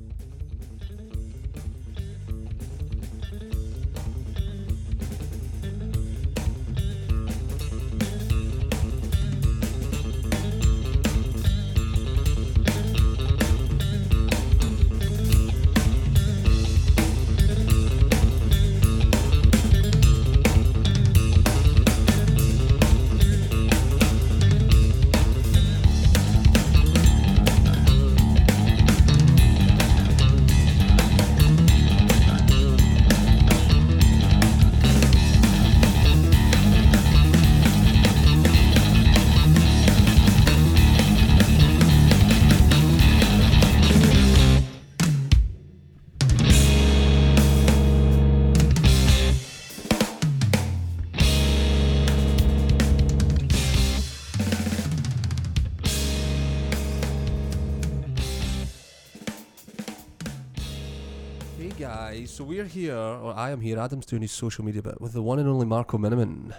We're 62.61 62.67
here, 62.67 62.95
or 62.95 63.33
I 63.35 63.53
am 63.53 63.63
here. 63.63 63.79
Adam's 63.79 64.05
doing 64.05 64.21
his 64.21 64.33
social 64.33 64.63
media 64.67 64.83
bit 64.83 65.01
with 65.01 65.15
the 65.15 65.23
one 65.23 65.39
and 65.39 65.49
only 65.49 65.65
Marco 65.65 65.97
Minnemann. 65.97 66.53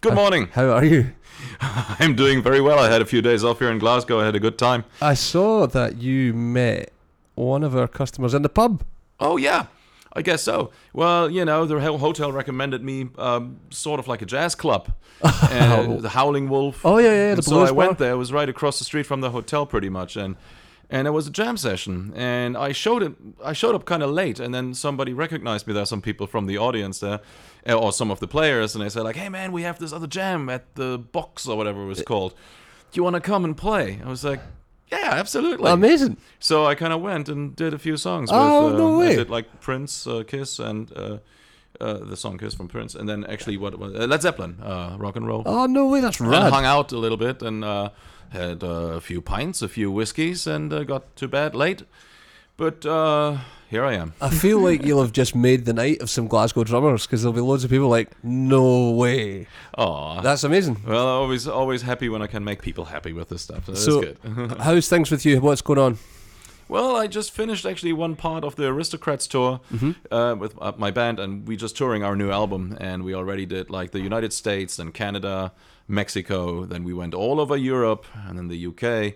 Good 0.00 0.14
morning. 0.14 0.48
How 0.54 0.70
are 0.70 0.82
you? 0.82 1.10
I'm 1.60 2.16
doing 2.16 2.42
very 2.42 2.62
well. 2.62 2.78
I 2.78 2.90
had 2.90 3.02
a 3.02 3.04
few 3.04 3.20
days 3.20 3.44
off 3.44 3.58
here 3.58 3.70
in 3.70 3.78
Glasgow. 3.78 4.20
I 4.20 4.24
had 4.24 4.34
a 4.34 4.40
good 4.40 4.56
time. 4.56 4.86
I 5.02 5.12
saw 5.12 5.66
that 5.66 5.98
you 5.98 6.32
met 6.32 6.94
one 7.34 7.62
of 7.62 7.76
our 7.76 7.86
customers 7.86 8.32
in 8.32 8.40
the 8.40 8.48
pub. 8.48 8.84
Oh 9.20 9.36
yeah, 9.36 9.66
I 10.14 10.22
guess 10.22 10.42
so. 10.42 10.70
Well, 10.94 11.28
you 11.28 11.44
know, 11.44 11.66
the 11.66 11.78
hotel 11.78 12.32
recommended 12.32 12.82
me 12.82 13.10
um, 13.18 13.60
sort 13.68 14.00
of 14.00 14.08
like 14.08 14.22
a 14.22 14.26
jazz 14.26 14.54
club, 14.54 14.92
and 15.50 16.00
the 16.00 16.08
Howling 16.08 16.48
Wolf. 16.48 16.86
Oh 16.86 16.96
yeah, 16.96 17.28
yeah, 17.28 17.34
the 17.34 17.42
so 17.42 17.60
I 17.60 17.66
bar. 17.66 17.74
went 17.74 17.98
there. 17.98 18.12
It 18.12 18.16
was 18.16 18.32
right 18.32 18.48
across 18.48 18.78
the 18.78 18.86
street 18.86 19.04
from 19.04 19.20
the 19.20 19.28
hotel, 19.28 19.66
pretty 19.66 19.90
much, 19.90 20.16
and 20.16 20.36
and 20.90 21.06
it 21.06 21.10
was 21.10 21.26
a 21.26 21.30
jam 21.30 21.56
session. 21.56 22.12
And 22.14 22.56
I 22.56 22.72
showed 22.72 23.02
it. 23.02 23.12
I 23.44 23.52
showed 23.52 23.74
up 23.74 23.84
kind 23.84 24.02
of 24.02 24.10
late, 24.10 24.40
and 24.40 24.54
then 24.54 24.74
somebody 24.74 25.12
recognized 25.12 25.66
me. 25.66 25.74
There, 25.74 25.86
some 25.86 26.02
people 26.02 26.26
from 26.26 26.46
the 26.46 26.58
audience 26.58 27.00
there, 27.00 27.20
uh, 27.68 27.74
or 27.74 27.92
some 27.92 28.10
of 28.10 28.20
the 28.20 28.28
players, 28.28 28.74
and 28.74 28.84
they 28.84 28.88
said 28.88 29.02
like, 29.02 29.16
"Hey 29.16 29.28
man, 29.28 29.52
we 29.52 29.62
have 29.62 29.78
this 29.78 29.92
other 29.92 30.06
jam 30.06 30.48
at 30.48 30.74
the 30.74 30.98
box 30.98 31.46
or 31.48 31.56
whatever 31.56 31.82
it 31.82 31.86
was 31.86 32.02
called. 32.02 32.34
Do 32.92 32.98
you 32.98 33.04
want 33.04 33.14
to 33.14 33.20
come 33.20 33.44
and 33.44 33.56
play?" 33.56 34.00
I 34.04 34.08
was 34.08 34.24
like. 34.24 34.40
Yeah, 34.92 35.14
absolutely. 35.14 35.72
Amazing. 35.72 36.18
So 36.38 36.66
I 36.66 36.76
kind 36.76 36.92
of 36.92 37.00
went 37.00 37.28
and 37.28 37.56
did 37.56 37.74
a 37.74 37.78
few 37.78 37.96
songs. 37.96 38.28
Oh, 38.32 38.66
with, 38.66 38.74
uh, 38.74 38.78
no 38.78 38.98
way. 38.98 39.12
I 39.12 39.16
did 39.16 39.30
like 39.30 39.60
Prince, 39.60 40.06
uh, 40.06 40.22
Kiss, 40.24 40.60
and 40.60 40.92
uh, 40.92 41.18
uh, 41.80 41.94
the 42.04 42.16
song 42.16 42.38
Kiss 42.38 42.54
from 42.54 42.68
Prince, 42.68 42.94
and 42.94 43.08
then 43.08 43.24
actually 43.24 43.56
what 43.56 43.78
was 43.78 43.94
uh, 43.94 44.06
Led 44.06 44.22
Zeppelin, 44.22 44.60
uh, 44.62 44.96
rock 44.98 45.16
and 45.16 45.26
roll. 45.26 45.42
Oh 45.46 45.66
no 45.66 45.88
way, 45.88 46.00
that's 46.00 46.20
and 46.20 46.30
rad. 46.30 46.52
hung 46.52 46.64
out 46.64 46.92
a 46.92 46.98
little 46.98 47.16
bit 47.16 47.42
and 47.42 47.64
uh, 47.64 47.90
had 48.34 48.62
uh, 48.62 48.66
a 48.96 49.00
few 49.00 49.20
pints, 49.20 49.62
a 49.62 49.68
few 49.68 49.90
whiskeys, 49.90 50.46
and 50.46 50.72
uh, 50.72 50.84
got 50.84 51.16
to 51.16 51.26
bed 51.28 51.54
late. 51.54 51.82
But 52.56 52.86
uh, 52.86 53.38
here 53.68 53.84
I 53.84 53.94
am. 53.94 54.12
I 54.20 54.30
feel 54.30 54.60
like 54.60 54.84
you'll 54.84 55.02
have 55.02 55.12
just 55.12 55.34
made 55.34 55.64
the 55.64 55.72
night 55.72 56.00
of 56.00 56.08
some 56.08 56.28
Glasgow 56.28 56.62
drummers 56.62 57.06
because 57.06 57.22
there'll 57.22 57.32
be 57.32 57.40
loads 57.40 57.64
of 57.64 57.70
people 57.70 57.88
like, 57.88 58.12
no 58.22 58.90
way. 58.90 59.48
Aw. 59.76 60.20
That's 60.20 60.44
amazing. 60.44 60.82
well, 60.86 61.06
always 61.06 61.48
always 61.48 61.82
happy 61.82 62.08
when 62.08 62.22
I 62.22 62.28
can 62.28 62.44
make 62.44 62.62
people 62.62 62.84
happy 62.84 63.12
with 63.12 63.30
this 63.30 63.42
stuff. 63.42 63.66
So 63.74 64.00
that's 64.00 64.18
good. 64.22 64.56
How's 64.60 64.88
things 64.88 65.10
with 65.10 65.26
you? 65.26 65.40
What's 65.40 65.62
going 65.62 65.80
on? 65.80 65.98
Well, 66.68 66.96
I 66.96 67.08
just 67.08 67.32
finished 67.32 67.66
actually 67.66 67.92
one 67.92 68.16
part 68.16 68.42
of 68.42 68.56
the 68.56 68.66
Aristocrats 68.68 69.26
tour 69.26 69.60
uh, 70.10 70.34
with 70.38 70.54
uh, 70.62 70.72
my 70.78 70.90
band, 70.90 71.18
and 71.20 71.46
we 71.46 71.56
just 71.56 71.76
touring 71.76 72.02
our 72.02 72.16
new 72.16 72.30
album, 72.30 72.76
and 72.80 73.04
we 73.04 73.14
already 73.14 73.44
did 73.44 73.68
like 73.68 73.90
the 73.90 74.00
United 74.00 74.32
States, 74.32 74.78
and 74.78 74.94
Canada, 74.94 75.52
Mexico, 75.88 76.64
then 76.64 76.84
we 76.84 76.92
went 76.94 77.14
all 77.14 77.40
over 77.40 77.56
Europe, 77.56 78.06
and 78.26 78.38
then 78.38 78.48
the 78.48 78.66
UK, 78.66 79.14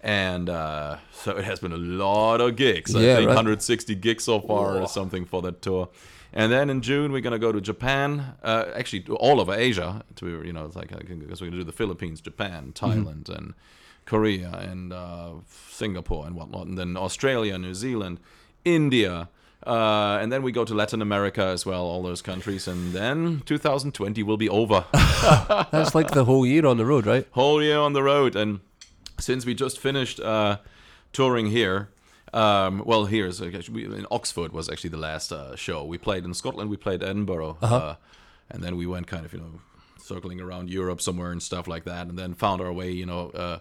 and 0.00 0.48
uh, 0.48 0.96
so 1.12 1.36
it 1.36 1.44
has 1.44 1.60
been 1.60 1.72
a 1.72 1.76
lot 1.76 2.40
of 2.40 2.56
gigs. 2.56 2.94
I 2.94 3.00
Yeah, 3.00 3.16
think 3.16 3.28
right. 3.28 3.36
160 3.36 3.94
gigs 3.96 4.24
so 4.24 4.40
far 4.40 4.78
or 4.80 4.88
something 4.88 5.24
for 5.24 5.42
that 5.42 5.60
tour. 5.62 5.88
And 6.32 6.52
then 6.52 6.68
in 6.70 6.82
June 6.82 7.12
we're 7.12 7.20
gonna 7.22 7.38
go 7.38 7.52
to 7.52 7.60
Japan, 7.60 8.34
uh, 8.42 8.66
actually 8.74 9.04
all 9.08 9.40
over 9.40 9.54
Asia. 9.54 10.02
To 10.16 10.24
be, 10.24 10.46
you 10.46 10.52
know, 10.52 10.66
it's 10.66 10.76
like 10.76 10.88
because 10.88 11.40
we're 11.40 11.48
gonna 11.48 11.60
do 11.60 11.64
the 11.64 11.72
Philippines, 11.72 12.20
Japan, 12.20 12.72
Thailand, 12.74 13.28
and 13.28 13.54
Korea, 14.04 14.50
and 14.50 14.92
uh, 14.92 15.34
Singapore, 15.70 16.26
and 16.26 16.34
whatnot, 16.36 16.66
and 16.66 16.76
then 16.78 16.96
Australia, 16.96 17.56
New 17.58 17.74
Zealand, 17.74 18.20
India, 18.64 19.28
uh, 19.64 20.18
and 20.20 20.32
then 20.32 20.42
we 20.42 20.52
go 20.52 20.64
to 20.64 20.74
Latin 20.74 21.02
America 21.02 21.42
as 21.42 21.64
well, 21.64 21.84
all 21.84 22.02
those 22.02 22.22
countries, 22.22 22.68
and 22.68 22.92
then 22.92 23.42
2020 23.46 24.22
will 24.22 24.36
be 24.36 24.48
over. 24.48 24.84
That's 24.92 25.94
like 25.94 26.10
the 26.10 26.24
whole 26.24 26.46
year 26.46 26.66
on 26.66 26.76
the 26.76 26.86
road, 26.86 27.06
right? 27.06 27.26
whole 27.32 27.62
year 27.62 27.78
on 27.78 27.92
the 27.92 28.02
road. 28.02 28.36
And 28.36 28.60
since 29.18 29.46
we 29.46 29.54
just 29.54 29.78
finished 29.78 30.20
uh, 30.20 30.58
touring 31.12 31.46
here, 31.46 31.88
um, 32.32 32.82
well, 32.84 33.06
here's 33.06 33.40
in 33.40 34.06
Oxford 34.10 34.52
was 34.52 34.68
actually 34.68 34.90
the 34.90 34.98
last 34.98 35.32
uh, 35.32 35.56
show 35.56 35.84
we 35.84 35.98
played 35.98 36.24
in 36.24 36.34
Scotland. 36.34 36.70
We 36.70 36.76
played 36.76 37.02
Edinburgh, 37.02 37.56
uh 37.62 37.94
and 38.50 38.62
then 38.62 38.76
we 38.76 38.86
went 38.86 39.06
kind 39.06 39.24
of 39.24 39.32
you 39.32 39.40
know 39.40 39.60
circling 39.98 40.40
around 40.40 40.70
Europe 40.70 41.00
somewhere 41.00 41.32
and 41.32 41.42
stuff 41.42 41.66
like 41.66 41.84
that, 41.84 42.06
and 42.08 42.18
then 42.18 42.34
found 42.34 42.60
our 42.60 42.72
way 42.72 42.90
you 42.90 43.06
know. 43.06 43.30
Uh, 43.30 43.58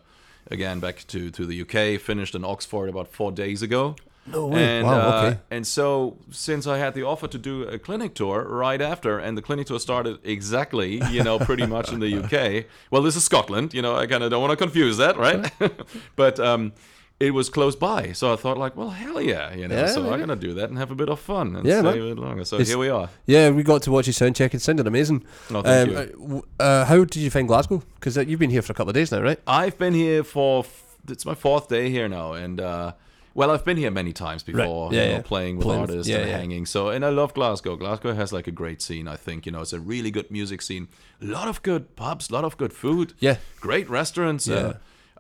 again 0.52 0.80
back 0.80 1.06
to 1.08 1.32
to 1.32 1.46
the 1.46 1.62
UK. 1.62 2.00
Finished 2.00 2.36
in 2.36 2.44
Oxford 2.44 2.90
about 2.90 3.08
four 3.08 3.32
days 3.32 3.62
ago. 3.62 3.96
No 4.28 4.48
way. 4.48 4.80
And, 4.80 4.88
wow. 4.88 5.00
uh, 5.00 5.22
okay. 5.28 5.40
and 5.52 5.68
so, 5.68 6.18
since 6.32 6.66
I 6.66 6.78
had 6.80 6.94
the 6.96 7.04
offer 7.04 7.28
to 7.28 7.38
do 7.38 7.64
a 7.64 7.78
clinic 7.78 8.16
tour 8.16 8.44
right 8.44 8.82
after, 8.82 9.20
and 9.20 9.38
the 9.38 9.42
clinic 9.42 9.68
tour 9.68 9.80
started 9.80 10.18
exactly, 10.24 11.02
you 11.12 11.24
know, 11.24 11.38
pretty 11.40 11.66
much 11.68 11.92
in 11.94 12.00
the 12.00 12.12
UK. 12.24 12.66
Well, 12.92 13.02
this 13.04 13.16
is 13.16 13.24
Scotland, 13.24 13.74
you 13.74 13.82
know, 13.82 13.96
I 13.96 14.08
kind 14.08 14.24
of 14.24 14.32
don't 14.32 14.42
want 14.42 14.52
to 14.52 14.58
confuse 14.58 14.98
that, 14.98 15.18
right? 15.18 15.52
but 16.16 16.40
um, 16.40 16.74
it 17.20 17.32
was 17.34 17.50
close 17.50 17.76
by, 17.76 18.12
so 18.14 18.34
I 18.34 18.36
thought, 18.36 18.58
like, 18.58 18.76
well, 18.76 18.90
hell 18.90 19.22
yeah, 19.22 19.54
you 19.54 19.68
know, 19.68 19.76
Yeah, 19.76 19.88
so. 19.88 20.12
I'm 20.12 20.20
gonna 20.20 20.36
do 20.36 20.54
that 20.56 20.70
and 20.70 20.78
have 20.78 20.92
a 20.92 20.96
bit 20.96 21.08
of 21.10 21.20
fun 21.20 21.56
and 21.56 21.66
Yeah, 21.66 21.80
stay 21.82 22.00
man. 22.00 22.02
a 22.12 22.16
bit 22.16 22.18
longer. 22.20 22.46
So 22.46 22.56
It's- 22.56 22.68
here 22.70 22.78
we 22.80 22.90
are. 22.90 23.10
Yeah, 23.28 23.52
we 23.52 23.62
got 23.64 23.84
to 23.84 23.92
watch 23.92 24.08
you 24.08 24.14
sound 24.14 24.36
check. 24.36 24.54
It 24.54 24.62
sounded 24.62 24.88
amazing. 24.88 25.24
No, 25.52 25.62
thank 25.62 25.90
Um, 25.90 25.96
you. 25.96 26.44
uh, 26.60 26.64
Uh, 26.64 26.86
how 26.86 26.98
did 27.06 27.16
you 27.18 27.30
find 27.30 27.48
Glasgow? 27.48 27.84
Because 27.96 28.18
uh, 28.18 28.22
you've 28.22 28.40
been 28.40 28.50
here 28.50 28.62
for 28.64 28.72
a 28.72 28.76
couple 28.76 28.90
of 28.90 28.96
days 28.96 29.12
now, 29.12 29.22
right? 29.22 29.40
I've 29.48 29.78
been 29.78 29.94
here 29.94 30.24
for 30.24 30.60
f- 30.66 30.98
it's 31.08 31.26
my 31.26 31.36
fourth 31.36 31.68
day 31.70 31.90
here 31.90 32.10
now, 32.10 32.34
and 32.34 32.60
uh, 32.60 32.94
well, 33.36 33.52
I've 33.52 33.64
been 33.64 33.78
here 33.78 33.92
many 33.92 34.14
times 34.14 34.42
before, 34.42 34.92
Yeah, 34.92 35.02
you 35.04 35.10
know, 35.10 35.16
yeah. 35.18 35.22
playing 35.22 35.58
with 35.58 35.68
with- 35.68 35.78
artists 35.78 36.08
yeah, 36.08 36.18
and 36.20 36.30
yeah. 36.30 36.38
hanging. 36.38 36.66
So, 36.66 36.90
and 36.90 37.06
I 37.06 37.10
love 37.10 37.34
Glasgow. 37.36 37.76
Glasgow 37.76 38.14
has 38.16 38.34
like 38.34 38.48
a 38.48 38.52
great 38.52 38.82
scene. 38.82 39.08
I 39.08 39.18
think 39.18 39.46
you 39.46 39.52
know 39.52 39.62
it's 39.62 39.74
a 39.74 39.80
really 39.80 40.10
good 40.10 40.32
music 40.32 40.62
scene. 40.64 40.88
A 41.22 41.26
lot 41.26 41.48
of 41.48 41.62
good 41.62 41.96
pubs, 41.96 42.30
a 42.30 42.34
lot 42.34 42.44
of 42.46 42.58
good 42.58 42.74
food. 42.74 43.14
Yeah. 43.20 43.38
great 43.60 43.88
restaurants. 43.90 44.48
Yeah. 44.48 44.56
Uh, 44.56 44.74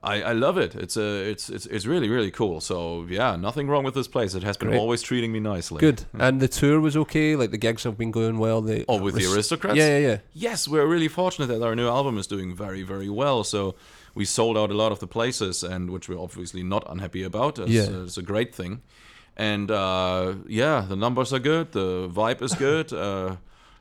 I, 0.06 0.22
I 0.22 0.34
love 0.34 0.58
it. 0.58 0.76
It's 0.76 0.98
a 0.98 1.30
it's, 1.32 1.50
it's 1.50 1.65
it's 1.65 1.86
really 1.86 2.10
really 2.10 2.32
cool. 2.32 2.62
So 2.62 3.06
yeah, 3.10 3.36
nothing 3.36 3.68
wrong 3.68 3.84
with 3.84 3.94
this 3.96 4.08
place. 4.08 4.36
It 4.36 4.44
has 4.44 4.56
been 4.58 4.70
Great. 4.70 4.80
always 4.80 5.02
treating 5.02 5.32
me 5.32 5.39
nicely. 5.39 5.80
Good. 5.80 6.04
And 6.20 6.39
the 6.39 6.48
tour 6.48 6.80
was 6.80 6.96
okay. 6.96 7.36
Like 7.36 7.50
the 7.52 7.58
gigs 7.58 7.84
have 7.84 7.98
been 7.98 8.12
going 8.12 8.38
well. 8.38 8.62
The 8.62 8.86
Oh, 8.88 9.02
with 9.02 9.15
the 9.15 9.26
aristocrats. 9.34 9.78
Yeah, 9.78 9.98
yeah, 9.98 10.08
yeah. 10.08 10.18
yes, 10.34 10.68
we're 10.68 10.86
really 10.88 11.08
fortunate 11.10 11.48
that 11.48 11.62
our 11.63 11.76
new 11.76 11.88
album 11.88 12.18
is 12.18 12.28
doing 12.28 12.56
very, 12.56 12.84
very 12.84 13.10
well. 13.10 13.44
So 13.44 13.76
we 14.13 14.26
sold 14.26 14.58
out 14.58 14.70
a 14.72 14.76
lot 14.76 14.91
of 14.91 15.00
the 15.00 15.08
places, 15.08 15.63
and 15.63 15.89
which 15.89 16.08
we're 16.10 16.20
obviously 16.22 16.63
not 16.63 16.84
unhappy 16.89 17.24
about. 17.24 17.60
It's, 17.60 17.72
Yeah. 17.72 18.04
it's 18.04 18.18
a 18.18 18.24
great 18.24 18.54
thing. 18.56 18.82
And 19.38 19.70
uh, 19.72 20.36
yeah, 20.48 20.86
the 20.88 20.96
numbers 20.96 21.34
are 21.34 21.39
good. 21.39 21.72
The 21.72 22.08
vibe 22.10 22.41
is 22.41 22.54
good. 22.54 22.94
uh, 22.94 23.36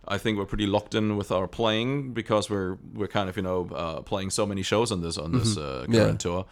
I 0.08 0.18
think 0.18 0.38
we're 0.38 0.46
pretty 0.46 0.66
locked 0.66 0.94
in 0.94 1.16
with 1.16 1.30
our 1.32 1.46
playing 1.48 2.12
because 2.14 2.50
we're 2.50 2.76
we're 2.94 3.08
kind 3.08 3.28
of 3.28 3.36
you 3.36 3.42
know 3.42 3.68
uh, 3.74 4.00
playing 4.02 4.30
so 4.30 4.46
many 4.46 4.62
shows 4.62 4.92
on 4.92 5.00
this 5.00 5.18
on 5.18 5.32
this 5.32 5.56
uh, 5.56 5.60
current 5.60 5.90
Mm-hmm. 5.90 5.94
Yeah. 5.94 6.12
tour, 6.16 6.44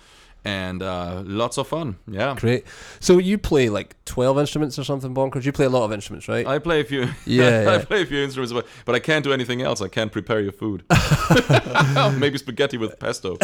and 0.45 0.83
uh, 0.83 1.23
lots 1.25 1.59
of 1.59 1.69
fun. 1.69 1.97
Yeah. 2.07 2.35
Great. 2.39 2.65
So 3.01 3.19
you 3.19 3.39
play 3.39 3.69
like 3.69 3.95
twelve 4.05 4.39
instruments 4.39 4.79
or 4.79 4.85
something 4.85 5.15
bonkers. 5.15 5.45
You 5.45 5.53
play 5.53 5.67
a 5.67 5.71
lot 5.71 5.85
of 5.85 5.93
instruments, 5.93 6.29
right? 6.29 6.47
I 6.47 6.59
play 6.59 6.81
a 6.81 6.85
few. 6.85 7.09
Yeah, 7.27 7.77
I 7.81 7.85
play 7.85 8.03
a 8.03 8.07
few 8.07 8.19
instruments, 8.25 8.53
but, 8.53 8.67
but 8.85 8.95
I 8.95 9.01
can't 9.01 9.25
do 9.25 9.33
anything 9.33 9.63
else. 9.63 9.81
I 9.81 9.89
can't 9.89 10.11
prepare 10.13 10.41
your 10.41 10.53
food. 10.53 10.83
Maybe 12.19 12.39
spaghetti 12.39 12.77
with 12.79 12.99
pesto. 12.99 13.37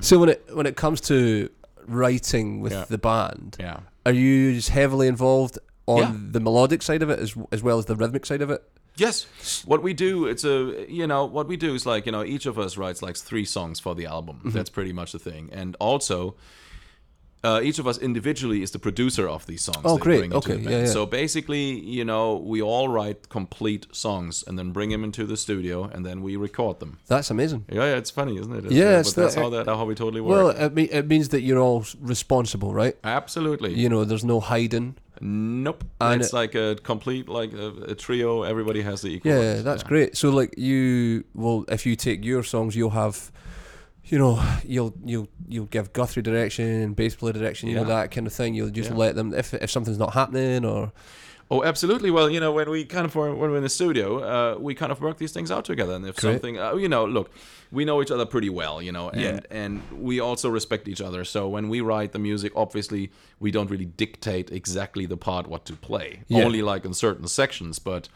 so 0.00 0.18
when 0.18 0.28
it 0.30 0.44
when 0.54 0.66
it 0.66 0.76
comes 0.76 1.00
to 1.02 1.48
writing 1.88 2.60
with 2.60 2.72
Yeah. 2.72 2.84
the 2.88 2.98
band, 2.98 3.56
Yeah. 3.60 3.80
are 4.04 4.12
you 4.12 4.54
just 4.54 4.68
heavily 4.70 5.06
involved 5.08 5.58
on 5.86 5.98
Yeah. 6.00 6.12
the 6.32 6.40
melodic 6.40 6.82
side 6.82 7.02
of 7.02 7.10
it 7.10 7.18
as 7.20 7.34
as 7.52 7.62
well 7.62 7.78
as 7.78 7.84
the 7.86 7.94
rhythmic 7.96 8.26
side 8.26 8.42
of 8.42 8.50
it? 8.50 8.62
Yes. 8.96 9.26
What 9.66 9.82
we 9.82 9.92
do, 9.94 10.26
it's 10.26 10.44
a 10.44 10.86
you 10.88 11.06
know 11.06 11.24
what 11.26 11.46
we 11.48 11.56
do 11.56 11.74
is 11.74 11.84
like 11.86 12.06
you 12.06 12.12
know 12.12 12.24
each 12.24 12.46
of 12.46 12.58
us 12.58 12.76
writes 12.76 13.02
like 13.02 13.16
three 13.16 13.44
songs 13.44 13.80
for 13.80 13.94
the 13.94 14.06
album. 14.06 14.36
Mm-hmm. 14.36 14.50
That's 14.50 14.70
pretty 14.70 14.92
much 14.92 15.12
the 15.12 15.18
thing, 15.18 15.50
and 15.52 15.76
also. 15.80 16.36
Uh, 17.44 17.60
each 17.62 17.78
of 17.78 17.86
us 17.86 17.98
individually 17.98 18.60
is 18.62 18.72
the 18.72 18.78
producer 18.78 19.28
of 19.28 19.46
these 19.46 19.62
songs. 19.62 19.84
Oh, 19.84 19.98
great. 19.98 20.18
bring 20.18 20.32
Okay, 20.32 20.56
yeah, 20.56 20.70
yeah. 20.80 20.86
So 20.86 21.06
basically, 21.06 21.78
you 21.78 22.04
know, 22.04 22.36
we 22.38 22.60
all 22.60 22.88
write 22.88 23.28
complete 23.28 23.86
songs 23.92 24.42
and 24.44 24.58
then 24.58 24.72
bring 24.72 24.90
them 24.90 25.04
into 25.04 25.26
the 25.26 25.36
studio 25.36 25.84
and 25.84 26.04
then 26.04 26.22
we 26.22 26.34
record 26.34 26.80
them. 26.80 26.98
That's 27.06 27.30
amazing. 27.30 27.66
Yeah, 27.68 27.84
yeah 27.84 27.96
it's 27.96 28.10
funny, 28.10 28.36
isn't 28.38 28.52
it? 28.52 28.64
It's, 28.64 28.74
Yeah, 28.74 28.84
uh, 28.84 29.02
but 29.04 29.14
that's 29.14 29.34
the- 29.36 29.40
how 29.42 29.50
that 29.50 29.66
how 29.66 29.84
we 29.84 29.94
totally 29.94 30.22
work. 30.22 30.30
Well, 30.30 30.48
it, 30.66 30.74
me- 30.74 30.90
it 30.90 31.06
means 31.06 31.28
that 31.28 31.42
you're 31.42 31.60
all 31.60 31.84
responsible, 32.00 32.74
right? 32.74 32.96
Absolutely. 33.04 33.74
You 33.74 33.90
know, 33.90 34.04
there's 34.04 34.24
no 34.24 34.40
hiding. 34.40 34.96
Nope. 35.20 35.84
And 36.00 36.20
it's 36.20 36.32
it- 36.32 36.36
like 36.36 36.54
a 36.54 36.76
complete 36.82 37.28
like 37.28 37.52
a, 37.52 37.68
a 37.88 37.94
trio. 37.94 38.42
Everybody 38.42 38.82
has 38.82 39.02
the 39.02 39.08
equal. 39.08 39.32
Yeah, 39.32 39.54
that's 39.62 39.82
great. 39.82 40.16
So 40.16 40.30
like 40.30 40.56
you, 40.58 41.24
well, 41.34 41.64
if 41.68 41.86
you 41.86 41.96
take 41.96 42.24
your 42.24 42.42
songs, 42.42 42.76
you'll 42.76 42.90
have, 42.90 43.32
you 44.04 44.18
know, 44.18 44.42
you'll 44.64 44.94
you'll 45.04 45.28
you'll 45.48 45.66
give 45.66 45.92
Guthrie 45.92 46.22
direction, 46.22 46.92
bass 46.94 47.14
player 47.16 47.32
direction, 47.32 47.68
you 47.68 47.74
know 47.76 47.84
that 47.84 48.10
kind 48.10 48.26
of 48.26 48.32
thing. 48.32 48.54
You'll 48.54 48.70
just 48.70 48.90
Yeah. 48.90 48.96
let 48.96 49.14
them 49.16 49.32
if 49.34 49.54
if 49.54 49.70
something's 49.70 49.98
not 49.98 50.12
happening 50.14 50.64
or 50.64 50.92
Oh, 51.48 51.62
absolutely. 51.62 52.10
Well, 52.10 52.28
you 52.28 52.40
know, 52.40 52.50
when 52.52 52.68
we 52.68 52.84
kind 52.84 53.04
of 53.04 53.14
were, 53.14 53.32
when 53.34 53.50
we're 53.50 53.56
in 53.58 53.62
the 53.62 53.68
studio, 53.68 54.18
uh, 54.18 54.58
we 54.58 54.74
kind 54.74 54.90
of 54.90 55.00
work 55.00 55.18
these 55.18 55.30
things 55.32 55.50
out 55.50 55.64
together. 55.64 55.94
And 55.94 56.04
if 56.04 56.16
Great. 56.16 56.32
something, 56.32 56.58
uh, 56.58 56.74
you 56.74 56.88
know, 56.88 57.04
look, 57.04 57.30
we 57.70 57.84
know 57.84 58.02
each 58.02 58.10
other 58.10 58.26
pretty 58.26 58.50
well, 58.50 58.82
you 58.82 58.90
know, 58.90 59.10
and 59.10 59.20
Yeah. 59.20 59.40
and 59.50 59.80
we 59.92 60.18
also 60.18 60.48
respect 60.48 60.88
each 60.88 61.00
other. 61.00 61.24
So 61.24 61.46
when 61.48 61.68
we 61.68 61.80
write 61.80 62.10
the 62.12 62.18
music, 62.18 62.52
obviously, 62.56 63.10
we 63.38 63.50
don't 63.52 63.70
really 63.70 63.84
dictate 63.84 64.50
exactly 64.50 65.06
the 65.06 65.16
part 65.16 65.46
what 65.46 65.64
to 65.66 65.74
play. 65.74 66.22
Yeah. 66.26 66.44
Only 66.44 66.62
like 66.62 66.84
in 66.84 66.94
certain 66.94 67.28
sections, 67.28 67.78
but. 67.78 68.08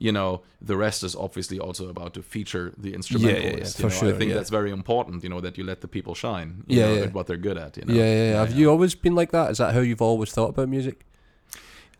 You 0.00 0.12
know, 0.12 0.42
the 0.62 0.76
rest 0.76 1.02
is 1.02 1.16
obviously 1.16 1.58
also 1.58 1.88
about 1.88 2.14
to 2.14 2.22
feature 2.22 2.72
the 2.78 2.94
instrumentalist. 2.94 3.80
yeah, 3.80 3.84
you 3.84 3.90
for 3.90 3.94
know, 3.94 4.00
sure, 4.00 4.14
I 4.14 4.16
think 4.18 4.28
yeah. 4.30 4.36
that's 4.36 4.48
very 4.48 4.70
important. 4.70 5.24
You 5.24 5.28
know, 5.28 5.40
that 5.40 5.58
you 5.58 5.64
let 5.64 5.80
the 5.80 5.88
people 5.88 6.14
shine. 6.14 6.62
You 6.68 6.78
Yeah, 6.78 6.86
know, 6.86 6.94
yeah. 6.94 7.02
at 7.06 7.14
what 7.14 7.26
they're 7.26 7.36
good 7.48 7.58
at. 7.58 7.76
You 7.76 7.84
know? 7.84 7.94
yeah, 7.94 8.04
yeah, 8.04 8.30
yeah. 8.30 8.38
Have 8.38 8.52
you 8.52 8.70
always 8.70 8.94
been 8.94 9.16
like 9.16 9.32
that? 9.32 9.50
Is 9.50 9.58
that 9.58 9.74
how 9.74 9.80
you've 9.80 10.00
always 10.00 10.30
thought 10.30 10.50
about 10.50 10.68
music? 10.68 11.04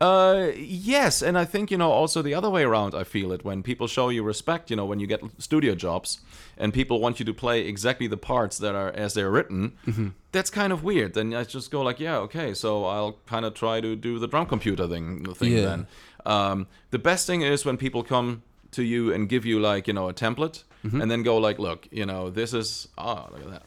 Uh, 0.00 0.52
yes, 0.56 1.22
and 1.22 1.36
I 1.36 1.44
think 1.44 1.70
you 1.72 1.76
know 1.78 1.90
also 1.90 2.22
the 2.22 2.32
other 2.34 2.48
way 2.50 2.62
around. 2.62 2.94
I 2.94 3.02
feel 3.04 3.32
it 3.32 3.44
when 3.44 3.62
people 3.64 3.88
show 3.88 4.10
you 4.10 4.22
respect. 4.22 4.70
You 4.70 4.76
know, 4.76 4.86
when 4.86 5.00
you 5.00 5.08
get 5.08 5.20
studio 5.38 5.74
jobs 5.74 6.20
and 6.56 6.72
people 6.72 7.00
want 7.00 7.18
you 7.18 7.26
to 7.26 7.34
play 7.34 7.66
exactly 7.66 8.06
the 8.06 8.16
parts 8.16 8.58
that 8.58 8.74
are 8.76 8.90
as 8.92 9.14
they're 9.14 9.30
written. 9.30 9.72
Mm-hmm. 9.86 10.08
That's 10.30 10.50
kind 10.50 10.72
of 10.72 10.84
weird. 10.84 11.14
Then 11.14 11.34
I 11.34 11.42
just 11.44 11.70
go 11.72 11.82
like, 11.82 11.98
yeah, 11.98 12.18
okay, 12.18 12.54
so 12.54 12.84
I'll 12.84 13.16
kind 13.26 13.44
of 13.44 13.54
try 13.54 13.80
to 13.80 13.96
do 13.96 14.18
the 14.20 14.28
drum 14.28 14.46
computer 14.46 14.86
thing. 14.86 15.24
Thing 15.34 15.52
Yeah. 15.52 15.64
then. 15.64 15.86
Um, 16.26 16.66
the 16.90 16.98
best 16.98 17.26
thing 17.26 17.42
is 17.42 17.64
when 17.64 17.76
people 17.76 18.02
come 18.04 18.42
to 18.72 18.82
you 18.82 19.12
and 19.12 19.28
give 19.28 19.44
you 19.46 19.58
like 19.58 19.88
you 19.88 19.94
know 19.94 20.08
a 20.08 20.14
template 20.14 20.62
Mm-hmm. 20.86 21.00
and 21.00 21.10
then 21.10 21.24
go 21.24 21.38
like, 21.38 21.58
look, 21.58 21.88
you 21.90 22.06
know, 22.06 22.30
this 22.30 22.54
is 22.54 22.86
ah, 22.96 23.26
look 23.32 23.42
at 23.42 23.50
that, 23.50 23.62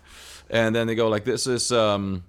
and 0.50 0.74
then 0.74 0.88
they 0.88 0.96
go 0.96 1.10
like, 1.10 1.26
this 1.26 1.46
is 1.46 1.70
um, 1.74 2.24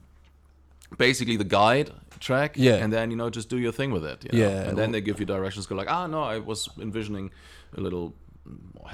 basically 0.98 1.36
the 1.36 1.44
guide 1.44 1.92
track 2.28 2.50
Yeah. 2.56 2.82
and 2.84 2.92
then 2.92 3.10
you 3.12 3.16
know 3.20 3.30
just 3.30 3.48
do 3.50 3.56
your 3.56 3.72
thing 3.72 3.90
with 3.94 4.04
it 4.12 4.18
you 4.24 4.30
know? 4.32 4.44
Yeah, 4.48 4.68
and 4.68 4.76
then 4.78 4.92
they 4.92 5.00
give 5.08 5.18
you 5.20 5.26
directions 5.26 5.66
go 5.66 5.74
like 5.82 5.90
ah 5.96 6.06
no 6.06 6.20
i 6.34 6.38
was 6.50 6.68
envisioning 6.78 7.30
a 7.78 7.80
little 7.80 8.06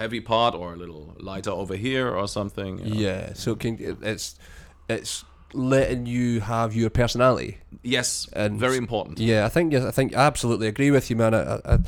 heavy 0.01 0.21
part 0.21 0.55
or 0.55 0.67
a 0.75 0.77
little 0.77 1.15
lighter 1.31 1.51
over 1.63 1.77
here 1.77 2.09
or 2.19 2.27
something 2.29 2.79
you 2.79 2.95
know. 2.95 3.01
Yeah. 3.01 3.33
So 3.35 3.53
it 3.53 3.61
can 3.61 3.75
it's 4.13 4.27
it's 4.89 5.25
letting 5.55 6.07
you 6.07 6.41
have 6.41 6.77
your 6.81 6.91
personality. 6.91 7.57
yes 7.83 8.29
And- 8.33 8.61
very 8.61 8.77
important 8.77 9.19
Yeah, 9.19 9.47
I 9.47 9.51
think 9.55 9.73
yes, 9.73 9.85
I 9.85 9.91
think 9.91 10.13
I 10.15 10.27
absolutely 10.27 10.67
agree 10.69 10.91
with 10.91 11.09
you, 11.11 11.17
man. 11.17 11.33
I 11.35 11.41
I, 11.75 11.79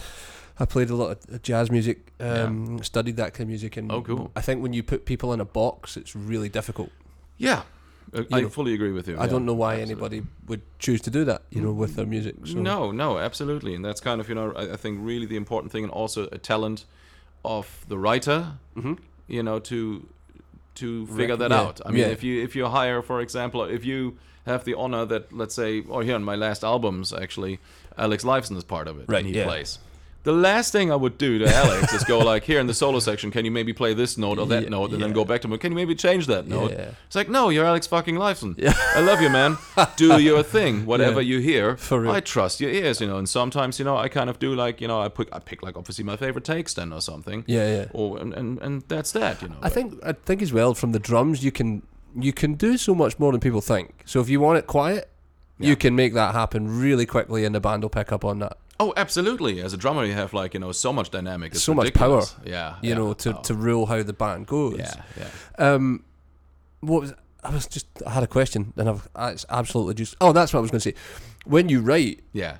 I 0.62 0.66
played 0.66 0.90
a 0.90 0.94
lot 1.02 1.10
of 1.10 1.42
jazz 1.42 1.70
music, 1.70 1.96
um, 2.20 2.82
studied 2.82 3.16
that 3.16 3.32
kind 3.34 3.42
of 3.46 3.48
music, 3.48 3.76
and 3.78 3.90
Oh, 3.92 4.02
cool. 4.02 4.30
I 4.36 4.42
think 4.42 4.62
when 4.62 4.72
you 4.74 4.82
put 4.82 5.04
people 5.04 5.32
in 5.34 5.40
a 5.40 5.44
box, 5.60 5.96
it's 5.96 6.14
really 6.14 6.48
difficult. 6.48 6.90
yeah 7.38 7.62
i 8.32 8.40
know, 8.40 8.48
fully 8.48 8.74
agree 8.74 8.92
with 8.92 9.06
you 9.08 9.16
I 9.16 9.24
yeah, 9.24 9.30
don't 9.30 9.46
know 9.46 9.54
why 9.54 9.74
absolutely. 9.80 9.92
anybody 10.18 10.22
would 10.48 10.62
choose 10.78 11.00
to 11.02 11.10
do 11.10 11.24
that, 11.24 11.42
you 11.50 11.60
know, 11.60 11.72
with 11.72 11.94
their 11.96 12.06
music. 12.06 12.34
So. 12.44 12.58
no 12.58 12.90
no 12.90 13.18
absolutely 13.18 13.74
and 13.74 13.84
that's 13.84 14.00
kind 14.00 14.20
of 14.20 14.28
you 14.28 14.34
know 14.34 14.52
I, 14.52 14.72
I 14.72 14.76
think 14.76 14.98
really 15.00 15.26
the 15.26 15.36
important 15.36 15.70
thing 15.72 15.84
and 15.84 15.92
also 15.92 16.28
a 16.32 16.38
talent 16.38 16.86
of 17.44 17.66
the 17.88 17.96
writer 17.98 18.38
Mhm. 18.76 18.98
you 19.28 19.42
know 19.42 19.58
to 19.60 20.06
to 20.76 21.06
figure 21.08 21.36
that 21.36 21.50
yeah, 21.50 21.60
out 21.60 21.80
i 21.86 21.90
mean 21.90 22.00
yeah. 22.00 22.08
if 22.16 22.22
you 22.22 22.42
if 22.42 22.54
you 22.56 22.66
hire 22.66 23.02
for 23.02 23.20
example 23.20 23.62
if 23.64 23.84
you 23.84 24.16
have 24.46 24.64
the 24.64 24.74
honor 24.74 25.04
that 25.04 25.32
let's 25.32 25.54
say 25.54 25.82
or 25.88 26.02
here 26.02 26.14
on 26.14 26.24
my 26.24 26.36
last 26.36 26.64
albums 26.64 27.12
actually 27.12 27.58
alex 27.98 28.24
lifeson 28.24 28.56
is 28.56 28.64
part 28.64 28.88
of 28.88 28.98
it 29.00 29.04
Right, 29.08 29.18
and 29.18 29.26
he 29.28 29.34
yeah. 29.34 29.44
plays 29.46 29.78
the 30.22 30.32
last 30.32 30.70
thing 30.72 30.92
I 30.92 30.96
would 30.96 31.16
do 31.18 31.38
to 31.38 31.46
Alex 31.54 31.92
is 31.94 32.04
go 32.04 32.18
like, 32.18 32.44
here 32.44 32.60
in 32.60 32.66
the 32.66 32.74
solo 32.74 32.98
section, 32.98 33.30
can 33.30 33.44
you 33.44 33.50
maybe 33.50 33.72
play 33.72 33.94
this 33.94 34.18
note 34.18 34.38
or 34.38 34.46
that 34.46 34.64
Yeah, 34.64 34.68
note, 34.68 34.92
and 34.92 35.02
then 35.02 35.12
go 35.12 35.24
back 35.24 35.40
to 35.42 35.48
him. 35.48 35.58
Can 35.58 35.72
you 35.72 35.76
maybe 35.76 35.94
change 35.94 36.26
that 36.26 36.46
note? 36.46 36.72
Yeah. 36.72 36.90
It's 37.06 37.16
like, 37.16 37.28
no, 37.30 37.48
you're 37.48 37.64
Alex 37.64 37.86
fucking 37.86 38.16
Lifeson. 38.16 38.54
I 38.94 39.00
love 39.00 39.20
you, 39.22 39.30
man. 39.30 39.56
Do 39.96 40.18
your 40.22 40.42
thing. 40.42 40.84
Whatever 40.86 41.20
Yeah. 41.22 41.36
you 41.36 41.38
hear, 41.40 41.76
For 41.76 42.00
real. 42.00 42.10
I 42.12 42.20
trust 42.20 42.60
your 42.60 42.70
ears, 42.70 43.00
you 43.00 43.06
know. 43.06 43.16
And 43.16 43.28
sometimes, 43.28 43.78
you 43.78 43.84
know, 43.84 43.96
I 43.96 44.08
kind 44.08 44.28
of 44.28 44.38
do 44.38 44.54
like, 44.54 44.80
you 44.80 44.88
know, 44.88 45.00
I 45.00 45.08
pick, 45.08 45.28
I 45.32 45.38
pick 45.38 45.62
like 45.62 45.76
obviously 45.76 46.04
my 46.04 46.16
favorite 46.16 46.44
takes 46.44 46.74
then 46.74 46.92
or 46.92 47.00
something. 47.00 47.44
Yeah, 47.46 47.66
yeah. 47.76 47.86
Or 47.92 48.18
and 48.18 48.34
and, 48.34 48.58
and 48.60 48.82
that's 48.88 49.12
that, 49.12 49.40
you 49.42 49.48
know. 49.48 49.56
I 49.62 49.68
think 49.70 49.94
I 50.04 50.12
think 50.12 50.42
as 50.42 50.52
well 50.52 50.74
from 50.74 50.92
the 50.92 50.98
drums, 50.98 51.42
you 51.44 51.50
can 51.52 51.82
you 52.18 52.32
can 52.32 52.54
do 52.54 52.76
so 52.76 52.94
much 52.94 53.18
more 53.18 53.32
than 53.32 53.40
people 53.40 53.60
think. 53.60 54.02
So 54.04 54.20
if 54.20 54.28
you 54.28 54.40
want 54.40 54.58
it 54.58 54.66
quiet, 54.66 55.08
Yeah. 55.58 55.68
you 55.68 55.76
can 55.76 55.94
make 55.94 56.12
that 56.14 56.34
happen 56.34 56.80
really 56.80 57.06
quickly, 57.06 57.44
and 57.44 57.54
the 57.54 57.60
band 57.60 57.82
will 57.84 57.90
pick 57.90 58.10
up 58.12 58.24
on 58.24 58.40
that. 58.40 58.56
Oh, 58.80 58.94
absolutely. 58.96 59.60
As 59.60 59.74
a 59.74 59.76
drummer, 59.76 60.04
you 60.06 60.14
have 60.14 60.32
like 60.32 60.54
you 60.54 60.60
know 60.60 60.72
so 60.72 60.92
much 60.92 61.10
dynamic. 61.10 61.52
It's 61.52 61.62
So 61.62 61.74
much 61.74 61.92
power. 61.92 62.22
Yeah. 62.44 62.76
You 62.82 62.88
yeah. 62.88 62.94
know, 62.96 63.12
to, 63.12 63.36
Oh. 63.38 63.42
to 63.42 63.54
rule 63.54 63.86
how 63.86 64.02
the 64.02 64.14
band 64.14 64.46
goes. 64.46 64.78
Yeah. 64.78 65.02
Yeah. 65.18 65.28
Um, 65.58 66.02
what 66.80 67.02
was 67.02 67.14
I 67.44 67.50
was 67.50 67.66
just 67.66 67.86
I 68.06 68.10
had 68.10 68.22
a 68.22 68.26
question 68.26 68.72
and 68.76 68.88
I've 68.88 69.06
it's 69.18 69.44
absolutely 69.50 69.94
just 69.94 70.16
oh 70.20 70.32
that's 70.32 70.52
what 70.54 70.60
I 70.60 70.62
was 70.62 70.70
going 70.70 70.80
to 70.80 70.90
say. 70.90 70.94
When 71.44 71.68
you 71.68 71.80
write, 71.82 72.20
Yeah. 72.32 72.56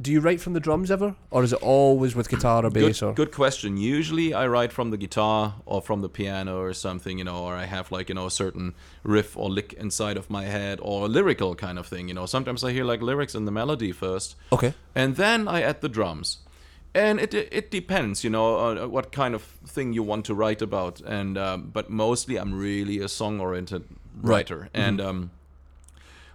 Do 0.00 0.12
you 0.12 0.20
write 0.20 0.40
from 0.40 0.52
the 0.52 0.60
drums 0.60 0.90
ever, 0.90 1.14
or 1.30 1.42
is 1.42 1.52
it 1.52 1.60
always 1.62 2.14
with 2.14 2.28
guitar 2.28 2.64
or 2.64 2.70
bass? 2.70 3.00
Good, 3.00 3.06
or 3.06 3.12
good 3.14 3.32
question. 3.32 3.76
Usually, 3.76 4.32
I 4.32 4.46
write 4.46 4.72
from 4.72 4.90
the 4.90 4.96
guitar 4.96 5.56
or 5.66 5.82
from 5.82 6.02
the 6.02 6.08
piano 6.08 6.60
or 6.60 6.72
something, 6.72 7.18
you 7.18 7.24
know, 7.24 7.44
or 7.44 7.54
I 7.54 7.64
have 7.64 7.90
like 7.90 8.08
you 8.08 8.14
know 8.14 8.26
a 8.26 8.30
certain 8.30 8.74
riff 9.02 9.36
or 9.36 9.50
lick 9.50 9.72
inside 9.72 10.16
of 10.16 10.30
my 10.30 10.44
head 10.44 10.78
or 10.82 11.06
a 11.06 11.08
lyrical 11.08 11.54
kind 11.54 11.78
of 11.78 11.86
thing. 11.86 12.08
You 12.08 12.14
know, 12.14 12.26
sometimes 12.26 12.62
I 12.62 12.72
hear 12.72 12.84
like 12.84 13.02
lyrics 13.02 13.34
in 13.34 13.44
the 13.44 13.52
melody 13.52 13.92
first, 13.92 14.36
okay, 14.52 14.74
and 14.94 15.16
then 15.16 15.48
I 15.48 15.62
add 15.62 15.80
the 15.80 15.88
drums. 15.88 16.38
And 16.94 17.20
it 17.20 17.34
it 17.34 17.70
depends, 17.70 18.24
you 18.24 18.30
know, 18.30 18.56
on 18.56 18.90
what 18.90 19.12
kind 19.12 19.34
of 19.34 19.42
thing 19.66 19.92
you 19.92 20.02
want 20.02 20.24
to 20.26 20.34
write 20.34 20.62
about. 20.62 21.00
And 21.00 21.36
um, 21.36 21.70
but 21.72 21.90
mostly, 21.90 22.36
I'm 22.36 22.54
really 22.54 22.98
a 23.00 23.08
song-oriented 23.08 23.84
writer. 24.22 24.68
And 24.72 25.00
um, 25.00 25.30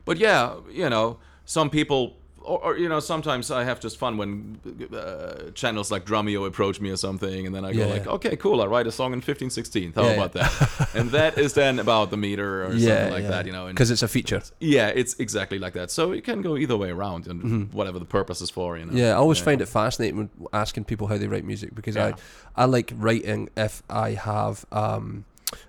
but 0.06 0.18
yeah, 0.18 0.56
you 0.72 0.90
know, 0.90 1.18
some 1.46 1.70
people, 1.70 2.18
or, 2.44 2.64
or 2.64 2.78
you 2.78 2.90
know, 2.90 3.00
sometimes 3.00 3.50
I 3.52 3.64
have 3.64 3.80
just 3.80 3.98
fun 3.98 4.18
when 4.18 4.60
uh, 4.94 5.52
channels 5.54 5.92
like 5.92 6.06
Drumeo 6.06 6.46
approach 6.48 6.80
me 6.82 6.90
or 6.90 6.98
something, 6.98 7.46
and 7.46 7.56
then 7.56 7.66
I 7.66 7.74
go 7.74 7.80
Yeah. 7.80 7.86
like, 7.94 8.08
okay, 8.08 8.36
cool, 8.36 8.62
I 8.62 8.66
write 8.66 8.88
a 8.88 8.92
song 8.92 9.14
in 9.14 9.22
15 9.22 9.50
16 9.50 9.94
How 9.94 10.04
Yeah, 10.04 10.10
about 10.12 10.34
that? 10.34 10.90
and 10.94 11.10
that 11.12 11.38
is 11.38 11.54
then 11.54 11.80
about 11.80 12.10
the 12.12 12.18
meter 12.18 12.66
or 12.66 12.72
something 12.80 13.12
like 13.12 13.28
that, 13.28 13.46
you 13.46 13.52
know. 13.52 13.68
Because 13.68 13.92
it's 13.92 14.04
a 14.04 14.08
feature. 14.08 14.42
yeah, 14.60 14.88
it's 14.88 15.14
exactly 15.20 15.60
like 15.60 15.74
that. 15.74 15.90
So 15.92 16.12
it 16.12 16.24
can 16.24 16.42
go 16.42 16.58
either 16.58 16.78
way 16.78 16.90
around, 16.92 17.28
and 17.28 17.74
whatever 17.74 18.00
the 18.00 18.06
purpose 18.06 18.42
is 18.42 18.50
for, 18.50 18.78
you 18.78 18.86
know. 18.86 18.90
Mm-hmm. 18.92 18.98
Yeah, 19.00 19.12
I 19.12 19.16
always 19.16 19.40
find 19.40 19.62
it 19.62 19.68
fascinating 19.68 20.18
when 20.18 20.30
asking 20.52 20.86
people 20.86 21.08
how 21.08 21.18
they 21.18 21.28
write 21.28 21.46
music 21.46 21.74
because. 21.76 21.98
I 21.98 22.14
I 22.56 22.66
like 22.66 22.94
writing 22.96 23.50
if 23.58 23.82
I 23.90 24.12
have 24.12 24.66
um, 24.72 25.26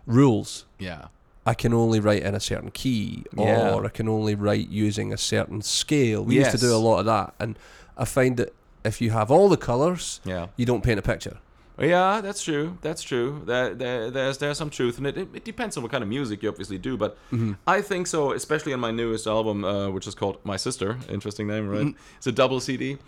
rules. 0.07 0.67
Yeah. 0.79 1.07
I 1.47 1.55
can 1.55 1.75
only 1.75 2.01
write 2.01 2.23
in 2.23 2.35
a 2.35 2.41
certain 2.41 2.71
key, 2.71 3.25
Yeah. 3.37 3.75
or 3.75 3.85
I 3.85 3.91
can 3.91 4.09
only 4.09 4.35
write 4.35 4.69
using 4.71 5.13
a 5.13 5.19
certain 5.19 5.61
scale. 5.63 6.25
We 6.25 6.37
used 6.37 6.53
to 6.53 6.59
do 6.59 6.75
a 6.75 6.79
lot 6.79 7.01
of 7.01 7.07
that, 7.07 7.35
and 7.39 7.59
I 7.99 8.05
find 8.07 8.37
that 8.39 8.53
if 8.85 9.01
you 9.01 9.11
have 9.11 9.31
all 9.31 9.49
the 9.49 9.57
colors, 9.57 10.21
Yeah. 10.25 10.47
you 10.57 10.65
don't 10.67 10.83
paint 10.83 10.99
a 10.99 11.03
picture. 11.03 11.39
Yeah, 11.79 12.21
that's 12.21 12.43
true. 12.45 12.79
That's 12.83 13.03
true. 13.03 13.43
There, 13.47 13.75
there, 13.75 14.09
there's 14.11 14.39
there's 14.39 14.57
some 14.57 14.71
truth 14.71 14.97
in 14.99 15.07
it. 15.07 15.19
it. 15.19 15.29
It 15.35 15.45
depends 15.45 15.77
on 15.77 15.83
what 15.83 15.91
kind 15.91 16.03
of 16.05 16.09
music 16.09 16.41
you 16.43 16.49
obviously 16.49 16.79
do, 16.79 16.97
but 16.97 17.17
I 17.67 17.83
think 17.83 18.07
so. 18.07 18.33
Especially 18.33 18.73
on 18.73 18.79
my 18.81 18.93
newest 18.93 19.27
album, 19.27 19.65
uh, 19.65 19.91
which 19.91 20.07
is 20.07 20.15
called 20.15 20.37
My 20.45 20.57
Sister. 20.57 20.97
Interesting 21.09 21.49
name, 21.49 21.69
right? 21.69 21.93
It's 22.19 22.29
a 22.29 22.33
double 22.33 22.61
CD, 22.61 22.99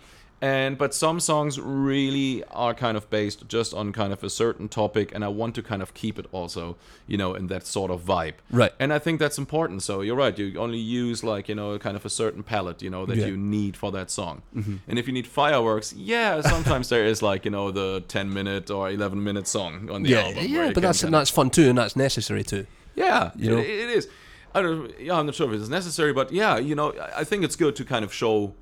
and 0.41 0.77
but 0.77 0.93
some 0.93 1.19
songs 1.19 1.59
really 1.59 2.43
are 2.51 2.73
kind 2.73 2.95
of 2.97 3.09
based 3.09 3.47
just 3.47 3.73
on 3.73 3.91
kind 3.91 4.13
of 4.13 4.23
a 4.23 4.29
certain 4.29 4.67
topic, 4.69 5.11
and 5.15 5.23
I 5.23 5.29
want 5.29 5.55
to 5.55 5.63
kind 5.63 5.81
of 5.81 5.93
keep 5.93 6.19
it 6.19 6.25
also, 6.31 6.75
you 7.07 7.17
know, 7.17 7.33
in 7.33 7.47
that 7.47 7.65
sort 7.65 7.89
of 7.91 8.01
vibe. 8.03 8.35
Right. 8.51 8.71
And 8.79 8.93
I 8.93 8.99
think 8.99 9.19
that's 9.19 9.37
important. 9.37 9.81
So 9.83 10.01
you're 10.01 10.15
right. 10.15 10.37
You 10.37 10.59
only 10.59 10.77
use 10.77 11.23
like 11.23 11.49
you 11.49 11.55
know 11.55 11.77
kind 11.79 11.95
of 11.97 12.05
a 12.05 12.09
certain 12.09 12.43
palette, 12.43 12.81
you 12.81 12.89
know, 12.89 13.05
that 13.05 13.15
Yeah. 13.17 13.23
Mm-hmm. 13.25 13.31
you 13.31 13.37
need 13.37 13.77
for 13.77 13.91
that 13.91 14.11
song. 14.11 14.41
And 14.87 14.99
if 14.99 15.07
you 15.07 15.13
need 15.13 15.27
fireworks, 15.27 15.93
yeah, 15.93 16.41
sometimes 16.41 16.89
there 16.89 17.05
is 17.05 17.21
like 17.21 17.45
you 17.45 17.51
know 17.51 17.71
the 17.71 18.03
10 18.07 18.33
minute 18.33 18.69
or 18.69 18.89
11 18.91 19.23
minute 19.23 19.47
song 19.47 19.89
on 19.89 20.03
the 20.03 20.09
yeah, 20.09 20.21
album. 20.21 20.45
yeah, 20.47 20.71
but 20.73 20.81
that's 20.83 21.01
that's 21.01 21.29
fun 21.31 21.49
too, 21.49 21.69
and 21.69 21.77
that's 21.77 21.95
necessary 21.95 22.43
too. 22.43 22.65
yeah, 22.95 23.31
you 23.35 23.49
know? 23.49 23.57
it, 23.57 23.69
it 23.69 23.89
is. 23.89 24.07
I 24.55 24.61
don't. 24.61 24.99
Yeah, 24.99 25.15
I'm 25.19 25.25
not 25.25 25.35
sure 25.35 25.53
if 25.53 25.59
it's 25.59 25.69
necessary, 25.69 26.13
but 26.13 26.31
yeah, 26.31 26.57
you 26.57 26.73
know, 26.75 26.93
I 27.15 27.23
think 27.23 27.43
it's 27.43 27.55
good 27.55 27.75
to 27.75 27.83
kind 27.85 28.03
of 28.05 28.11
show 28.13 28.53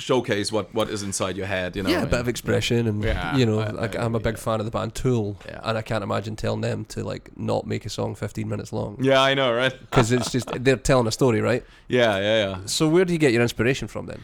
showcase 0.00 0.50
what 0.50 0.74
what 0.74 0.88
is 0.88 1.02
inside 1.02 1.36
your 1.36 1.46
head. 1.46 1.76
You 1.76 1.82
know, 1.84 1.90
yeah, 1.90 2.02
a 2.02 2.06
bit 2.06 2.20
of 2.20 2.28
expression, 2.28 2.86
and 2.88 3.04
Yeah, 3.04 3.36
you 3.36 3.46
know, 3.46 3.60
I- 3.60 3.70
like 3.70 3.96
I 3.96 4.04
I'm 4.04 4.14
a 4.14 4.20
big 4.20 4.34
yeah. 4.36 4.40
fan 4.44 4.58
of 4.60 4.66
the 4.66 4.72
band 4.72 4.94
Tool, 4.94 5.36
Yeah. 5.46 5.60
and 5.62 5.78
I 5.78 5.82
can't 5.82 6.02
imagine 6.02 6.36
telling 6.36 6.60
them 6.62 6.84
to 6.86 7.04
like 7.04 7.30
not 7.36 7.66
make 7.66 7.86
a 7.86 7.90
song 7.90 8.14
15 8.14 8.48
minutes 8.48 8.72
long 8.72 8.96
Yeah, 9.00 9.20
I 9.22 9.34
know, 9.34 9.52
right? 9.54 9.74
because 9.78 10.10
it's 10.12 10.30
just 10.32 10.48
they're 10.64 10.76
telling 10.76 11.06
a 11.06 11.12
story, 11.12 11.40
right? 11.40 11.62
Yeah, 11.88 12.16
yeah, 12.18 12.48
yeah. 12.48 12.58
So 12.66 12.88
where 12.88 13.04
do 13.04 13.12
you 13.12 13.18
get 13.18 13.32
your 13.32 13.42
inspiration 13.42 13.88
from 13.88 14.06
then? 14.06 14.20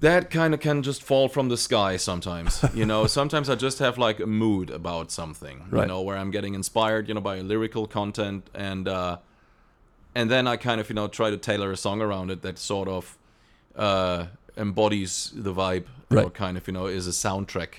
that 0.00 0.30
kind 0.30 0.54
of 0.54 0.60
can 0.60 0.82
just 0.82 1.02
fall 1.02 1.28
from 1.28 1.50
the 1.50 1.56
sky 1.58 1.98
sometimes 1.98 2.64
you 2.74 2.86
know 2.86 3.06
sometimes 3.06 3.50
i 3.50 3.54
just 3.54 3.78
have 3.80 3.98
like 3.98 4.18
a 4.18 4.26
mood 4.26 4.70
about 4.70 5.10
something 5.10 5.62
you 5.70 5.84
know 5.84 6.00
where 6.00 6.16
i'm 6.16 6.30
getting 6.30 6.54
inspired 6.54 7.06
you 7.06 7.12
know 7.12 7.20
by 7.20 7.38
lyrical 7.40 7.86
content 7.86 8.48
and 8.54 8.88
uh 8.88 9.18
and 10.14 10.30
then 10.30 10.46
i 10.46 10.56
kind 10.56 10.80
of 10.80 10.88
you 10.88 10.94
know 10.94 11.06
try 11.06 11.28
to 11.28 11.36
tailor 11.36 11.70
a 11.70 11.76
song 11.76 12.00
around 12.00 12.30
it 12.30 12.40
that 12.40 12.58
sort 12.58 12.88
of 12.88 13.18
uh 13.76 14.24
embodies 14.56 15.32
the 15.34 15.52
vibe 15.54 15.84
or 16.10 16.16
Right. 16.16 16.34
kind 16.34 16.56
of 16.56 16.66
you 16.66 16.72
know 16.72 16.86
is 16.86 17.06
a 17.06 17.10
soundtrack 17.10 17.70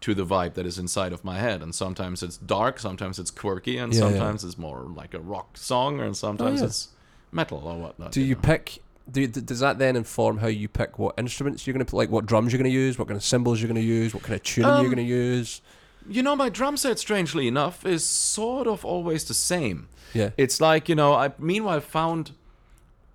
to 0.00 0.14
the 0.14 0.24
vibe 0.26 0.54
that 0.54 0.66
is 0.66 0.78
inside 0.78 1.12
of 1.12 1.24
my 1.24 1.38
head 1.38 1.62
and 1.62 1.74
sometimes 1.74 2.22
it's 2.22 2.36
dark 2.36 2.78
sometimes 2.80 3.18
it's 3.18 3.30
quirky 3.30 3.76
and 3.78 3.92
Yeah, 3.94 4.00
yeah. 4.00 4.10
sometimes 4.10 4.44
it's 4.44 4.58
more 4.58 4.80
like 4.96 5.14
a 5.14 5.20
rock 5.20 5.56
song 5.56 6.00
and 6.00 6.16
sometimes 6.16 6.60
yeah. 6.60 6.66
it's 6.66 6.88
metal 7.32 7.58
or 7.64 7.76
whatnot 7.78 8.12
Do 8.12 8.20
you 8.22 8.34
know. 8.34 8.40
pick? 8.40 8.82
Do, 9.10 9.26
d- 9.26 9.40
does 9.40 9.60
that 9.60 9.78
then 9.78 9.96
inform 9.96 10.38
how 10.38 10.46
you 10.46 10.68
pick 10.68 10.98
what 10.98 11.14
instruments 11.18 11.66
you're 11.66 11.74
going 11.74 11.84
to 11.84 11.96
like, 11.96 12.10
what 12.10 12.26
drums 12.26 12.52
you're 12.52 12.62
going 12.62 12.70
to 12.72 12.76
use, 12.76 12.98
what 12.98 13.08
kind 13.08 13.16
of 13.16 13.24
cymbals 13.24 13.60
you're 13.60 13.68
going 13.68 13.80
to 13.80 13.86
use, 13.86 14.14
what 14.14 14.22
kind 14.22 14.34
of 14.34 14.42
tuning 14.42 14.70
Um, 14.70 14.80
you're 14.82 14.94
going 14.94 15.04
to 15.06 15.12
use? 15.12 15.60
You 16.08 16.22
know, 16.22 16.34
my 16.36 16.48
drum 16.48 16.76
set, 16.76 16.98
strangely 16.98 17.46
enough, 17.48 17.84
is 17.84 18.04
sort 18.04 18.66
of 18.68 18.84
always 18.84 19.24
the 19.24 19.34
same. 19.34 19.88
Yeah, 20.14 20.30
It's 20.36 20.60
like, 20.60 20.88
you 20.88 20.94
know, 20.94 21.12
I 21.14 21.32
meanwhile 21.38 21.80
found 21.80 22.32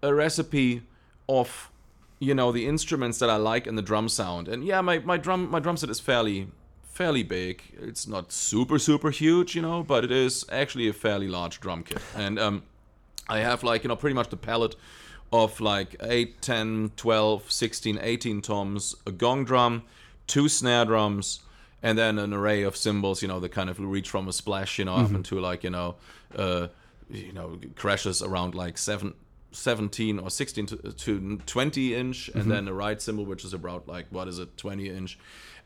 a 0.04 0.14
recipe 0.14 0.82
of, 1.30 1.72
you 2.20 2.34
know, 2.34 2.52
the 2.52 2.66
instruments 2.66 3.20
that 3.20 3.30
I 3.30 3.36
like 3.36 3.68
and 3.68 3.78
the 3.78 3.82
drum 3.82 4.10
sound. 4.10 4.48
And 4.48 4.64
yeah, 4.64 4.82
my, 4.82 5.00
my 5.00 5.18
drum 5.18 5.50
my 5.50 5.60
drum 5.60 5.78
set 5.78 5.90
is 5.90 6.00
fairly 6.00 6.48
fairly 6.84 7.24
big. 7.24 7.62
It's 7.80 8.08
not 8.08 8.32
super 8.32 8.80
super 8.80 9.12
huge, 9.12 9.56
you 9.56 9.62
know, 9.62 9.84
but 9.84 10.04
it 10.04 10.12
is 10.12 10.46
actually 10.50 10.88
a 10.88 10.94
fairly 10.94 11.28
large 11.28 11.60
drum 11.60 11.84
kit. 11.84 12.02
And 12.16 12.40
um 12.40 12.64
I 13.28 13.40
have 13.40 13.64
like, 13.64 13.84
you 13.84 13.88
know, 13.90 13.96
pretty 13.96 14.14
much 14.14 14.30
the 14.30 14.38
palette 14.38 14.76
of 15.34 15.60
like 15.60 15.96
8, 16.02 16.42
10, 16.42 16.92
12, 16.96 17.52
16, 17.52 18.00
18 18.02 18.42
toms, 18.42 18.96
a 19.08 19.12
gong 19.12 19.44
drum, 19.44 19.84
two 20.28 20.48
snare 20.48 20.86
drums, 20.86 21.42
and 21.82 21.98
then 21.98 22.20
an 22.20 22.34
array 22.34 22.62
of 22.62 22.78
cymbals, 22.78 23.22
you 23.22 23.28
know, 23.28 23.40
that 23.40 23.50
kind 23.50 23.70
of 23.70 23.80
reach 23.80 24.10
from 24.10 24.28
a 24.28 24.34
splash, 24.34 24.80
you 24.80 24.86
know, 24.86 24.96
up 24.96 25.12
into 25.12 25.40
like, 25.40 25.64
you 25.64 25.72
know, 25.72 25.96
uh, 26.36 26.68
you 27.10 27.34
know, 27.34 27.60
crashes 27.76 28.22
around 28.22 28.56
like 28.56 28.78
seven, 28.78 29.14
17 29.56 30.20
or 30.20 30.30
16 30.30 30.66
to, 30.68 30.78
to 30.92 31.38
20 31.46 31.96
inch, 31.96 32.30
and 32.30 32.52
then 32.52 32.68
a 32.68 32.74
ride 32.74 33.02
cymbal, 33.02 33.26
which 33.26 33.44
is 33.46 33.54
about 33.54 33.88
like, 33.88 34.06
what 34.10 34.28
is 34.28 34.40
it, 34.40 34.56
20 34.58 34.90
inch. 34.90 35.18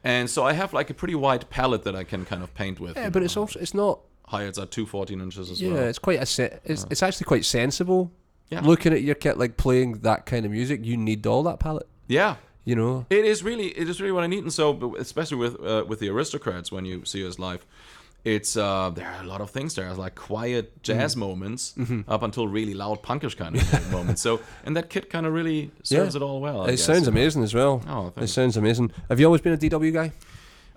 And 0.04 0.30
so 0.30 0.46
I 0.46 0.54
have 0.54 0.74
like 0.74 0.90
a 0.90 0.94
pretty 0.94 1.16
wide 1.16 1.50
palette 1.50 1.84
that 1.84 1.96
I 1.96 2.04
can 2.04 2.26
kind 2.26 2.42
of 2.44 2.54
paint 2.54 2.80
with. 2.80 2.96
yeah, 2.96 3.10
but 3.10 3.20
know. 3.20 3.26
it's 3.26 3.36
also 3.38 3.60
it's 3.60 3.74
not. 3.74 4.00
Hi-hats 4.28 4.60
are 4.60 4.68
two 4.68 4.86
14 4.86 5.20
inches 5.20 5.50
as 5.50 5.62
well. 5.62 5.72
Yeah, 5.72 5.80
it's 5.86 5.98
quite 6.00 6.22
a 6.22 6.26
se- 6.26 6.60
it's, 6.64 6.86
it's 6.92 7.02
actually 7.02 7.26
quite 7.26 7.46
sensible. 7.46 8.12
Yeah. 8.50 8.62
Looking 8.62 8.94
at 8.94 9.02
your 9.02 9.16
kit, 9.16 9.38
like 9.38 9.58
playing 9.58 10.00
that 10.00 10.26
kind 10.26 10.46
of 10.46 10.52
music, 10.52 10.86
you 10.86 10.98
need 10.98 11.26
all 11.26 11.44
that 11.44 11.60
palette. 11.60 11.88
Yeah, 12.08 12.36
You 12.64 12.76
know. 12.76 13.06
It 13.10 13.26
is 13.26 13.44
really, 13.44 13.68
it 13.70 13.90
is 13.90 14.00
really 14.00 14.12
what 14.12 14.24
I 14.24 14.28
need, 14.28 14.44
and 14.44 14.54
so 14.54 14.96
especially 14.98 15.38
with 15.38 15.60
uh, 15.64 15.84
with 15.88 16.00
the 16.00 16.10
aristocrats 16.10 16.72
when 16.72 16.86
you 16.86 17.06
see 17.06 17.28
us 17.28 17.40
live, 17.40 17.66
it's 18.26 18.58
uh, 18.58 18.90
there 18.94 19.08
are 19.08 19.22
a 19.24 19.26
lot 19.26 19.42
of 19.42 19.50
things 19.50 19.76
there. 19.76 19.86
There's 19.86 19.98
like 19.98 20.16
quiet 20.16 20.84
jazz 20.84 21.16
Mm-hmm. 21.16 21.20
moments 21.20 21.74
up 22.08 22.22
until 22.24 22.48
really 22.48 22.74
loud 22.74 23.02
punkish 23.02 23.36
kind 23.38 23.56
of 23.56 23.92
moments. 23.98 24.22
So 24.22 24.42
and 24.66 24.76
that 24.76 24.90
kit 24.90 25.10
kind 25.10 25.26
of 25.26 25.34
really 25.34 25.72
serves 25.84 26.16
Yeah. 26.16 26.22
it 26.22 26.24
all 26.24 26.40
well. 26.42 26.62
I 26.64 26.68
it 26.68 26.72
guess. 26.72 26.84
sounds 26.84 27.08
amazing 27.08 27.44
as 27.44 27.54
well. 27.54 27.82
Oh, 27.88 28.12
it 28.22 28.28
sounds 28.28 28.58
amazing. 28.58 28.92
Have 29.10 29.20
you 29.20 29.26
always 29.26 29.42
been 29.42 29.54
a 29.54 29.58
DW 29.58 29.94
guy? 29.94 30.12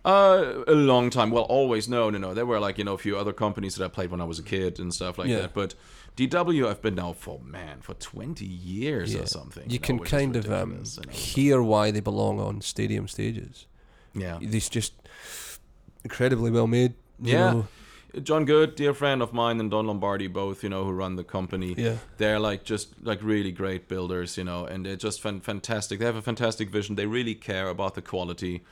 Uh, 0.04 0.64
a 0.66 0.74
long 0.74 1.10
time. 1.10 1.30
Well, 1.30 1.44
always 1.44 1.88
no, 1.88 2.10
no, 2.10 2.18
no. 2.18 2.34
There 2.34 2.44
were 2.46 2.58
like 2.58 2.76
you 2.78 2.84
know 2.84 2.94
a 2.94 2.98
few 2.98 3.16
other 3.16 3.32
companies 3.32 3.76
that 3.76 3.84
I 3.84 3.88
played 3.88 4.10
when 4.10 4.20
I 4.20 4.24
was 4.24 4.38
a 4.38 4.42
kid 4.42 4.80
and 4.80 4.92
stuff 4.92 5.16
like 5.18 5.28
Yeah. 5.28 5.42
that. 5.42 5.54
But 5.54 5.74
DW, 6.16 6.68
I've 6.68 6.82
been 6.82 6.96
now 6.96 7.12
for 7.12 7.38
man 7.44 7.80
for 7.82 7.94
twenty 7.94 8.44
years 8.46 9.14
or 9.14 9.26
something. 9.26 9.68
You 9.70 9.78
know, 9.78 9.86
can 9.86 9.98
is 10.02 10.10
kind 10.10 10.36
of 10.36 10.50
um, 10.50 10.70
you 10.72 11.02
know. 11.06 11.12
hear 11.12 11.62
why 11.62 11.90
they 11.92 12.00
belong 12.00 12.40
on 12.40 12.60
stadium 12.62 13.06
stages. 13.08 13.66
yeah. 14.14 14.38
These 14.40 14.68
just 14.68 14.92
incredibly 16.04 16.50
well 16.50 16.66
made. 16.66 16.94
Yeah. 17.22 17.52
know. 17.52 17.66
John 18.22 18.44
Good, 18.44 18.74
dear 18.74 18.92
friend 18.92 19.22
of 19.22 19.32
mine, 19.32 19.58
and 19.58 19.70
Don 19.70 19.86
Lombardi, 19.86 20.26
both 20.26 20.62
you 20.62 20.68
know, 20.68 20.84
who 20.84 20.92
run 20.92 21.16
the 21.16 21.24
company. 21.24 21.74
Yeah. 21.78 21.96
they're 22.18 22.38
like 22.38 22.62
just 22.62 22.88
like 23.02 23.22
really 23.22 23.52
great 23.52 23.88
builders, 23.88 24.36
you 24.36 24.44
know, 24.44 24.66
and 24.66 24.84
they're 24.84 24.96
just 24.96 25.22
fan- 25.22 25.40
fantastic. 25.40 25.98
They 25.98 26.04
have 26.04 26.16
a 26.16 26.22
fantastic 26.22 26.68
vision. 26.68 26.94
They 26.96 27.06
really 27.06 27.34
care 27.34 27.68
about 27.70 27.94
the 27.94 28.02
quality, 28.02 28.64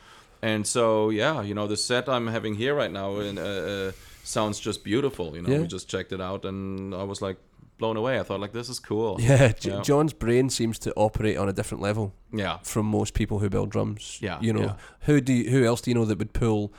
and 0.42 0.66
so 0.66 1.08
yeah, 1.10 1.40
you 1.42 1.54
know, 1.54 1.66
the 1.66 1.76
set 1.78 2.06
I'm 2.08 2.26
having 2.26 2.54
here 2.54 2.74
right 2.74 2.92
now 2.92 3.16
uh, 3.16 3.40
uh, 3.40 3.92
sounds 4.24 4.60
just 4.60 4.84
beautiful. 4.84 5.34
You 5.34 5.42
know, 5.42 5.50
Yeah. 5.50 5.60
we 5.60 5.66
just 5.66 5.88
checked 5.88 6.12
it 6.12 6.20
out, 6.20 6.44
and 6.44 6.94
I 6.94 7.04
was 7.04 7.22
like 7.22 7.38
blown 7.78 7.96
away. 7.96 8.20
I 8.20 8.22
thought 8.24 8.40
like 8.40 8.52
this 8.52 8.68
is 8.68 8.78
cool. 8.78 9.16
Yeah, 9.20 9.52
J- 9.52 9.70
Yeah. 9.70 9.80
John's 9.82 10.12
brain 10.12 10.50
seems 10.50 10.78
to 10.80 10.92
operate 10.96 11.38
on 11.38 11.48
a 11.48 11.52
different 11.54 11.80
level 11.82 12.12
yeah. 12.30 12.58
from 12.62 12.84
most 12.84 13.14
people 13.14 13.38
who 13.38 13.48
build 13.48 13.70
drums. 13.70 14.18
Yeah, 14.20 14.38
you 14.42 14.52
know, 14.52 14.60
yeah. 14.60 14.74
who 15.06 15.22
do 15.22 15.32
you, 15.32 15.50
who 15.50 15.64
else 15.64 15.80
do 15.80 15.90
you 15.90 15.94
know 15.94 16.04
that 16.04 16.18
would 16.18 16.34
pull 16.34 16.74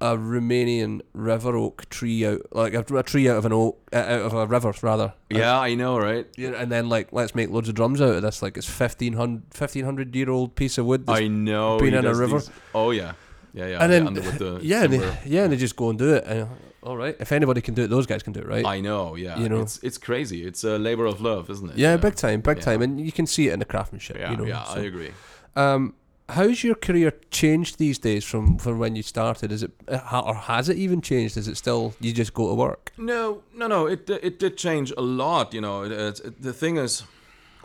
a 0.00 0.16
Romanian 0.16 1.00
river 1.14 1.56
oak 1.56 1.88
tree 1.88 2.26
out, 2.26 2.42
like 2.52 2.74
a, 2.74 2.80
a 2.94 3.02
tree 3.02 3.28
out 3.30 3.38
of 3.38 3.46
an 3.46 3.52
oak, 3.52 3.78
uh, 3.92 3.96
out 3.96 4.20
of 4.22 4.34
a 4.34 4.46
river 4.46 4.72
rather? 4.82 5.14
Yeah, 5.30 5.58
I 5.58 5.74
know, 5.74 5.98
right? 5.98 6.26
Yeah, 6.36 6.50
and 6.50 6.70
then 6.70 6.88
like 6.88 7.12
let's 7.12 7.34
make 7.34 7.50
loads 7.50 7.68
of 7.68 7.74
drums 7.74 8.00
out 8.00 8.10
of 8.16 8.22
this. 8.22 8.42
Like 8.42 8.56
it's 8.56 8.68
1500, 8.68 9.42
1500 9.56 10.14
year 10.14 10.30
old 10.30 10.54
piece 10.54 10.76
of 10.78 10.86
wood. 10.86 11.06
that's 11.06 11.20
I 11.20 11.28
know. 11.28 11.78
been 11.78 11.94
in 11.94 12.04
a 12.04 12.14
river. 12.14 12.38
these- 12.40 12.50
oh 12.74 12.90
yeah, 12.90 13.12
yeah, 13.54 13.66
yeah. 13.68 13.82
and 13.82 13.92
then 13.92 14.06
under 14.06 14.20
with 14.20 14.38
the 14.38 14.58
yeah, 14.62 14.84
and 14.84 14.92
they, 14.92 15.18
yeah, 15.24 15.44
and 15.44 15.52
they 15.52 15.56
just 15.56 15.76
go 15.76 15.90
and 15.90 15.98
do 15.98 16.14
it. 16.14 16.24
And, 16.26 16.48
all 16.82 16.96
right, 16.96 17.16
if 17.18 17.32
anybody 17.32 17.60
can 17.62 17.74
do 17.74 17.82
it, 17.82 17.88
those 17.90 18.06
guys 18.06 18.22
can 18.22 18.32
do 18.32 18.40
it, 18.40 18.46
right? 18.46 18.64
I 18.64 18.80
know, 18.80 19.16
yeah. 19.16 19.38
You 19.38 19.48
know. 19.48 19.60
it's 19.62 19.78
it's 19.82 19.98
crazy. 19.98 20.44
It's 20.44 20.62
a 20.62 20.78
labor 20.78 21.06
of 21.06 21.20
love, 21.20 21.50
isn't 21.50 21.70
it? 21.70 21.78
yeah, 21.78 21.92
You 21.92 21.96
know? 21.96 22.02
big 22.02 22.14
time, 22.14 22.42
big 22.42 22.58
Yeah. 22.58 22.62
time, 22.64 22.82
and 22.82 23.00
you 23.00 23.10
can 23.12 23.26
see 23.26 23.48
it 23.48 23.54
in 23.54 23.58
the 23.58 23.64
craftsmanship. 23.64 24.18
Yeah, 24.18 24.30
you 24.30 24.36
know, 24.36 24.44
yeah, 24.44 24.62
so. 24.64 24.80
I 24.80 24.84
agree. 24.84 25.10
Um, 25.56 25.94
how's 26.28 26.64
your 26.64 26.74
career 26.74 27.12
changed 27.30 27.78
these 27.78 27.98
days 27.98 28.24
from 28.24 28.58
from 28.58 28.78
when 28.78 28.96
you 28.96 29.02
started? 29.02 29.52
Is 29.52 29.62
it 29.62 29.72
or 29.88 30.34
has 30.34 30.68
it 30.68 30.76
even 30.76 31.00
changed? 31.00 31.36
Is 31.36 31.48
it 31.48 31.56
still 31.56 31.94
you 32.00 32.12
just 32.12 32.34
go 32.34 32.48
to 32.48 32.54
work? 32.54 32.92
No, 32.96 33.42
no, 33.54 33.66
no. 33.66 33.86
It 33.86 34.08
it 34.10 34.38
did 34.38 34.56
change 34.56 34.92
a 34.96 35.02
lot. 35.02 35.54
You 35.54 35.60
know, 35.60 35.84
it, 35.84 35.92
it, 35.92 36.42
the 36.42 36.52
thing 36.52 36.76
is, 36.76 37.04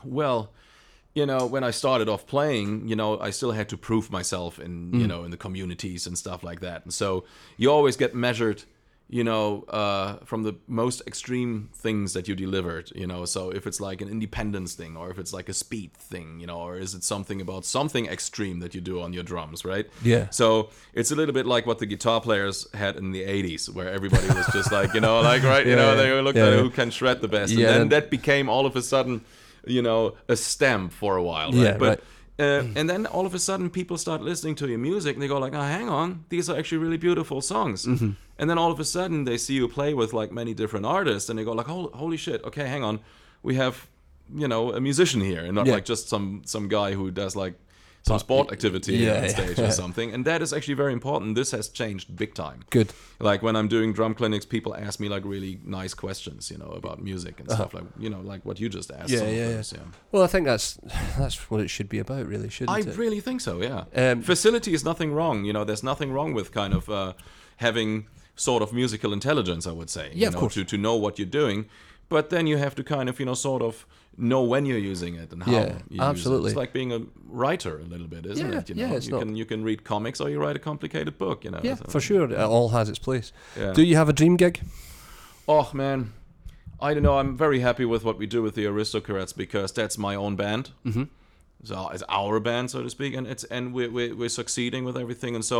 well, 0.03 0.51
you 1.13 1.25
know, 1.25 1.45
when 1.45 1.63
I 1.63 1.71
started 1.71 2.07
off 2.07 2.25
playing, 2.25 2.87
you 2.87 2.95
know, 2.95 3.19
I 3.19 3.31
still 3.31 3.51
had 3.51 3.67
to 3.69 3.77
prove 3.77 4.11
myself 4.11 4.59
in 4.59 4.93
you 4.93 5.05
mm. 5.05 5.07
know 5.07 5.23
in 5.23 5.31
the 5.31 5.37
communities 5.37 6.07
and 6.07 6.17
stuff 6.17 6.43
like 6.43 6.59
that. 6.61 6.83
And 6.83 6.93
so 6.93 7.25
you 7.57 7.71
always 7.71 7.97
get 7.97 8.15
measured, 8.15 8.63
you 9.13 9.25
know, 9.25 9.63
uh, 9.63 10.15
from 10.23 10.43
the 10.43 10.55
most 10.67 11.01
extreme 11.05 11.69
things 11.73 12.13
that 12.13 12.29
you 12.29 12.33
delivered. 12.35 12.91
You 12.95 13.05
know, 13.05 13.25
so 13.25 13.51
if 13.51 13.67
it's 13.67 13.81
like 13.81 13.99
an 14.01 14.07
independence 14.07 14.73
thing, 14.73 14.95
or 14.95 15.11
if 15.11 15.19
it's 15.19 15.33
like 15.33 15.49
a 15.49 15.53
speed 15.53 15.93
thing, 15.93 16.39
you 16.39 16.47
know, 16.47 16.59
or 16.59 16.77
is 16.77 16.95
it 16.95 17.03
something 17.03 17.41
about 17.41 17.65
something 17.65 18.05
extreme 18.05 18.59
that 18.61 18.73
you 18.73 18.79
do 18.79 19.01
on 19.01 19.11
your 19.11 19.23
drums, 19.23 19.65
right? 19.65 19.85
Yeah. 20.01 20.29
So 20.29 20.69
it's 20.93 21.11
a 21.11 21.15
little 21.15 21.33
bit 21.33 21.45
like 21.45 21.65
what 21.67 21.79
the 21.79 21.85
guitar 21.85 22.21
players 22.21 22.67
had 22.73 22.95
in 22.95 23.11
the 23.11 23.23
'80s, 23.23 23.67
where 23.69 23.89
everybody 23.89 24.27
was 24.27 24.47
just 24.53 24.71
like, 24.71 24.93
you 24.93 25.01
know, 25.01 25.19
like 25.21 25.43
right, 25.43 25.65
you 25.65 25.71
Yeah, 25.75 25.75
know, 25.75 25.95
they 25.97 26.21
looked 26.21 26.37
Yeah, 26.37 26.47
at 26.47 26.53
yeah. 26.53 26.61
who 26.61 26.69
can 26.69 26.89
shred 26.89 27.19
the 27.21 27.27
best, 27.27 27.51
and 27.53 27.63
then 27.63 27.89
that 27.89 28.09
became 28.09 28.47
all 28.47 28.65
of 28.65 28.75
a 28.77 28.81
sudden, 28.81 29.21
you 29.67 29.81
know, 29.81 30.15
a 30.29 30.35
stamp 30.37 30.93
for 30.93 31.17
a 31.17 31.23
while, 31.23 31.51
right? 31.51 31.61
Yeah, 31.61 31.77
but 31.77 31.89
right. 31.89 32.03
Uh, 32.39 32.63
and 32.75 32.89
then 32.89 33.05
all 33.05 33.25
of 33.25 33.33
a 33.35 33.39
sudden, 33.39 33.69
people 33.69 33.97
start 33.97 34.21
listening 34.21 34.55
to 34.55 34.67
your 34.67 34.79
music, 34.79 35.15
and 35.15 35.21
they 35.21 35.27
go 35.27 35.37
like, 35.37 35.53
"Oh, 35.53 35.61
hang 35.61 35.89
on, 35.89 36.25
these 36.29 36.49
are 36.49 36.57
actually 36.57 36.79
really 36.79 36.97
beautiful 36.97 37.41
songs." 37.41 37.85
Mm-hmm. 37.85 38.11
And 38.39 38.49
then 38.49 38.57
all 38.57 38.71
of 38.71 38.79
a 38.79 38.83
sudden, 38.85 39.25
they 39.25 39.37
see 39.37 39.53
you 39.55 39.67
play 39.67 39.93
with 39.93 40.13
like 40.13 40.31
many 40.31 40.53
different 40.53 40.85
artists, 40.85 41.29
and 41.29 41.37
they 41.37 41.43
go 41.43 41.51
like, 41.53 41.67
"Holy, 41.67 41.89
holy 41.93 42.17
shit! 42.17 42.43
Okay, 42.43 42.67
hang 42.67 42.83
on, 42.83 42.99
we 43.43 43.55
have, 43.55 43.87
you 44.33 44.47
know, 44.47 44.71
a 44.73 44.79
musician 44.81 45.21
here, 45.21 45.43
and 45.45 45.53
not 45.53 45.65
Yeah. 45.67 45.73
like 45.75 45.85
just 45.85 46.09
some 46.09 46.41
some 46.45 46.67
guy 46.67 46.93
who 46.93 47.11
does 47.11 47.35
like 47.35 47.53
some 48.03 48.19
sport 48.19 48.51
activity 48.51 48.97
yeah, 48.97 49.17
on 49.17 49.23
yeah. 49.23 49.29
stage 49.29 49.59
or 49.59 49.71
something." 49.83 50.13
And 50.13 50.25
that 50.25 50.41
is 50.41 50.53
actually 50.53 50.73
very 50.75 50.93
important. 50.93 51.35
This 51.35 51.51
has 51.51 51.69
changed 51.69 52.15
big 52.15 52.33
time. 52.33 52.63
Good. 52.69 52.93
Like 53.19 53.41
when 53.41 53.55
I'm 53.55 53.67
doing 53.67 53.93
drum 53.93 54.13
clinics, 54.15 54.45
people 54.45 54.75
ask 54.75 54.99
me 54.99 55.09
like 55.09 55.23
really 55.25 55.59
nice 55.63 55.93
questions, 55.93 56.49
you 56.51 56.57
know, 56.57 56.71
about 56.71 57.01
music 57.01 57.39
and 57.39 57.49
stuff 57.49 57.73
like 57.73 57.83
you 57.99 58.09
know, 58.09 58.21
like 58.21 58.45
what 58.45 58.59
you 58.59 58.69
just 58.69 58.91
asked. 58.91 59.13
Uh-huh. 59.13 59.25
Yeah, 59.25 59.31
yeah, 59.31 59.47
yeah. 59.49 59.55
those, 59.55 59.73
yeah. 59.73 59.79
Well, 60.11 60.23
I 60.23 60.27
think 60.27 60.45
that's 60.45 60.79
that's 61.17 61.49
what 61.49 61.61
it 61.61 61.69
should 61.69 61.89
be 61.89 61.99
about, 61.99 62.25
really, 62.25 62.49
shouldn't 62.49 62.77
I 62.77 62.79
it? 62.79 62.97
really 62.97 63.19
think 63.19 63.41
so. 63.41 63.61
Yeah. 63.61 63.85
Um, 63.95 64.21
Facility 64.21 64.73
is 64.73 64.83
nothing 64.83 65.13
wrong. 65.13 65.45
You 65.45 65.53
know, 65.53 65.63
there's 65.63 65.83
nothing 65.83 66.11
wrong 66.11 66.33
with 66.33 66.51
kind 66.51 66.73
of 66.73 66.89
uh, 66.89 67.13
having 67.57 68.07
sort 68.35 68.63
of 68.63 68.73
musical 68.73 69.13
intelligence. 69.13 69.67
I 69.67 69.71
would 69.71 69.89
say. 69.89 70.09
Yeah, 70.09 70.15
you 70.15 70.27
of 70.27 70.33
know, 70.33 70.39
course. 70.41 70.53
To 70.55 70.63
to 70.65 70.77
know 70.77 70.95
what 70.95 71.19
you're 71.19 71.27
doing, 71.27 71.65
but 72.11 72.29
then 72.29 72.45
you 72.47 72.57
have 72.59 72.75
to 72.75 72.83
kind 72.83 73.09
of 73.09 73.19
you 73.19 73.25
know 73.25 73.35
sort 73.35 73.61
of 73.61 73.85
know 74.17 74.43
when 74.51 74.65
you're 74.65 74.91
using 74.91 75.15
it 75.23 75.31
and 75.33 75.41
how. 75.43 75.51
Yeah, 75.51 75.65
you 75.89 75.97
use 75.97 76.01
it. 76.07 76.11
absolutely. 76.11 76.49
It's 76.51 76.57
like 76.63 76.73
being 76.73 76.91
a 76.93 76.99
writer 77.43 77.79
a 77.79 77.87
little 77.93 78.07
bit, 78.07 78.25
isn't 78.25 78.51
Yeah, 78.51 78.59
it? 78.59 78.69
You 78.69 78.75
yeah, 78.75 78.97
it's 78.97 79.07
you 79.07 79.13
not- 79.13 79.21
can 79.23 79.35
you 79.37 79.45
can 79.45 79.63
read 79.63 79.79
comics 79.83 80.21
or 80.21 80.29
you 80.29 80.39
write 80.43 80.55
a 80.61 80.63
complicated 80.63 81.17
book. 81.17 81.43
You 81.45 81.51
know. 81.51 81.61
yeah, 81.63 81.75
so- 81.77 81.85
for 81.93 82.01
sure. 82.01 82.25
It 82.31 82.37
all 82.55 82.69
has 82.69 82.89
its 82.89 82.99
place. 82.99 83.33
Yeah. 83.57 83.73
Do 83.73 83.81
you 83.81 83.95
have 83.97 84.09
a 84.09 84.13
dream 84.13 84.37
gig? 84.37 84.59
Oh 85.47 85.69
man, 85.73 86.11
I 86.87 86.93
don't 86.93 87.03
know. 87.03 87.17
I'm 87.21 87.37
very 87.37 87.59
happy 87.61 87.85
with 87.85 88.03
what 88.03 88.17
we 88.19 88.27
do 88.27 88.41
with 88.43 88.53
the 88.55 88.65
Aristocrats 88.67 89.33
because 89.33 89.71
that's 89.73 89.97
my 89.97 90.15
own 90.15 90.35
band. 90.35 90.71
Mm-hmm. 90.85 91.03
So 91.63 91.89
it's 91.93 92.03
our 92.09 92.39
band, 92.39 92.69
so 92.71 92.81
to 92.83 92.89
speak, 92.89 93.15
and 93.17 93.27
it's 93.27 93.43
and 93.45 93.73
we're 93.73 93.91
we're, 93.91 94.15
we're 94.15 94.29
succeeding 94.29 94.85
with 94.85 94.97
everything, 94.97 95.35
and 95.35 95.45
so 95.45 95.59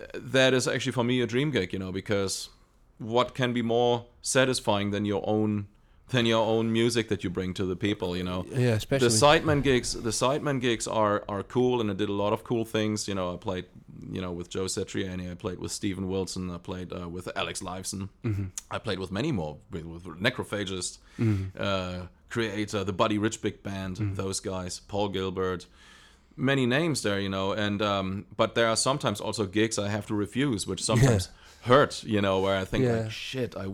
uh, 0.00 0.04
that 0.32 0.52
is 0.54 0.66
actually 0.68 0.92
for 0.92 1.04
me 1.04 1.22
a 1.22 1.26
dream 1.26 1.50
gig, 1.50 1.72
you 1.72 1.78
know, 1.78 1.92
because 1.92 2.50
what 2.98 3.34
can 3.34 3.52
be 3.52 3.62
more 3.62 4.06
satisfying 4.22 4.90
than 4.90 5.04
your 5.04 5.22
own 5.26 5.66
than 6.10 6.24
your 6.24 6.46
own 6.46 6.72
music 6.72 7.08
that 7.08 7.24
you 7.24 7.30
bring 7.30 7.52
to 7.52 7.64
the 7.66 7.74
people, 7.74 8.16
you 8.16 8.22
know? 8.22 8.46
Yeah, 8.48 8.74
especially. 8.74 9.08
the 9.08 9.14
sideman 9.14 9.62
gigs 9.62 9.92
the 9.92 10.10
sideman 10.10 10.60
gigs 10.60 10.86
are 10.86 11.24
are 11.28 11.42
cool 11.42 11.80
and 11.80 11.90
i 11.90 11.94
did 11.94 12.08
a 12.08 12.12
lot 12.12 12.32
of 12.32 12.44
cool 12.44 12.64
things. 12.64 13.08
You 13.08 13.14
know 13.14 13.34
i 13.34 13.36
played 13.36 13.64
you 14.12 14.20
know 14.20 14.30
with 14.30 14.48
joe 14.48 14.66
satriani 14.66 15.30
i 15.30 15.34
played 15.34 15.58
with 15.58 15.72
steven 15.72 16.06
wilson 16.08 16.50
i 16.50 16.58
played 16.58 16.92
uh, 16.92 17.08
with 17.08 17.28
alex 17.34 17.60
lifeson. 17.60 18.08
I 18.70 18.78
played 18.78 18.98
with 18.98 19.10
many 19.10 19.32
more 19.32 19.56
with, 19.70 19.84
with 19.86 20.04
necrophagist 20.20 20.98
uh, 21.58 22.02
kreator 22.30 22.84
the 22.84 22.92
buddy 22.92 23.18
rich 23.18 23.40
big 23.42 23.62
band 23.62 23.96
those 24.16 24.38
guys 24.40 24.80
paul 24.80 25.08
gilbert 25.08 25.66
many 26.36 26.66
names 26.66 27.02
there 27.02 27.18
you 27.18 27.28
know 27.30 27.52
and 27.52 27.80
um, 27.82 28.26
but 28.36 28.54
there 28.54 28.68
are 28.68 28.76
sometimes 28.76 29.20
also 29.20 29.46
gigs 29.46 29.78
i 29.78 29.88
have 29.88 30.06
to 30.06 30.14
refuse 30.14 30.66
which 30.66 30.82
sometimes 30.84 31.30
hurt 31.66 32.02
you 32.04 32.20
know 32.20 32.36
where 32.44 32.56
i 32.62 32.64
think 32.64 32.84
Yeah. 32.84 32.96
like 33.02 33.10
shit 33.10 33.56
i 33.56 33.66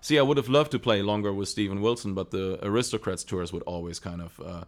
see 0.00 0.18
i 0.18 0.22
would 0.22 0.36
have 0.42 0.48
loved 0.58 0.70
to 0.72 0.78
play 0.78 1.02
longer 1.02 1.32
with 1.32 1.48
steven 1.48 1.80
wilson 1.80 2.14
but 2.14 2.30
the 2.30 2.58
aristocrats 2.68 3.24
tours 3.24 3.52
would 3.52 3.62
always 3.74 3.98
kind 4.00 4.20
of 4.22 4.40
uh, 4.40 4.64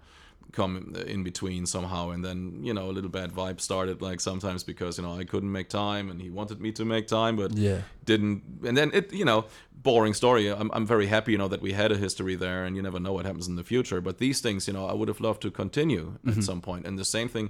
come 0.53 0.95
in 1.07 1.23
between 1.25 1.65
somehow. 1.67 2.11
And 2.15 2.23
then 2.23 2.39
you 2.63 2.75
know 2.75 2.91
a 2.91 2.95
little 2.97 3.09
bad 3.11 3.31
vibe 3.33 3.59
started 3.61 4.03
like 4.03 4.21
sometimes 4.21 4.63
because 4.65 4.99
you 4.99 5.05
know 5.05 5.15
i 5.23 5.25
couldn't 5.25 5.51
make 5.59 5.69
time 5.71 6.11
and 6.11 6.21
he 6.21 6.29
wanted 6.31 6.61
me 6.61 6.73
to 6.73 6.85
make 6.85 7.07
time 7.07 7.37
but 7.37 7.51
Yeah. 7.57 7.81
didn't. 8.05 8.43
And 8.69 8.77
then 8.77 8.91
it 8.93 9.13
you 9.13 9.25
know 9.25 9.45
boring 9.83 10.15
story. 10.15 10.49
I'm, 10.61 10.71
I'm 10.77 10.87
very 10.87 11.07
happy 11.07 11.33
you 11.33 11.39
know 11.39 11.49
that 11.49 11.63
we 11.63 11.73
had 11.73 11.91
a 11.93 11.97
history 11.97 12.37
there 12.37 12.65
and 12.67 12.77
you 12.77 12.83
never 12.83 13.01
know 13.01 13.15
what 13.17 13.25
happens 13.25 13.49
in 13.49 13.57
the 13.57 13.65
future. 13.65 14.01
But 14.03 14.19
these 14.19 14.41
things 14.43 14.67
you 14.69 14.75
know 14.77 14.85
i 14.93 14.95
would 14.99 15.09
have 15.09 15.21
loved 15.29 15.41
to 15.43 15.51
continue 15.51 16.05
at 16.27 16.43
some 16.45 16.61
point. 16.61 16.87
And 16.87 16.99
the 16.99 17.05
same 17.17 17.29
thing 17.35 17.49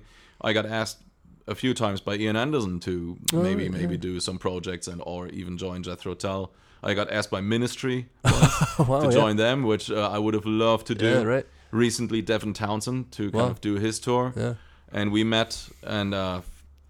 i 0.49 0.53
got 0.53 0.67
asked 0.67 0.99
a 1.47 1.55
few 1.55 1.75
times 1.75 2.01
by 2.01 2.15
ian 2.17 2.37
anderson 2.37 2.79
to 2.81 3.17
maybe 3.33 3.69
right, 3.69 3.73
maybe 3.81 3.97
do 3.97 4.21
some 4.21 4.39
projects 4.39 4.87
and 4.89 5.03
or 5.05 5.29
even 5.29 5.59
join 5.59 5.83
jethro 5.83 6.15
tull 6.15 6.53
i 6.83 6.95
got 6.95 7.11
asked 7.11 7.31
by 7.31 7.41
ministry 7.41 8.09
wow, 8.25 9.01
to 9.01 9.07
yeah. 9.07 9.11
join 9.11 9.37
them 9.37 9.63
which 9.65 9.91
uh, 9.91 10.09
i 10.13 10.19
would 10.19 10.35
have 10.35 10.47
loved 10.47 10.87
to 10.87 10.95
do 10.95 11.07
Yeah, 11.07 11.23
right. 11.23 11.47
recently 11.71 12.23
devin 12.23 12.53
townsend 12.53 13.11
to 13.13 13.31
kind 13.31 13.35
Wow. 13.45 13.51
of 13.51 13.61
do 13.61 13.75
his 13.75 13.99
tour 14.01 14.33
Yeah. 14.37 14.55
and 14.93 15.11
we 15.13 15.25
met 15.25 15.69
and 15.83 16.15
uh 16.15 16.41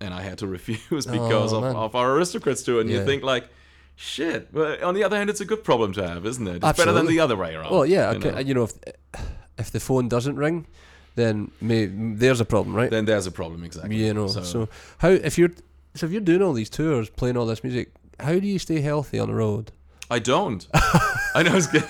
and 0.00 0.12
i 0.14 0.22
had 0.22 0.38
to 0.38 0.46
refuse 0.59 1.07
because 1.07 1.53
Oh, 1.53 1.57
of, 1.59 1.62
man. 1.62 1.76
of 1.76 1.94
our 1.94 2.12
aristocrats 2.16 2.62
tour 2.62 2.80
and 2.80 2.90
Yeah. 2.90 2.98
you 3.00 3.05
think 3.07 3.22
like 3.22 3.48
shit 3.96 4.53
but 4.53 4.82
on 4.82 4.94
the 4.94 5.05
other 5.05 5.16
hand 5.16 5.30
it's 5.30 5.40
a 5.40 5.44
good 5.44 5.62
problem 5.64 5.92
to 5.92 6.07
have 6.07 6.26
isn't 6.26 6.46
it 6.46 6.57
it's 6.64 6.78
better 6.78 6.92
than 6.92 7.07
the 7.07 7.20
other 7.20 7.36
way 7.36 7.55
around 7.55 7.70
Well, 7.72 7.86
yeah, 7.86 8.11
you 8.12 8.18
okay, 8.18 8.30
know? 8.32 8.38
you 8.48 8.55
know, 8.55 8.64
if 8.64 8.72
if 9.59 9.70
the 9.70 9.80
phone 9.80 10.09
doesn't 10.09 10.36
ring, 10.36 10.66
then 11.14 11.50
may, 11.60 11.86
there's 11.86 12.40
a 12.40 12.44
problem, 12.44 12.74
right? 12.74 12.90
then 12.90 13.04
there's 13.04 13.26
a 13.26 13.30
problem 13.32 13.64
exactly 13.64 13.96
you 13.96 14.14
know, 14.14 14.28
so, 14.28 14.42
so, 14.42 14.68
how 14.98 15.08
if 15.10 15.36
you're 15.38 15.50
so 15.94 16.06
if 16.06 16.12
you're 16.12 16.20
doing 16.22 16.42
all 16.42 16.52
these 16.54 16.70
tours, 16.70 17.10
playing 17.10 17.36
all 17.36 17.44
this 17.46 17.62
music, 17.62 17.92
how 18.18 18.32
do 18.38 18.46
you 18.46 18.58
stay 18.58 18.80
healthy 18.80 19.18
on 19.18 19.28
the 19.28 19.34
road? 19.34 19.72
i 20.10 20.18
don't 20.18 20.66
i 21.34 21.42
know 21.42 21.54
it's 21.56 21.68
good 21.68 21.84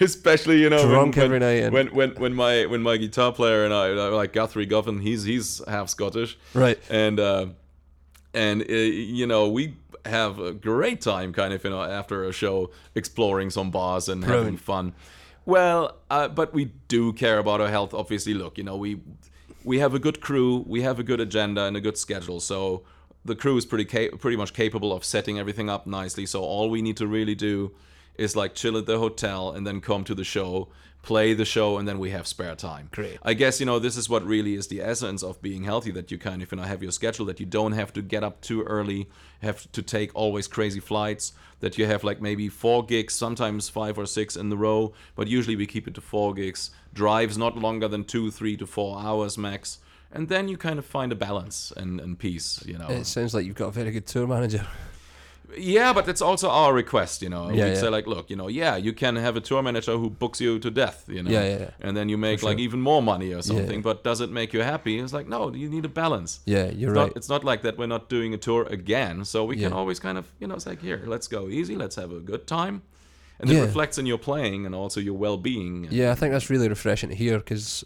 especially 0.00 0.60
you 0.60 0.70
know 0.70 0.76
when- 0.78 0.88
Drunk 0.88 1.16
when, 1.16 1.24
every 1.24 1.38
night 1.40 1.72
when, 1.72 1.86
when 1.88 2.10
when 2.14 2.34
my 2.34 2.66
when 2.66 2.82
my 2.82 2.96
guitar 2.98 3.32
player 3.32 3.64
and 3.64 3.74
i 3.74 3.88
like 3.88 4.32
guthrie 4.32 4.66
govan 4.66 5.00
he's 5.00 5.24
he's 5.24 5.60
half 5.66 5.88
scottish 5.88 6.38
Right. 6.54 6.78
and 6.88 7.18
uh, 7.18 7.46
and 8.34 8.62
uh, 8.62 8.72
you 8.74 9.26
know 9.26 9.48
we 9.48 9.74
have 10.06 10.38
a 10.38 10.52
great 10.52 11.00
time 11.00 11.32
kind 11.32 11.52
of 11.52 11.64
you 11.64 11.70
know 11.70 11.82
after 11.82 12.24
a 12.24 12.32
show 12.32 12.70
exploring 12.94 13.50
some 13.50 13.70
bars 13.70 14.08
and 14.08 14.24
having 14.24 14.56
fun 14.56 14.92
well 15.50 15.96
uh, 16.10 16.28
but 16.28 16.54
we 16.54 16.64
do 16.88 17.12
care 17.12 17.38
about 17.38 17.60
our 17.60 17.68
health 17.68 17.92
obviously. 17.92 18.34
Look 18.34 18.58
you 18.58 18.64
know 18.64 18.76
we 18.76 19.00
we 19.64 19.78
have 19.78 19.92
a 19.94 19.98
good 20.06 20.20
crew 20.20 20.64
we 20.66 20.82
have 20.82 20.98
a 20.98 21.02
good 21.10 21.20
agenda 21.20 21.62
and 21.64 21.76
a 21.76 21.80
good 21.80 21.98
schedule. 21.98 22.40
So 22.40 22.82
the 23.24 23.36
crew 23.36 23.56
is 23.56 23.66
pretty 23.66 24.08
pretty 24.24 24.36
much 24.36 24.52
capable 24.54 24.92
of 24.92 25.04
setting 25.04 25.38
everything 25.38 25.68
up 25.68 25.86
nicely. 25.86 26.26
So 26.26 26.42
all 26.42 26.70
we 26.70 26.80
need 26.82 26.96
to 26.98 27.06
really 27.06 27.34
do 27.34 27.72
is 28.16 28.36
like 28.36 28.54
chill 28.54 28.76
at 28.76 28.86
the 28.86 28.98
hotel 28.98 29.50
and 29.50 29.66
then 29.66 29.80
come 29.80 30.04
to 30.04 30.14
the 30.14 30.24
show 30.24 30.68
play 31.02 31.32
the 31.32 31.44
show 31.44 31.78
and 31.78 31.88
then 31.88 31.98
we 31.98 32.10
have 32.10 32.26
spare 32.26 32.54
time 32.54 32.88
Great. 32.92 33.18
I 33.22 33.34
guess 33.34 33.60
you 33.60 33.66
know 33.66 33.78
this 33.78 33.96
is 33.96 34.08
what 34.08 34.24
really 34.24 34.54
is 34.54 34.66
the 34.66 34.80
essence 34.80 35.22
of 35.22 35.40
being 35.40 35.64
healthy. 35.64 35.90
That 35.90 36.10
you 36.10 36.18
kind 36.18 36.42
of 36.42 36.50
you 36.50 36.58
know 36.58 36.64
have 36.64 36.82
your 36.82 36.92
schedule. 36.92 37.26
That 37.26 37.40
you 37.40 37.46
don't 37.46 37.72
have 37.72 37.92
to 37.94 38.02
get 38.02 38.24
up 38.24 38.40
too 38.40 38.62
early, 38.62 39.08
have 39.42 39.70
to 39.72 39.82
take 39.82 40.10
always 40.14 40.46
crazy 40.46 40.80
flights. 40.80 41.32
That 41.60 41.78
you 41.78 41.86
have 41.86 42.04
like 42.04 42.20
maybe 42.20 42.48
four 42.48 42.84
gigs, 42.84 43.14
sometimes 43.14 43.68
five 43.68 43.98
or 43.98 44.06
six 44.06 44.36
in 44.36 44.48
the 44.50 44.56
row, 44.56 44.92
but 45.14 45.28
usually 45.28 45.56
we 45.56 45.66
keep 45.66 45.86
it 45.86 45.94
to 45.94 46.00
four 46.00 46.34
gigs. 46.34 46.70
Drives 46.92 47.38
not 47.38 47.56
longer 47.56 47.88
than 47.88 48.04
two, 48.04 48.30
three 48.30 48.56
to 48.56 48.66
four 48.66 48.98
hours 48.98 49.38
max, 49.38 49.78
and 50.12 50.28
then 50.28 50.48
you 50.48 50.56
kind 50.56 50.78
of 50.78 50.84
find 50.84 51.12
a 51.12 51.16
balance 51.16 51.72
and, 51.76 52.00
and 52.00 52.18
peace. 52.18 52.62
You 52.66 52.78
know. 52.78 52.88
It 52.88 53.06
sounds 53.06 53.34
like 53.34 53.46
you've 53.46 53.56
got 53.56 53.68
a 53.68 53.72
very 53.72 53.90
good 53.90 54.06
tour 54.06 54.26
manager. 54.26 54.66
Yeah, 55.56 55.92
but 55.92 56.08
it's 56.08 56.22
also 56.22 56.48
our 56.48 56.72
request, 56.72 57.22
you 57.22 57.28
know. 57.28 57.48
Yeah, 57.48 57.64
we 57.64 57.70
yeah. 57.70 57.74
say 57.74 57.88
like, 57.88 58.06
look, 58.06 58.30
you 58.30 58.36
know, 58.36 58.48
yeah, 58.48 58.76
you 58.76 58.92
can 58.92 59.16
have 59.16 59.36
a 59.36 59.40
tour 59.40 59.62
manager 59.62 59.96
who 59.96 60.10
books 60.10 60.40
you 60.40 60.58
to 60.58 60.70
death, 60.70 61.04
you 61.08 61.22
know. 61.22 61.30
Yeah, 61.30 61.44
yeah, 61.44 61.58
yeah. 61.58 61.70
And 61.80 61.96
then 61.96 62.08
you 62.08 62.16
make 62.16 62.40
For 62.40 62.46
like 62.46 62.58
even 62.58 62.80
more 62.80 63.02
money 63.02 63.32
or 63.32 63.42
something, 63.42 63.76
yeah. 63.76 63.80
but 63.80 64.04
does 64.04 64.20
it 64.20 64.30
make 64.30 64.52
you 64.52 64.62
happy? 64.62 64.98
It's 64.98 65.12
like, 65.12 65.28
no, 65.28 65.52
you 65.52 65.68
need 65.68 65.84
a 65.84 65.88
balance. 65.88 66.40
Yeah, 66.44 66.70
you're 66.70 66.90
It's 66.90 66.96
right. 66.96 67.06
not, 67.06 67.16
it's 67.16 67.28
not 67.28 67.44
like 67.44 67.62
that 67.62 67.78
we're 67.78 67.86
not 67.86 68.08
doing 68.08 68.34
a 68.34 68.38
tour 68.38 68.64
again, 68.70 69.24
so 69.24 69.44
we 69.44 69.56
can 69.56 69.72
always 69.72 69.98
kind 69.98 70.18
of, 70.18 70.26
you 70.38 70.46
know, 70.46 70.54
it's 70.54 70.66
like 70.66 70.80
here, 70.80 71.02
let's 71.06 71.28
go 71.28 71.48
easy, 71.48 71.76
let's 71.76 71.96
have 71.96 72.12
a 72.12 72.20
good 72.20 72.46
time, 72.46 72.82
and 73.38 73.50
it 73.50 73.60
reflects 73.60 73.98
in 73.98 74.06
your 74.06 74.18
playing 74.18 74.66
and 74.66 74.74
also 74.74 75.00
your 75.00 75.14
well-being. 75.14 75.88
Yeah, 75.90 76.12
I 76.12 76.14
think 76.14 76.32
that's 76.32 76.50
really 76.50 76.68
refreshing 76.68 77.08
to 77.08 77.14
hear 77.14 77.38
because 77.38 77.84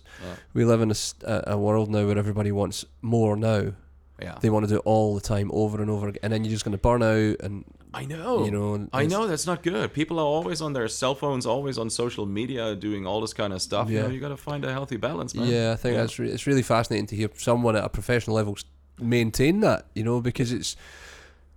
we 0.53 0.65
live 0.65 0.81
in 0.81 0.93
a 1.25 1.57
world 1.57 1.91
now 1.91 2.07
where 2.07 2.19
everybody 2.19 2.53
wants 2.53 2.85
more 3.01 3.37
now. 3.37 3.73
Yeah. 4.21 4.39
They 4.41 4.49
want 4.51 4.65
to 4.65 4.69
do 4.69 4.77
it 4.77 4.83
all 4.85 5.15
the 5.15 5.21
time, 5.21 5.51
over 5.53 5.81
and 5.83 5.91
over 5.91 6.09
again, 6.09 6.21
and 6.23 6.33
then 6.33 6.45
you're 6.45 6.53
just 6.53 6.65
going 6.65 6.73
to 6.73 6.79
burn 6.79 7.03
out, 7.03 7.37
and 7.41 7.65
I 7.93 8.05
know. 8.05 8.45
you 8.45 8.51
know, 8.53 8.89
I 8.93 9.07
know 9.07 9.27
that's 9.27 9.47
not 9.47 9.63
good. 9.65 9.93
People 9.93 10.19
are 10.21 10.25
always 10.25 10.61
on 10.63 10.73
their 10.73 10.87
cell 10.89 11.15
phones, 11.17 11.47
always 11.47 11.79
on 11.79 11.91
social 11.91 12.25
media, 12.25 12.77
doing 12.77 13.07
all 13.07 13.21
this 13.21 13.33
kind 13.33 13.53
of 13.53 13.61
stuff. 13.61 13.89
You 13.91 13.97
Yeah. 13.97 14.03
know, 14.03 14.09
you 14.11 14.21
got 14.21 14.29
to 14.29 14.37
find 14.37 14.65
a 14.65 14.73
healthy 14.73 14.97
balance, 14.97 15.35
man. 15.35 15.49
Yeah, 15.49 15.73
I 15.73 15.77
think 15.77 15.95
Yeah. 15.95 16.01
that's 16.03 16.19
re- 16.19 16.31
it's 16.31 16.47
really 16.47 16.63
fascinating 16.63 17.07
to 17.09 17.17
hear 17.17 17.29
someone 17.37 17.75
at 17.77 17.85
a 17.85 17.89
professional 17.89 18.37
level 18.37 18.57
maintain 19.01 19.61
that. 19.61 19.87
You 19.95 20.05
know, 20.05 20.21
because 20.21 20.53
it's 20.53 20.77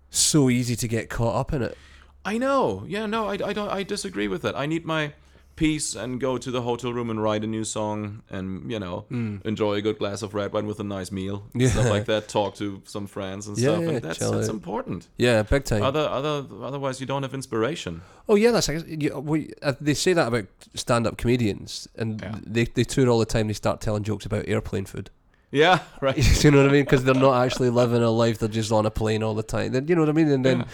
so 0.09 0.49
easy 0.49 0.75
to 0.75 0.87
get 0.87 1.09
caught 1.09 1.35
up 1.35 1.53
in 1.53 1.61
it. 1.61 1.77
I 2.25 2.37
know. 2.37 2.85
Yeah, 2.87 3.05
no, 3.05 3.27
I, 3.27 3.33
I 3.33 3.53
don't. 3.53 3.69
I 3.69 3.83
disagree 3.83 4.27
with 4.27 4.41
that. 4.41 4.57
I 4.57 4.65
need 4.65 4.83
my 4.85 5.13
peace 5.57 5.93
and 5.95 6.21
go 6.21 6.37
to 6.37 6.49
the 6.51 6.61
hotel 6.61 6.93
room 6.93 7.09
and 7.09 7.21
write 7.21 7.43
a 7.43 7.47
new 7.47 7.65
song 7.65 8.21
and 8.29 8.71
you 8.71 8.79
know 8.79 9.05
enjoy 9.43 9.73
a 9.73 9.81
good 9.81 9.97
glass 9.97 10.21
of 10.21 10.33
red 10.33 10.53
wine 10.53 10.65
with 10.65 10.79
a 10.79 10.83
nice 10.85 11.11
meal. 11.11 11.43
Yeah. 11.53 11.67
stuff 11.69 11.89
like 11.89 12.05
that. 12.05 12.27
Talk 12.39 12.55
to 12.55 12.81
some 12.85 13.07
friends 13.07 13.47
and 13.47 13.57
Yeah, 13.57 13.71
stuff, 13.71 13.81
yeah, 13.81 13.89
and 13.89 14.01
that's 14.01 14.19
that's 14.19 14.47
important. 14.47 15.09
Yeah, 15.17 15.43
big 15.43 15.65
time. 15.65 15.83
Other 15.83 16.07
other 16.07 16.45
otherwise 16.63 17.01
you 17.01 17.05
don't 17.05 17.23
have 17.23 17.33
inspiration. 17.33 18.01
Oh 18.29 18.35
yeah, 18.35 18.51
that's 18.51 18.69
you, 18.69 19.19
we, 19.19 19.51
uh, 19.61 19.73
they 19.81 19.93
say 19.93 20.13
that 20.13 20.27
about 20.29 20.45
stand-up 20.73 21.17
comedians, 21.17 21.87
and 21.97 22.19
they 22.45 22.65
they 22.65 22.83
tour 22.85 23.09
all 23.09 23.19
the 23.19 23.25
time. 23.25 23.47
They 23.47 23.53
start 23.53 23.81
telling 23.81 24.03
jokes 24.03 24.25
about 24.25 24.47
airplane 24.47 24.85
food. 24.85 25.09
Yeah, 25.49 25.79
right. 26.01 26.17
you 26.43 26.51
know 26.51 26.57
what 26.57 26.69
I 26.69 26.73
mean? 26.73 26.83
Because 26.83 27.03
they're 27.03 27.15
not 27.15 27.43
actually 27.45 27.69
living 27.69 28.03
a 28.03 28.09
life; 28.11 28.37
they're 28.39 28.49
just 28.49 28.71
on 28.71 28.85
a 28.85 28.91
plane 28.91 29.23
all 29.23 29.33
the 29.33 29.43
time. 29.43 29.71
Then 29.71 29.87
you 29.87 29.95
know 29.95 30.01
what 30.01 30.09
I 30.09 30.13
mean? 30.13 30.29
And 30.29 30.45
then. 30.45 30.65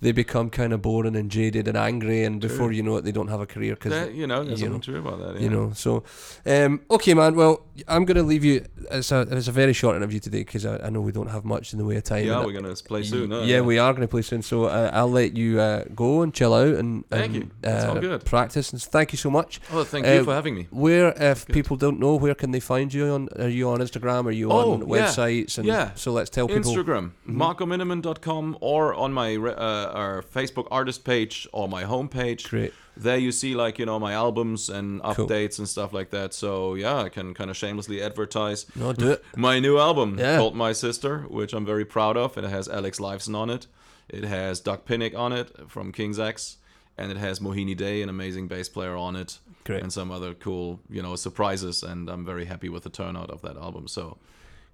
They 0.00 0.12
become 0.12 0.48
kind 0.50 0.72
of 0.72 0.80
boring 0.80 1.16
and 1.16 1.28
jaded 1.28 1.66
and 1.66 1.76
angry, 1.76 2.22
and 2.24 2.40
before 2.40 2.70
you 2.70 2.84
know 2.84 2.96
it, 2.98 3.04
they 3.04 3.10
don't 3.12 3.26
have 3.28 3.40
a 3.40 3.46
career 3.46 3.74
because 3.74 4.14
you 4.14 4.26
know, 4.28 4.44
there's 4.44 4.60
you 4.60 4.66
something 4.68 4.92
know, 4.94 5.00
true 5.00 5.08
about 5.08 5.34
that. 5.34 5.40
you 5.40 5.50
know. 5.50 5.72
So, 5.74 6.04
um, 6.46 6.80
okay, 6.88 7.14
man. 7.14 7.34
Well, 7.34 7.66
I'm 7.88 8.04
gonna 8.04 8.22
leave 8.22 8.44
you. 8.44 8.64
It's 8.92 9.10
a 9.10 9.22
it's 9.22 9.48
a 9.48 9.52
very 9.52 9.72
short 9.72 9.96
interview 9.96 10.20
today 10.20 10.38
because 10.44 10.64
I, 10.64 10.78
I 10.86 10.90
know 10.90 11.00
we 11.00 11.10
don't 11.10 11.28
have 11.30 11.44
much 11.44 11.72
in 11.72 11.78
the 11.80 11.84
way 11.84 11.96
of 11.96 12.04
time. 12.04 12.24
Yeah, 12.26 12.44
we're 12.44 12.52
gonna 12.52 12.74
play 12.76 13.02
soon. 13.02 13.32
huh? 13.32 13.40
yeah, 13.40 13.60
we 13.60 13.78
are 13.78 13.92
going 13.92 14.02
to 14.02 14.08
play 14.08 14.22
soon. 14.22 14.42
So 14.42 14.66
uh, 14.66 14.90
I'll 14.92 15.10
let 15.10 15.36
you 15.36 15.58
uh, 15.60 15.82
go 15.96 16.22
and 16.22 16.32
chill 16.32 16.54
out 16.54 16.74
and, 16.76 17.04
Thank 17.10 17.24
and, 17.26 17.34
you. 17.34 17.50
That's 17.60 17.84
all 17.84 17.96
uh, 17.98 18.00
good. 18.00 18.24
practice. 18.24 18.72
And 18.72 18.80
thank 18.80 19.12
you 19.12 19.18
so 19.18 19.30
much. 19.30 19.60
Oh, 19.72 19.82
thank 19.84 20.06
Uh, 20.06 20.10
you 20.12 20.24
for 20.24 20.34
having 20.34 20.54
me. 20.54 20.68
Where, 20.70 21.12
if 21.16 21.44
Good. 21.46 21.54
people 21.54 21.76
don't 21.76 21.98
know, 21.98 22.14
where 22.14 22.34
can 22.36 22.52
they 22.52 22.60
find 22.60 22.94
you 22.94 23.06
on? 23.08 23.28
Are 23.38 23.48
you 23.48 23.68
on 23.68 23.78
Instagram? 23.80 24.26
Are 24.26 24.30
you 24.42 24.50
Oh, 24.52 24.74
on 24.74 24.80
yeah. 24.80 24.86
websites? 24.86 25.58
And 25.58 25.66
Yeah. 25.66 25.90
So 25.96 26.12
let's 26.12 26.30
tell 26.30 26.46
people. 26.46 26.72
Instagram, 26.72 27.10
Mhm. 27.28 27.36
marcominnemann.com, 27.36 28.58
or 28.60 28.94
on 28.94 29.12
my 29.12 29.34
re- 29.34 29.54
uh, 29.56 29.87
our 29.92 30.22
Facebook 30.22 30.66
artist 30.70 31.04
page 31.04 31.46
or 31.52 31.68
my 31.68 31.84
homepage. 31.84 32.48
Great. 32.48 32.72
There 32.96 33.16
you 33.18 33.30
see 33.32 33.54
like 33.54 33.78
you 33.78 33.86
know 33.86 33.98
my 34.00 34.12
albums 34.12 34.68
and 34.68 35.00
Cool. 35.02 35.26
updates 35.28 35.58
and 35.58 35.68
stuff 35.68 35.92
like 35.92 36.10
that. 36.10 36.34
So 36.34 36.74
yeah, 36.74 36.96
I 37.02 37.08
can 37.08 37.32
kind 37.34 37.50
of 37.50 37.56
shamelessly 37.56 38.02
advertise 38.02 38.66
No, 38.74 38.92
do 38.92 39.10
it. 39.12 39.24
my 39.36 39.60
new 39.60 39.78
album 39.78 40.18
Yeah. 40.18 40.38
called 40.38 40.56
My 40.56 40.72
Sister, 40.72 41.20
which 41.28 41.52
I'm 41.52 41.64
very 41.66 41.84
proud 41.84 42.16
of. 42.16 42.36
It 42.36 42.44
has 42.44 42.68
Alex 42.68 42.98
Lifeson 42.98 43.34
on 43.36 43.50
it. 43.50 43.66
It 44.08 44.24
has 44.24 44.58
Doug 44.60 44.84
Pinnick 44.86 45.16
on 45.16 45.32
it 45.32 45.50
from 45.68 45.92
King's 45.92 46.18
X. 46.18 46.56
And 47.00 47.12
it 47.12 47.16
has 47.18 47.38
Mohini 47.38 47.76
Dey, 47.76 48.02
an 48.02 48.08
amazing 48.08 48.48
bass 48.48 48.68
player 48.68 48.96
on 48.96 49.14
it. 49.14 49.38
Great. 49.62 49.84
And 49.84 49.92
some 49.92 50.10
other 50.10 50.34
cool, 50.34 50.80
you 50.90 51.00
know, 51.00 51.14
surprises. 51.14 51.84
And 51.84 52.08
I'm 52.10 52.24
very 52.24 52.44
happy 52.46 52.68
with 52.68 52.82
the 52.82 52.90
turnout 52.90 53.30
of 53.30 53.40
that 53.42 53.56
album. 53.56 53.86
So 53.86 54.18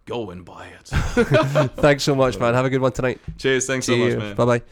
go 0.06 0.30
and 0.30 0.42
buy 0.42 0.68
it. 0.68 0.86
Thanks 1.76 2.02
so 2.04 2.14
much, 2.14 2.38
man. 2.40 2.54
Have 2.54 2.64
a 2.64 2.70
good 2.70 2.80
one 2.80 2.92
tonight. 2.92 3.20
Cheers. 3.36 3.66
Thanks 3.66 3.84
so 3.84 3.94
much, 3.98 4.16
man. 4.16 4.34
Bye 4.36 4.44
bye. 4.46 4.62